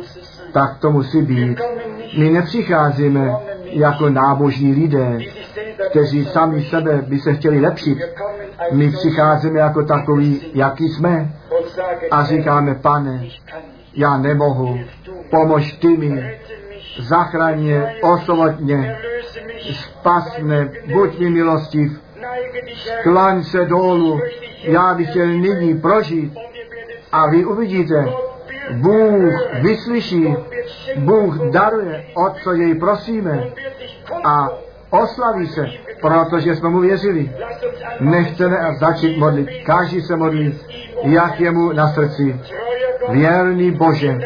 tak 0.52 0.78
to 0.78 0.90
musí 0.90 1.22
být. 1.22 1.58
My 2.18 2.30
nepřicházíme 2.30 3.32
jako 3.64 4.08
nábožní 4.08 4.72
lidé, 4.72 5.18
kteří 5.90 6.24
sami 6.24 6.62
sebe 6.62 7.02
by 7.06 7.18
se 7.18 7.34
chtěli 7.34 7.60
lepšit. 7.60 7.98
My 8.72 8.90
přicházíme 8.90 9.58
jako 9.60 9.84
takový, 9.84 10.40
jaký 10.54 10.88
jsme. 10.88 11.32
A 12.10 12.24
říkáme, 12.24 12.74
pane, 12.74 13.24
já 13.94 14.18
nemohu, 14.18 14.78
pomož 15.30 15.72
ty 15.72 15.88
mi, 15.88 16.38
zachraň 16.98 17.60
mě, 17.60 17.94
osvobodně, 18.02 18.96
spas 19.72 20.38
mne, 20.38 20.70
buď 20.92 21.18
mi 21.18 21.30
milostiv, 21.30 22.00
sklaň 23.00 23.42
se 23.42 23.64
dolů, 23.64 24.20
já 24.62 24.94
bych 24.94 25.10
chtěl 25.10 25.26
nyní 25.26 25.78
prožít. 25.78 26.32
A 27.12 27.30
vy 27.30 27.44
uvidíte, 27.44 28.04
Bůh 28.72 29.32
vyslyší, 29.60 30.36
Bůh 30.96 31.38
daruje, 31.50 32.04
o 32.14 32.30
co 32.30 32.52
jej 32.52 32.74
prosíme 32.74 33.44
a 34.24 34.48
oslaví 34.90 35.46
se, 35.46 35.66
protože 36.00 36.56
jsme 36.56 36.68
mu 36.68 36.80
věřili. 36.80 37.32
Nechceme 38.00 38.56
začít 38.80 39.18
modlit. 39.18 39.48
Každý 39.66 40.00
se 40.00 40.16
modlí, 40.16 40.60
jak 41.02 41.40
je 41.40 41.50
mu 41.50 41.72
na 41.72 41.88
srdci. 41.88 42.40
Věrný 43.08 43.70
Bože, 43.70 44.18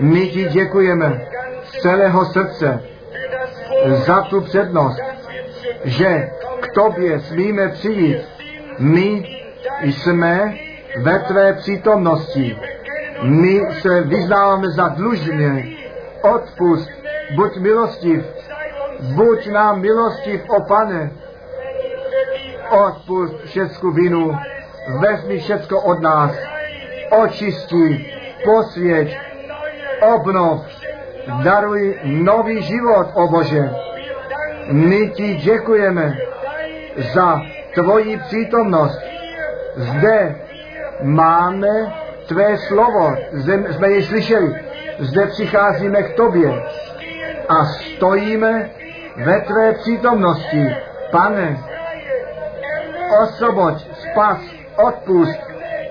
my 0.00 0.28
ti 0.28 0.44
děkujeme 0.44 1.26
z 1.62 1.82
celého 1.82 2.24
srdce 2.24 2.82
za 3.86 4.22
tu 4.22 4.40
přednost, 4.40 5.00
že 5.84 6.30
k 6.60 6.74
tobě 6.74 7.20
smíme 7.20 7.68
přijít. 7.68 8.18
My 8.78 9.24
jsme 9.82 10.54
ve 11.02 11.18
tvé 11.18 11.52
přítomnosti 11.52 12.56
my 13.22 13.60
se 13.80 14.00
vyznáváme 14.00 14.70
za 14.70 14.88
dlužně. 14.88 15.76
Odpust, 16.22 16.90
buď 17.36 17.56
milostiv, 17.56 18.24
buď 19.14 19.46
nám 19.46 19.80
milostiv, 19.80 20.40
o 20.48 20.64
pane. 20.64 21.10
Odpust 22.70 23.34
všecku 23.44 23.90
vinu, 23.90 24.38
vezmi 25.00 25.38
všecko 25.38 25.80
od 25.80 26.00
nás, 26.00 26.32
očisti, 27.10 28.14
posvěť, 28.44 29.18
obnov, 30.14 30.66
daruj 31.42 31.98
nový 32.04 32.62
život, 32.62 33.06
o 33.14 33.28
Bože. 33.28 33.70
My 34.72 35.10
ti 35.10 35.34
děkujeme 35.34 36.16
za 37.14 37.40
tvoji 37.74 38.18
přítomnost. 38.18 39.00
Zde 39.76 40.36
máme 41.02 41.92
tvé 42.30 42.58
slovo, 42.58 43.16
jsme 43.70 43.90
jej 43.90 44.02
slyšeli, 44.02 44.54
zde 44.98 45.26
přicházíme 45.26 46.02
k 46.02 46.16
tobě 46.16 46.62
a 47.48 47.64
stojíme 47.64 48.70
ve 49.16 49.40
tvé 49.40 49.72
přítomnosti. 49.72 50.76
Pane, 51.10 51.58
osoboď, 53.22 53.86
spas, 53.92 54.38
odpust, 54.76 55.40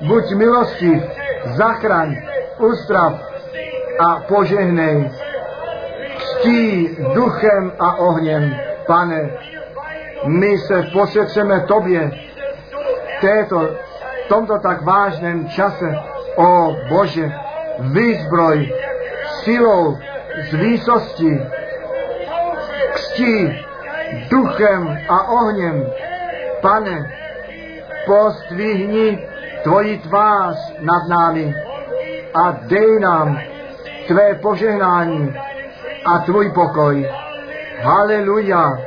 buď 0.07 0.23
milostiv, 0.35 1.03
zachraň, 1.45 2.15
ustrav 2.57 3.13
a 3.99 4.19
požehnej. 4.19 5.11
Ctí 6.17 6.97
duchem 7.13 7.71
a 7.79 7.95
ohněm, 7.95 8.55
pane, 8.87 9.29
My 10.25 10.57
se 10.57 10.83
posvěceme 10.93 11.59
Tobě 11.59 12.11
této, 13.21 13.69
tomto 14.29 14.59
tak 14.59 14.81
vážném 14.81 15.47
čase. 15.47 16.08
O 16.35 16.75
Bože, 16.89 17.31
vyzbroj 17.79 18.73
silou 19.43 19.97
z 20.49 20.53
výsosti, 20.53 21.41
kstí, 22.93 23.65
duchem 24.29 24.97
a 25.09 25.29
ohněm. 25.29 25.85
Pane, 26.61 27.11
postvihni 28.05 29.27
tvoji 29.63 29.97
tvář 29.97 30.73
nad 30.79 31.07
námi 31.07 31.55
a 32.33 32.51
dej 32.51 32.99
nám 32.99 33.39
tvé 34.07 34.35
požehnání 34.35 35.35
a 36.05 36.19
tvůj 36.19 36.51
pokoj. 36.51 37.09
Haleluja. 37.81 38.77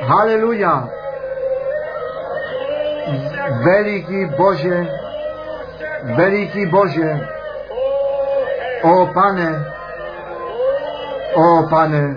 Haleluja. 0.00 0.88
Veliký 3.64 4.26
Bože, 4.36 4.86
veliký 6.04 6.66
Bože, 6.66 7.28
o 8.82 9.06
pane, 9.06 9.64
o 11.34 11.66
pane, 11.70 12.16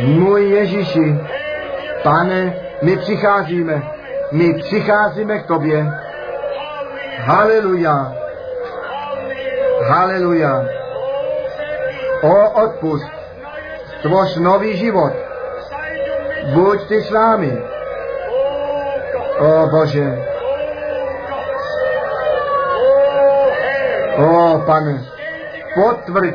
můj 0.00 0.50
Ježíši, 0.50 1.20
pane, 2.02 2.54
my 2.82 2.96
přicházíme, 2.96 3.82
my 4.32 4.54
přicházíme 4.54 5.38
k 5.38 5.46
tobě. 5.46 5.86
Haleluja. 7.18 8.12
Haleluja. 9.88 10.64
O 12.22 12.50
odpust, 12.50 13.06
tvoř 14.02 14.36
nový 14.36 14.76
život. 14.76 15.12
Buď 16.54 16.88
ty 16.88 17.02
s 17.02 17.10
námi. 17.10 17.62
O 19.38 19.66
Bože. 19.66 20.27
Pane, 24.66 25.04
potvrď 25.74 26.34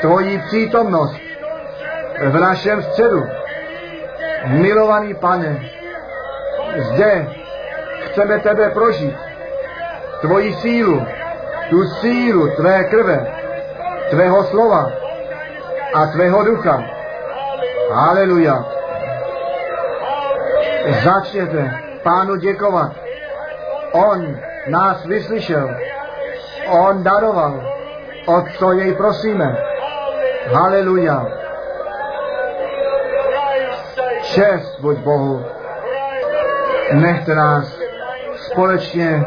tvoji 0.00 0.38
přítomnost 0.38 1.16
v 2.30 2.40
našem 2.40 2.82
středu. 2.82 3.26
Milovaný 4.46 5.14
pane, 5.14 5.60
zde 6.76 7.26
chceme 8.00 8.38
tebe 8.38 8.70
prožít. 8.70 9.16
Tvoji 10.20 10.54
sílu, 10.54 11.06
tu 11.70 11.84
sílu 11.84 12.56
tvé 12.56 12.84
krve, 12.84 13.26
tvého 14.10 14.44
slova 14.44 14.92
a 15.94 16.06
tvého 16.06 16.44
ducha. 16.44 16.84
Haleluja. 17.92 18.64
Začněte 21.04 21.78
pánu 22.02 22.36
děkovat. 22.36 22.92
On 23.92 24.36
nás 24.68 25.04
vyslyšel. 25.06 25.91
On 26.68 27.02
daroval. 27.02 27.62
O 28.26 28.42
co 28.58 28.72
jej 28.72 28.94
prosíme. 28.94 29.56
Haleluja. 30.52 31.26
Čest 34.22 34.80
buď 34.80 34.98
Bohu. 34.98 35.44
Nechte 36.92 37.34
nás 37.34 37.78
společně 38.36 39.24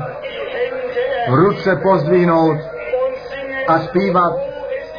ruce 1.30 1.76
pozdvihnout 1.76 2.58
a 3.68 3.80
zpívat 3.80 4.34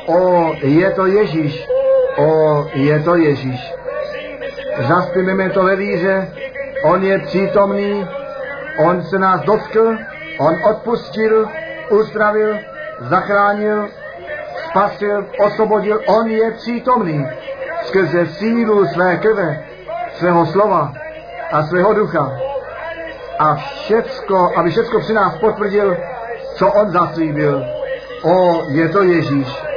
O, 0.06 0.52
je 0.62 0.90
to 0.90 1.06
Ježíš, 1.06 1.68
o, 2.16 2.64
je 2.74 3.00
to 3.00 3.16
Ježíš. 3.16 3.74
Zaspíme 4.88 5.50
to 5.50 5.62
ve 5.62 5.76
víře, 5.76 6.28
On 6.84 7.04
je 7.04 7.18
přítomný, 7.18 8.06
On 8.84 9.02
se 9.02 9.18
nás 9.18 9.40
dotkl, 9.40 9.96
On 10.38 10.54
odpustil, 10.70 11.48
uzdravil, 11.90 12.56
zachránil, 13.00 13.88
spasil, 14.68 15.26
osvobodil. 15.38 16.00
On 16.06 16.26
je 16.26 16.50
přítomný 16.50 17.26
skrze 17.84 18.26
sílu 18.26 18.86
své 18.86 19.16
krve, 19.16 19.64
svého 20.14 20.46
slova 20.46 20.92
a 21.52 21.62
svého 21.62 21.94
ducha. 21.94 22.38
A 23.38 23.54
všecko, 23.54 24.52
aby 24.56 24.70
všecko 24.70 25.00
při 25.00 25.12
nás 25.12 25.38
potvrdil, 25.38 25.96
co 26.56 26.72
on 26.72 26.90
zaslíbil. 26.90 27.64
O, 28.22 28.62
je 28.70 28.88
to 28.88 29.02
Ježíš. 29.02 29.75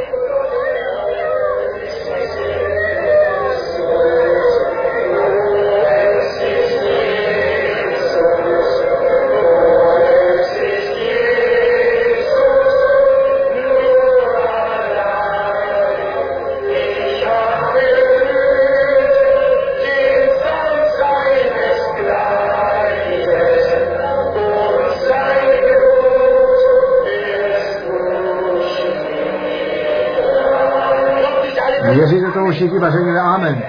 Věříte 32.80 32.88
tomu 32.88 32.88
všichni, 32.88 32.88
a 32.88 32.92
řekněte 32.92 33.20
amen. 33.20 33.64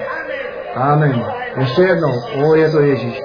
Amen. 0.75 1.25
Ještě 1.57 1.81
jednou. 1.81 2.13
O, 2.45 2.55
je 2.55 2.69
to 2.69 2.79
Ježíš. 2.79 3.21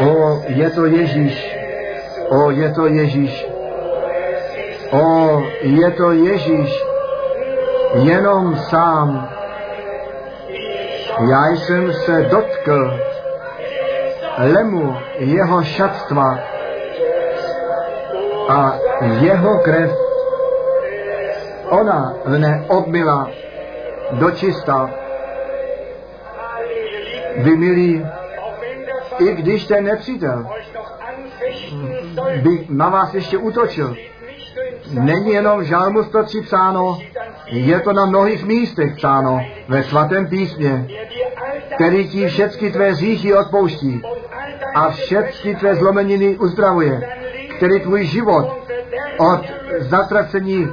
O, 0.00 0.42
je 0.46 0.70
to 0.70 0.86
Ježíš. 0.86 1.56
O, 2.28 2.50
je 2.50 2.70
to 2.70 2.86
Ježíš. 2.86 3.46
O, 4.90 5.40
je 5.60 5.90
to 5.90 6.12
Ježíš. 6.12 6.84
Jenom 7.94 8.56
sám. 8.56 9.28
Já 11.30 11.48
jsem 11.48 11.92
se 11.92 12.22
dotkl 12.22 12.98
lemu 14.38 14.96
jeho 15.18 15.62
šatstva 15.62 16.38
a 18.48 18.78
jeho 19.20 19.58
krev, 19.58 20.01
ona 21.72 22.14
mne 22.28 22.64
obmila 22.68 23.30
dočista. 24.12 24.90
Vy 27.36 27.56
milí, 27.56 28.06
i 29.18 29.34
když 29.34 29.66
ten 29.66 29.84
nepřítel 29.84 30.46
by 32.42 32.66
na 32.68 32.88
vás 32.88 33.14
ještě 33.14 33.38
útočil, 33.38 33.96
není 34.90 35.32
jenom 35.32 35.60
v 35.60 35.62
žalmu 35.62 36.02
103 36.02 36.40
psáno, 36.40 36.98
je 37.46 37.80
to 37.80 37.92
na 37.92 38.06
mnohých 38.06 38.44
místech 38.44 38.96
psáno 38.96 39.40
ve 39.68 39.82
svatém 39.82 40.28
písmě, 40.28 40.86
který 41.74 42.08
ti 42.08 42.28
všechny 42.28 42.70
tvé 42.70 42.94
říchy 42.94 43.34
odpouští 43.34 44.02
a 44.74 44.90
všechny 44.90 45.54
tvé 45.56 45.74
zlomeniny 45.74 46.36
uzdravuje, 46.36 47.08
který 47.56 47.80
tvůj 47.80 48.04
život 48.04 48.56
od 49.18 49.40
zatracení 49.78 50.68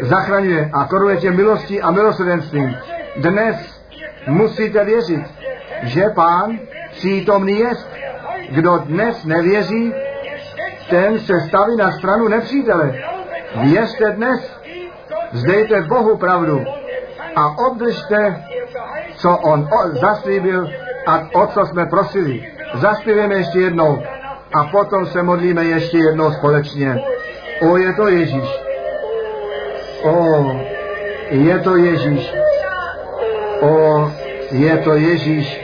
zachraňuje 0.00 0.70
a 0.72 0.84
koruje 0.84 1.16
tě 1.16 1.30
milostí 1.30 1.82
a 1.82 1.90
milosrdenstvím. 1.90 2.76
Dnes 3.16 3.82
musíte 4.26 4.84
věřit, 4.84 5.22
že 5.82 6.04
pán 6.14 6.58
přítomný 6.90 7.58
jest. 7.58 7.88
Kdo 8.50 8.78
dnes 8.78 9.24
nevěří, 9.24 9.94
ten 10.90 11.18
se 11.18 11.40
staví 11.40 11.76
na 11.76 11.92
stranu 11.92 12.28
nepřítele. 12.28 12.94
Věřte 13.62 14.10
dnes, 14.10 14.60
vzdejte 15.32 15.82
Bohu 15.82 16.16
pravdu 16.16 16.64
a 17.36 17.58
obdržte, 17.58 18.44
co 19.16 19.36
on 19.36 19.68
zaslíbil 20.00 20.70
a 21.06 21.28
o 21.34 21.46
co 21.46 21.66
jsme 21.66 21.86
prosili. 21.86 22.52
Zaspíveme 22.74 23.34
ještě 23.34 23.58
jednou 23.58 24.02
a 24.54 24.64
potom 24.64 25.06
se 25.06 25.22
modlíme 25.22 25.64
ještě 25.64 25.98
jednou 25.98 26.32
společně. 26.32 26.96
O, 27.60 27.76
je 27.76 27.92
to 27.92 28.08
Ježíš. 28.08 28.71
O, 30.02 30.46
je 31.30 31.58
to 31.58 31.76
Ježíš. 31.76 32.34
O, 33.60 34.10
je 34.50 34.76
to 34.76 34.94
Ježíš. 34.94 35.60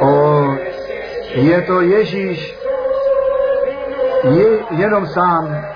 O, 0.00 0.44
je 1.34 1.62
to 1.62 1.80
Ježíš. 1.80 2.58
Je 4.24 4.44
jenom 4.70 5.06
sám. 5.06 5.66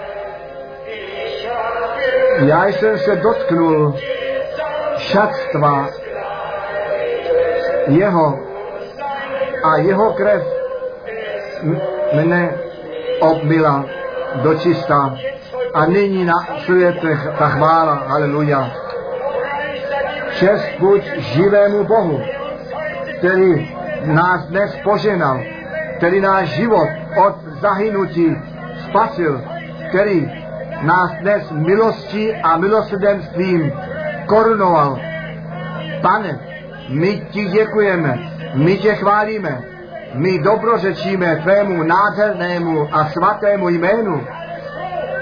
Já 2.47 2.67
jsem 2.67 2.99
se 2.99 3.17
dotknul 3.17 3.95
šatstva 4.99 5.89
jeho 7.87 8.39
a 9.65 9.77
jeho 9.77 10.13
krev 10.13 10.43
mne 12.13 12.59
obmila 13.21 13.85
dočista. 14.43 15.17
A 15.77 15.87
nyní 15.87 16.25
na 16.25 16.47
světech 16.65 17.29
ta 17.39 17.49
chvála. 17.49 17.95
Haleluja. 18.09 18.71
Čest 20.39 20.65
buď 20.81 21.03
živému 21.19 21.85
Bohu, 21.85 22.21
který 23.19 23.77
nás 24.05 24.47
dnes 24.47 24.77
poženal, 24.85 25.41
který 25.97 26.21
náš 26.21 26.49
život 26.49 26.89
od 27.27 27.35
zahynutí 27.61 28.37
spasil, 28.89 29.43
který 29.89 30.33
nás 30.83 31.11
dnes 31.21 31.51
milostí 31.51 32.35
a 32.35 32.57
milosrdenstvím 32.57 33.73
korunoval. 34.27 34.99
Pane, 36.03 36.41
my 36.89 37.27
ti 37.31 37.45
děkujeme, 37.45 38.19
my 38.55 38.77
tě 38.77 38.95
chválíme, 38.95 39.61
my 40.15 40.39
dobrořečíme 40.39 41.37
tvému 41.37 41.83
nádhernému 41.83 42.89
a 42.93 43.05
svatému 43.05 43.69
jménu. 43.69 44.25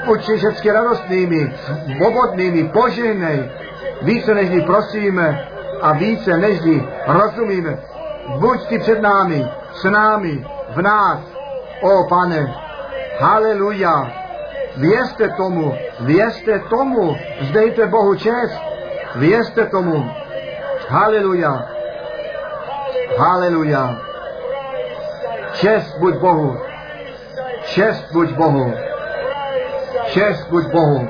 Buď 0.07 0.21
všechny 0.37 0.71
radostnými, 0.71 1.55
svobodnými, 1.97 2.65
požehnej, 2.65 3.51
více 4.03 4.35
než 4.35 4.49
prosíme 4.67 5.49
a 5.81 5.93
více 5.93 6.37
než 6.37 6.61
rozumíme. 7.07 7.79
Buď 8.39 8.67
ty 8.69 8.79
před 8.79 9.01
námi, 9.01 9.47
s 9.73 9.85
námi, 9.85 10.47
v 10.75 10.83
nás, 10.83 11.19
o 11.83 12.09
pane, 12.09 12.55
haleluja. 13.19 14.13
Věřte 14.77 15.29
tomu, 15.29 15.75
věřte 16.01 16.59
tomu, 16.59 17.17
zdejte 17.41 17.87
Bohu 17.87 18.15
čest, 18.15 18.61
věřte 19.17 19.67
tomu. 19.67 20.11
Haleluja. 20.89 21.69
Haleluja. 23.19 23.99
Čest 25.53 25.99
buď 25.99 26.15
Bohu. 26.15 26.59
Čest 27.65 28.13
buď 28.13 28.31
Bohu. 28.31 28.75
Čest 30.07 30.49
buď 30.51 30.65
Bohu. 30.67 31.09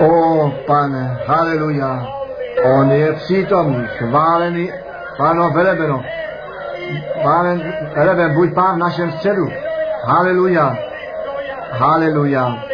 O, 0.00 0.50
pane, 0.66 1.18
haleluja. 1.26 2.06
On 2.64 2.90
je 2.90 3.12
přítomný, 3.12 3.86
chválený, 3.86 4.72
páno 5.18 5.50
velebeno. 5.50 6.02
Chválen, 7.20 7.74
veleben, 7.96 8.34
buď 8.34 8.54
pán 8.54 8.74
v 8.74 8.78
našem 8.78 9.12
středu. 9.12 9.46
Haleluja. 10.04 10.76
Haleluja. 11.70 12.64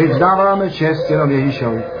My 0.00 0.06
vzdáváme 0.08 0.70
čest 0.70 1.10
jenom 1.10 1.30
Ježíšovi. 1.30 1.99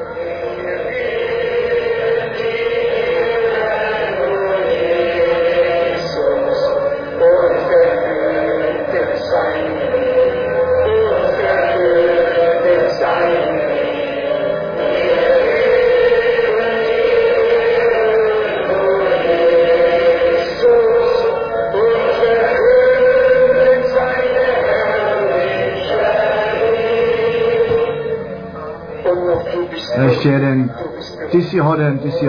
Ty 31.50 31.56
jsi 31.56 31.60
hoden, 31.60 31.98
ty 31.98 32.10
jsi 32.10 32.26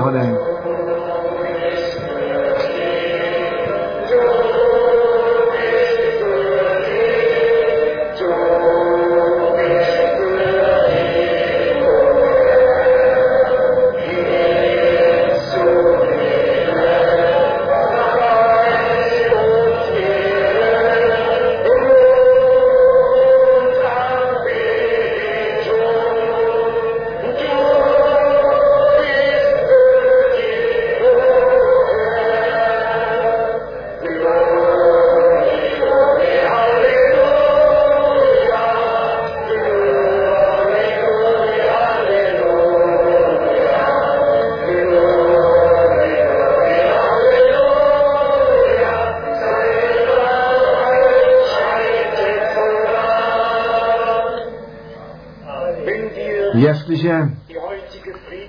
Jestliže 57.04 57.36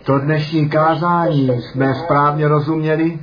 to 0.05 0.19
dnešní 0.19 0.69
kázání 0.69 1.51
jsme 1.61 1.95
správně 1.95 2.49
rozuměli, 2.49 3.19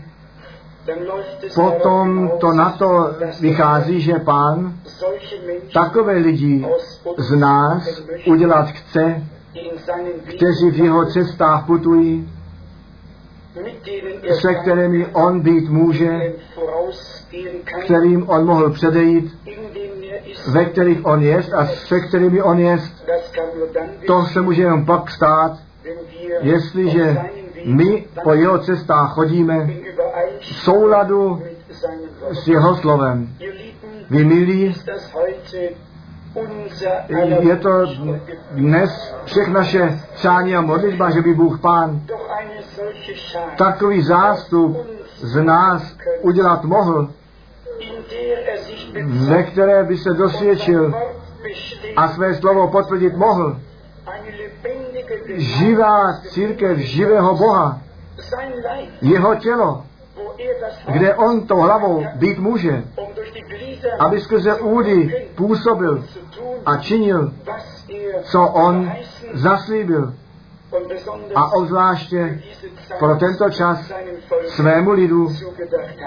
potom 1.55 2.31
to 2.39 2.53
na 2.53 2.69
to 2.69 3.15
vychází, 3.41 4.01
že 4.01 4.13
pán 4.13 4.73
takové 5.73 6.13
lidi 6.13 6.65
z 7.17 7.35
nás 7.35 8.01
udělat 8.27 8.67
chce, 8.67 9.23
kteří 10.23 10.71
v 10.71 10.77
jeho 10.77 11.05
cestách 11.05 11.65
putují, 11.65 12.33
se 14.41 14.53
kterými 14.53 15.05
on 15.05 15.41
být 15.41 15.69
může, 15.69 16.33
kterým 17.83 18.29
on 18.29 18.45
mohl 18.45 18.69
předejít, 18.69 19.37
ve 20.47 20.65
kterých 20.65 21.05
on 21.05 21.23
jest 21.23 21.53
a 21.53 21.65
se 21.65 21.99
kterými 21.99 22.41
on 22.41 22.59
jest, 22.59 22.88
to 24.09 24.25
se 24.25 24.41
může 24.41 24.61
jenom 24.61 24.85
pak 24.85 25.11
stát, 25.11 25.57
jestliže 26.41 27.17
my 27.65 28.05
po 28.23 28.33
jeho 28.33 28.57
cestách 28.57 29.13
chodíme 29.13 29.69
v 30.39 30.45
souladu 30.45 31.43
s 32.31 32.47
jeho 32.47 32.75
slovem. 32.75 33.29
Vy 34.09 34.23
milí, 34.23 34.75
je 37.39 37.55
to 37.55 37.69
dnes 38.51 39.15
všech 39.25 39.47
naše 39.47 39.99
přání 40.13 40.55
a 40.55 40.61
modlitba, 40.61 41.09
že 41.09 41.21
by 41.21 41.33
Bůh 41.33 41.61
Pán 41.61 42.01
takový 43.57 44.01
zástup 44.01 44.77
z 45.17 45.43
nás 45.43 45.95
udělat 46.21 46.63
mohl, 46.63 47.09
ve 49.27 49.43
které 49.43 49.83
by 49.83 49.97
se 49.97 50.09
dosvědčil 50.09 50.93
a 51.95 52.07
své 52.07 52.35
slovo 52.35 52.67
potvrdit 52.67 53.15
mohl. 53.15 53.59
Živá 55.35 56.21
církev 56.29 56.77
živého 56.77 57.35
Boha, 57.35 57.81
jeho 59.01 59.35
tělo, 59.35 59.85
kde 60.91 61.15
on 61.15 61.47
to 61.47 61.55
hlavou 61.55 62.05
být 62.15 62.39
může, 62.39 62.83
aby 63.99 64.21
skrze 64.21 64.55
údy 64.55 65.27
působil 65.35 66.05
a 66.65 66.77
činil, 66.77 67.33
co 68.23 68.47
on 68.47 68.91
zaslíbil. 69.33 70.13
a 71.35 71.53
obzvláště 71.53 72.41
pro 72.99 73.15
tento 73.15 73.49
čas 73.49 73.91
svému 74.47 74.91
lidu 74.91 75.27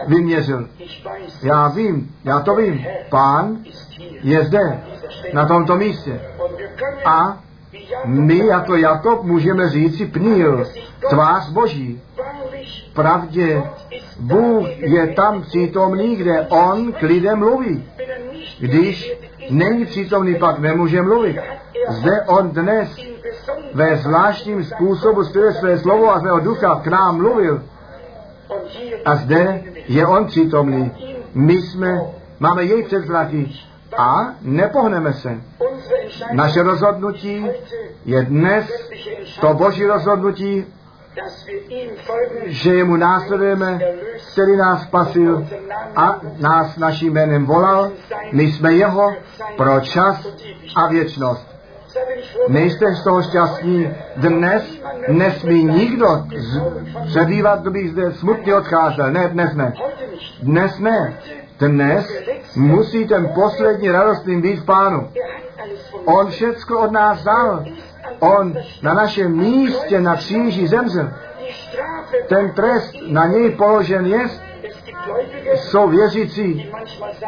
vyměřil. 0.06 0.68
Já 1.42 1.68
vím, 1.68 2.14
já 2.24 2.40
to 2.40 2.54
vím. 2.54 2.86
Pán 3.10 3.58
je 4.22 4.44
zde, 4.44 4.82
na 5.32 5.46
tomto 5.46 5.76
místě. 5.76 6.20
A 7.04 7.42
my 8.04 8.46
jako 8.46 8.76
Jakob 8.76 9.22
můžeme 9.22 9.68
říci 9.68 10.06
pnil, 10.06 10.66
tvář 11.10 11.48
Boží. 11.48 12.00
Pravdě, 12.94 13.62
Bůh 14.20 14.68
je 14.76 15.06
tam 15.06 15.42
přítomný, 15.42 16.16
kde 16.16 16.46
On 16.48 16.92
k 16.92 17.02
lidem 17.02 17.38
mluví. 17.38 17.84
Když 18.58 19.12
není 19.50 19.86
přítomný, 19.86 20.34
pak 20.34 20.58
nemůže 20.58 21.02
mluvit. 21.02 21.36
Zde 21.88 22.22
On 22.26 22.50
dnes 22.50 22.96
ve 23.74 23.96
zvláštním 23.96 24.64
způsobu 24.64 25.24
skrze 25.24 25.52
své 25.52 25.78
slovo 25.78 26.14
a 26.14 26.20
svého 26.20 26.40
ducha 26.40 26.80
k 26.84 26.86
nám 26.86 27.16
mluvil. 27.16 27.62
A 29.04 29.16
zde 29.16 29.62
je 29.88 30.06
On 30.06 30.26
přítomný. 30.26 30.92
My 31.34 31.62
jsme, 31.62 32.00
máme 32.40 32.64
jej 32.64 32.82
předzraky 32.82 33.50
a 33.96 34.34
nepohneme 34.40 35.12
se. 35.12 35.40
Naše 36.32 36.62
rozhodnutí 36.62 37.46
je 38.04 38.22
dnes 38.22 38.90
to 39.40 39.54
boží 39.54 39.86
rozhodnutí, 39.86 40.64
že 42.44 42.74
jemu 42.74 42.96
následujeme, 42.96 43.80
který 44.32 44.56
nás 44.56 44.82
spasil 44.82 45.46
a 45.96 46.20
nás 46.40 46.76
naším 46.76 47.12
jménem 47.12 47.46
volal. 47.46 47.90
My 48.32 48.42
jsme 48.42 48.72
jeho 48.72 49.14
pro 49.56 49.80
čas 49.80 50.26
a 50.76 50.88
věčnost. 50.88 51.52
Nejste 52.48 52.94
z 52.94 53.04
toho 53.04 53.22
šťastní. 53.22 53.90
Dnes 54.16 54.78
nesmí 55.08 55.64
nikdo 55.64 56.06
přebývat, 57.06 57.60
kdo 57.60 57.70
by 57.70 57.88
zde 57.88 58.12
smutně 58.12 58.54
odcházel. 58.54 59.10
Ne, 59.10 59.28
dnes 59.28 59.54
ne. 59.54 59.72
Dnes 60.42 60.78
ne. 60.78 61.18
Dnes 61.58 62.06
musí 62.56 63.06
ten 63.06 63.28
poslední 63.34 63.90
radostný 63.90 64.40
být 64.40 64.56
v 64.56 64.64
pánu. 64.64 65.08
On 66.04 66.30
všecko 66.30 66.80
od 66.80 66.92
nás 66.92 67.24
dal. 67.24 67.64
On 68.18 68.54
na 68.82 68.94
našem 68.94 69.36
místě 69.36 70.00
na 70.00 70.16
kříži 70.16 70.68
zemřel. 70.68 71.10
Ten 72.28 72.50
trest 72.50 72.94
na 73.06 73.26
něj 73.26 73.50
položen 73.50 74.06
je, 74.06 74.28
jsou 75.54 75.88
věřící, 75.88 76.72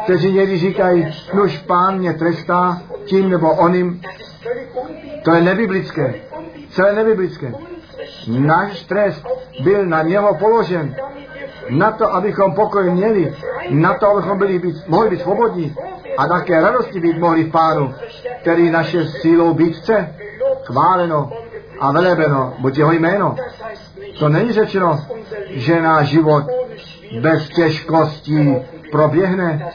kteří 0.03 0.31
někdy 0.33 0.57
říkají, 0.57 1.07
nuž 1.33 1.57
pán 1.57 1.97
mě 1.97 2.13
trestá 2.13 2.81
tím 3.05 3.29
nebo 3.29 3.51
oným. 3.51 4.01
To 5.23 5.35
je 5.35 5.41
nebiblické. 5.41 6.13
Celé 6.69 6.93
nebiblické. 6.93 7.53
Náš 8.27 8.81
trest 8.83 9.25
byl 9.63 9.85
na 9.85 10.01
něho 10.01 10.33
položen 10.33 10.95
na 11.69 11.91
to, 11.91 12.13
abychom 12.13 12.53
pokoj 12.53 12.91
měli, 12.91 13.35
na 13.69 13.93
to, 13.93 14.09
abychom 14.09 14.37
byli 14.37 14.59
být, 14.59 14.75
mohli 14.87 15.09
být 15.09 15.21
svobodní 15.21 15.75
a 16.17 16.27
také 16.27 16.61
radosti 16.61 16.99
být 16.99 17.19
mohli 17.19 17.43
v 17.43 17.51
Pánu, 17.51 17.93
který 18.41 18.69
naše 18.69 19.07
sílou 19.07 19.53
být 19.53 19.75
chce. 19.77 20.15
Chváleno 20.63 21.31
a 21.79 21.91
velebeno, 21.91 22.53
buď 22.59 22.77
jeho 22.77 22.91
jméno. 22.91 23.35
To 24.19 24.29
není 24.29 24.51
řečeno, 24.51 24.99
že 25.49 25.81
náš 25.81 26.07
život 26.07 26.43
bez 27.21 27.49
těžkostí 27.49 28.55
proběhne, 28.91 29.69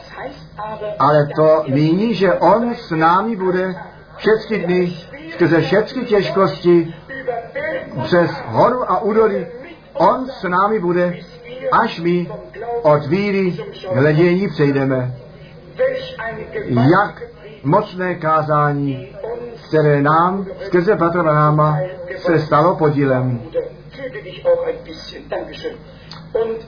ale 0.99 1.27
to 1.35 1.63
míní, 1.67 2.13
že 2.13 2.33
on 2.33 2.75
s 2.75 2.91
námi 2.91 3.35
bude 3.35 3.75
všechny 4.17 4.57
dny, 4.57 4.93
skrze 5.33 5.61
všechny 5.61 6.05
těžkosti, 6.05 6.93
přes 8.03 8.31
horu 8.45 8.91
a 8.91 9.01
údolí, 9.01 9.45
on 9.93 10.29
s 10.29 10.43
námi 10.43 10.79
bude, 10.79 11.13
až 11.71 11.99
my 11.99 12.29
od 12.81 13.07
víry 13.07 13.57
hledění 13.93 14.47
přejdeme. 14.47 15.15
Jak 16.65 17.23
mocné 17.63 18.15
kázání, 18.15 19.07
které 19.67 20.01
nám 20.01 20.45
skrze 20.65 20.95
Patra 20.95 21.23
Braháma 21.23 21.79
se 22.17 22.39
stalo 22.39 22.75
podílem. 22.75 23.41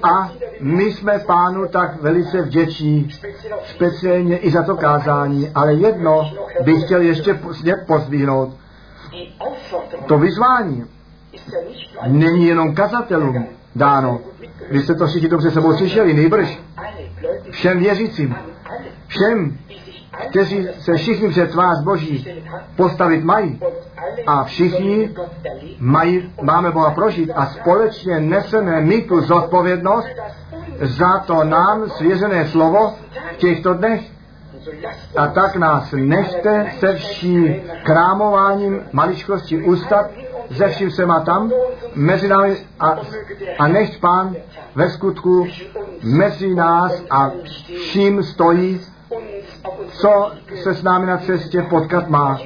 A 0.03 0.31
my 0.59 0.83
jsme 0.83 1.19
pánu 1.19 1.67
tak 1.67 2.01
velice 2.01 2.41
vděční, 2.41 3.09
speciálně 3.63 4.37
i 4.37 4.51
za 4.51 4.63
to 4.63 4.75
kázání, 4.75 5.49
ale 5.55 5.73
jedno 5.73 6.31
bych 6.63 6.85
chtěl 6.85 7.01
ještě 7.01 7.39
pozdvihnout. 7.87 8.57
To 10.05 10.17
vyzvání 10.17 10.85
není 12.07 12.47
jenom 12.47 12.75
kazatelům 12.75 13.47
dáno. 13.75 14.19
Vy 14.71 14.81
jste 14.81 14.95
to 14.95 15.07
všichni 15.07 15.29
dobře 15.29 15.51
sebou 15.51 15.73
slyšeli, 15.73 16.13
nejbrž. 16.13 16.59
Všem 17.51 17.79
věřícím, 17.79 18.35
všem, 19.07 19.57
kteří 20.29 20.67
se 20.79 20.93
všichni 20.93 21.29
před 21.29 21.51
tvář 21.51 21.83
Boží 21.83 22.27
postavit 22.75 23.23
mají 23.23 23.59
a 24.27 24.43
všichni 24.43 25.15
mají, 25.79 26.33
máme 26.41 26.71
Boha 26.71 26.91
prožít 26.91 27.31
a 27.35 27.45
společně 27.45 28.19
neseme 28.19 28.81
my 28.81 29.01
tu 29.01 29.21
zodpovědnost 29.21 30.07
za 30.81 31.19
to 31.19 31.43
nám 31.43 31.89
svěřené 31.89 32.47
slovo 32.47 32.93
v 33.33 33.37
těchto 33.37 33.73
dnech. 33.73 34.01
A 35.17 35.27
tak 35.27 35.55
nás 35.55 35.93
nechte 35.97 36.71
se 36.79 36.93
vším 36.93 37.55
krámováním 37.83 38.81
maličkosti 38.91 39.57
ustat, 39.57 40.11
ze 40.55 40.67
vším 40.67 40.91
se 40.91 41.05
má 41.05 41.19
tam, 41.19 41.51
mezi 41.95 42.27
námi 42.27 42.57
a, 42.79 42.95
a 43.59 43.67
nechť 43.67 43.99
pán 43.99 44.35
ve 44.75 44.89
skutku 44.89 45.47
mezi 46.03 46.55
nás 46.55 47.03
a 47.09 47.31
vším 47.65 48.23
stojí, 48.23 48.81
co 49.91 50.31
se 50.55 50.73
s 50.73 50.83
námi 50.83 51.05
na 51.05 51.17
cestě 51.17 51.61
potkat 51.61 52.09
má. 52.09 52.39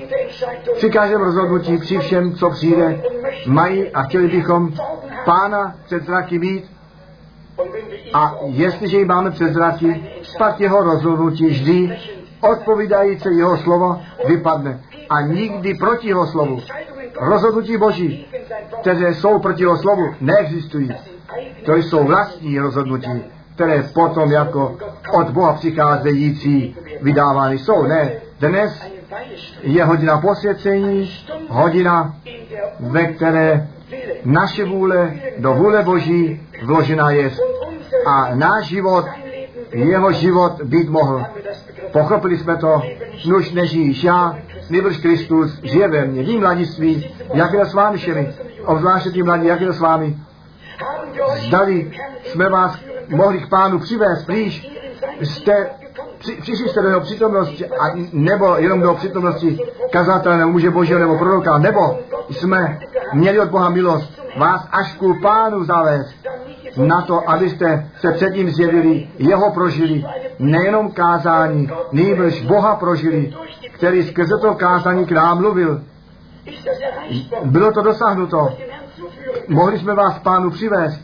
Při 0.76 0.90
každém 0.90 1.22
rozhodnutí, 1.22 1.78
při 1.78 1.98
všem, 1.98 2.36
co 2.36 2.50
přijde, 2.50 3.04
mají 3.48 3.90
a 3.90 4.04
chtěli 4.04 4.28
bychom 4.28 4.74
pána 5.26 5.76
před 5.86 6.06
zraky 6.06 6.40
mít. 6.40 6.72
A 8.14 8.36
jestliže 8.46 8.98
ji 8.98 9.06
máme 9.06 9.32
před 9.32 9.54
zraky, 9.54 10.10
pak 10.38 10.60
jeho 10.60 10.84
rozhodnutí 10.84 11.48
vždy 11.48 11.98
odpovídající 12.41 13.38
jeho 13.38 13.57
slovo 13.57 14.01
vypadne. 14.27 14.80
A 15.09 15.22
nikdy 15.22 15.73
proti 15.73 16.07
jeho 16.07 16.27
slovu. 16.27 16.59
Rozhodnutí 17.19 17.77
Boží, 17.77 18.27
které 18.81 19.14
jsou 19.14 19.39
proti 19.39 19.64
jeho 19.64 19.77
slovu, 19.77 20.14
neexistují. 20.22 20.95
To 21.65 21.76
jsou 21.76 22.03
vlastní 22.03 22.59
rozhodnutí, 22.59 23.23
které 23.55 23.84
potom 23.93 24.31
jako 24.31 24.77
od 25.14 25.30
Boha 25.30 25.53
přicházející 25.53 26.76
vydávány 27.01 27.57
jsou. 27.57 27.84
Ne, 27.84 28.11
dnes 28.39 28.81
je 29.61 29.84
hodina 29.84 30.22
posvěcení, 30.22 31.11
hodina, 31.49 32.15
ve 32.80 33.05
které 33.05 33.68
naše 34.26 34.65
vůle 34.65 35.14
do 35.38 35.53
vůle 35.53 35.84
Boží 35.84 36.41
vložena 36.64 37.11
je. 37.11 37.31
A 38.05 38.35
náš 38.35 38.65
život, 38.65 39.05
jeho 39.72 40.11
život 40.11 40.61
být 40.64 40.89
mohl. 40.89 41.26
Pochopili 41.91 42.38
jsme 42.38 42.56
to, 42.56 42.81
nuž 43.27 43.52
nežijíš 43.52 44.03
já, 44.03 44.38
nebož 44.69 44.98
Kristus 44.98 45.60
žije 45.64 45.88
ve 45.88 46.06
mně. 46.06 46.23
Vím 46.23 46.39
mladiství, 46.39 47.15
jak 47.34 47.53
je 47.53 47.60
to 47.60 47.65
s 47.65 47.73
vámi 47.73 47.98
všemi, 47.98 48.34
obzvláště 48.65 49.10
tím 49.10 49.26
mladí, 49.26 49.48
jak 49.48 49.61
je 49.61 49.68
to 49.68 49.73
s 49.73 49.80
vámi. 49.80 50.18
Zdali 51.48 51.91
jsme 52.26 52.49
vás 52.49 52.80
mohli 53.07 53.39
k 53.39 53.49
pánu 53.49 53.80
přivést 53.80 54.26
blíž, 54.26 54.72
jste 55.22 55.69
při, 56.18 56.35
přišli 56.41 56.69
jste 56.69 56.81
do 56.81 56.88
jeho 56.88 57.02
přítomnosti, 57.02 57.65
a, 57.65 57.95
nebo 58.14 58.56
jenom 58.57 58.81
do 58.81 58.94
přítomnosti 58.94 59.60
kazatele, 59.91 60.38
nebo 60.38 60.52
muže 60.52 60.69
božího, 60.69 60.99
nebo 60.99 61.18
proroka, 61.18 61.57
nebo 61.57 61.99
jsme 62.30 62.80
měli 63.14 63.39
od 63.39 63.49
Boha 63.49 63.69
milost 63.69 64.16
vás 64.38 64.68
až 64.72 64.93
ku 64.93 65.22
pánu 65.22 65.64
zavést 65.64 66.15
na 66.77 67.01
to, 67.01 67.30
abyste 67.30 67.89
se 67.99 68.11
před 68.11 68.35
ním 68.35 68.49
zjevili, 68.49 69.09
jeho 69.18 69.51
prožili, 69.51 70.05
nejenom 70.39 70.91
kázání, 70.91 71.69
nejbrž 71.91 72.41
Boha 72.41 72.76
prožili, 72.76 73.34
který 73.72 74.03
skrze 74.03 74.34
to 74.41 74.55
kázání 74.55 75.05
k 75.05 75.11
nám 75.11 75.38
mluvil. 75.38 75.81
Bylo 77.43 77.72
to 77.72 77.81
dosáhnuto. 77.81 78.49
Mohli 79.47 79.80
jsme 79.80 79.93
vás 79.93 80.19
pánu 80.19 80.49
přivést. 80.51 81.01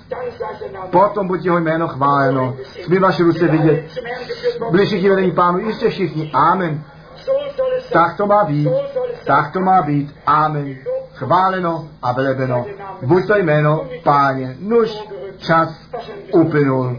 Potom 0.92 1.28
buď 1.28 1.46
jeho 1.46 1.60
jméno 1.60 1.88
chváleno. 1.88 2.56
Jsme 2.84 3.00
vaše 3.00 3.24
ruce 3.24 3.48
vidět. 3.48 3.86
Byli 4.72 4.86
všichni 4.86 5.10
vedení 5.10 5.32
pánu, 5.32 5.60
jistě 5.60 5.90
všichni. 5.90 6.32
Amen. 6.34 6.84
Tak 7.94 8.18
to 8.18 8.28
má 8.28 8.44
být. 8.44 8.70
Tak 9.26 9.52
to 9.52 9.60
má 9.60 9.82
být. 9.82 10.16
Amen. 10.26 10.76
Chváleno 11.16 11.88
a 12.02 12.12
velebeno. 12.12 12.66
Buď 13.02 13.28
to 13.28 13.38
jméno, 13.38 13.88
páně. 14.04 14.56
Nuž 14.60 15.04
čas 15.38 15.70
uplynul. 16.32 16.98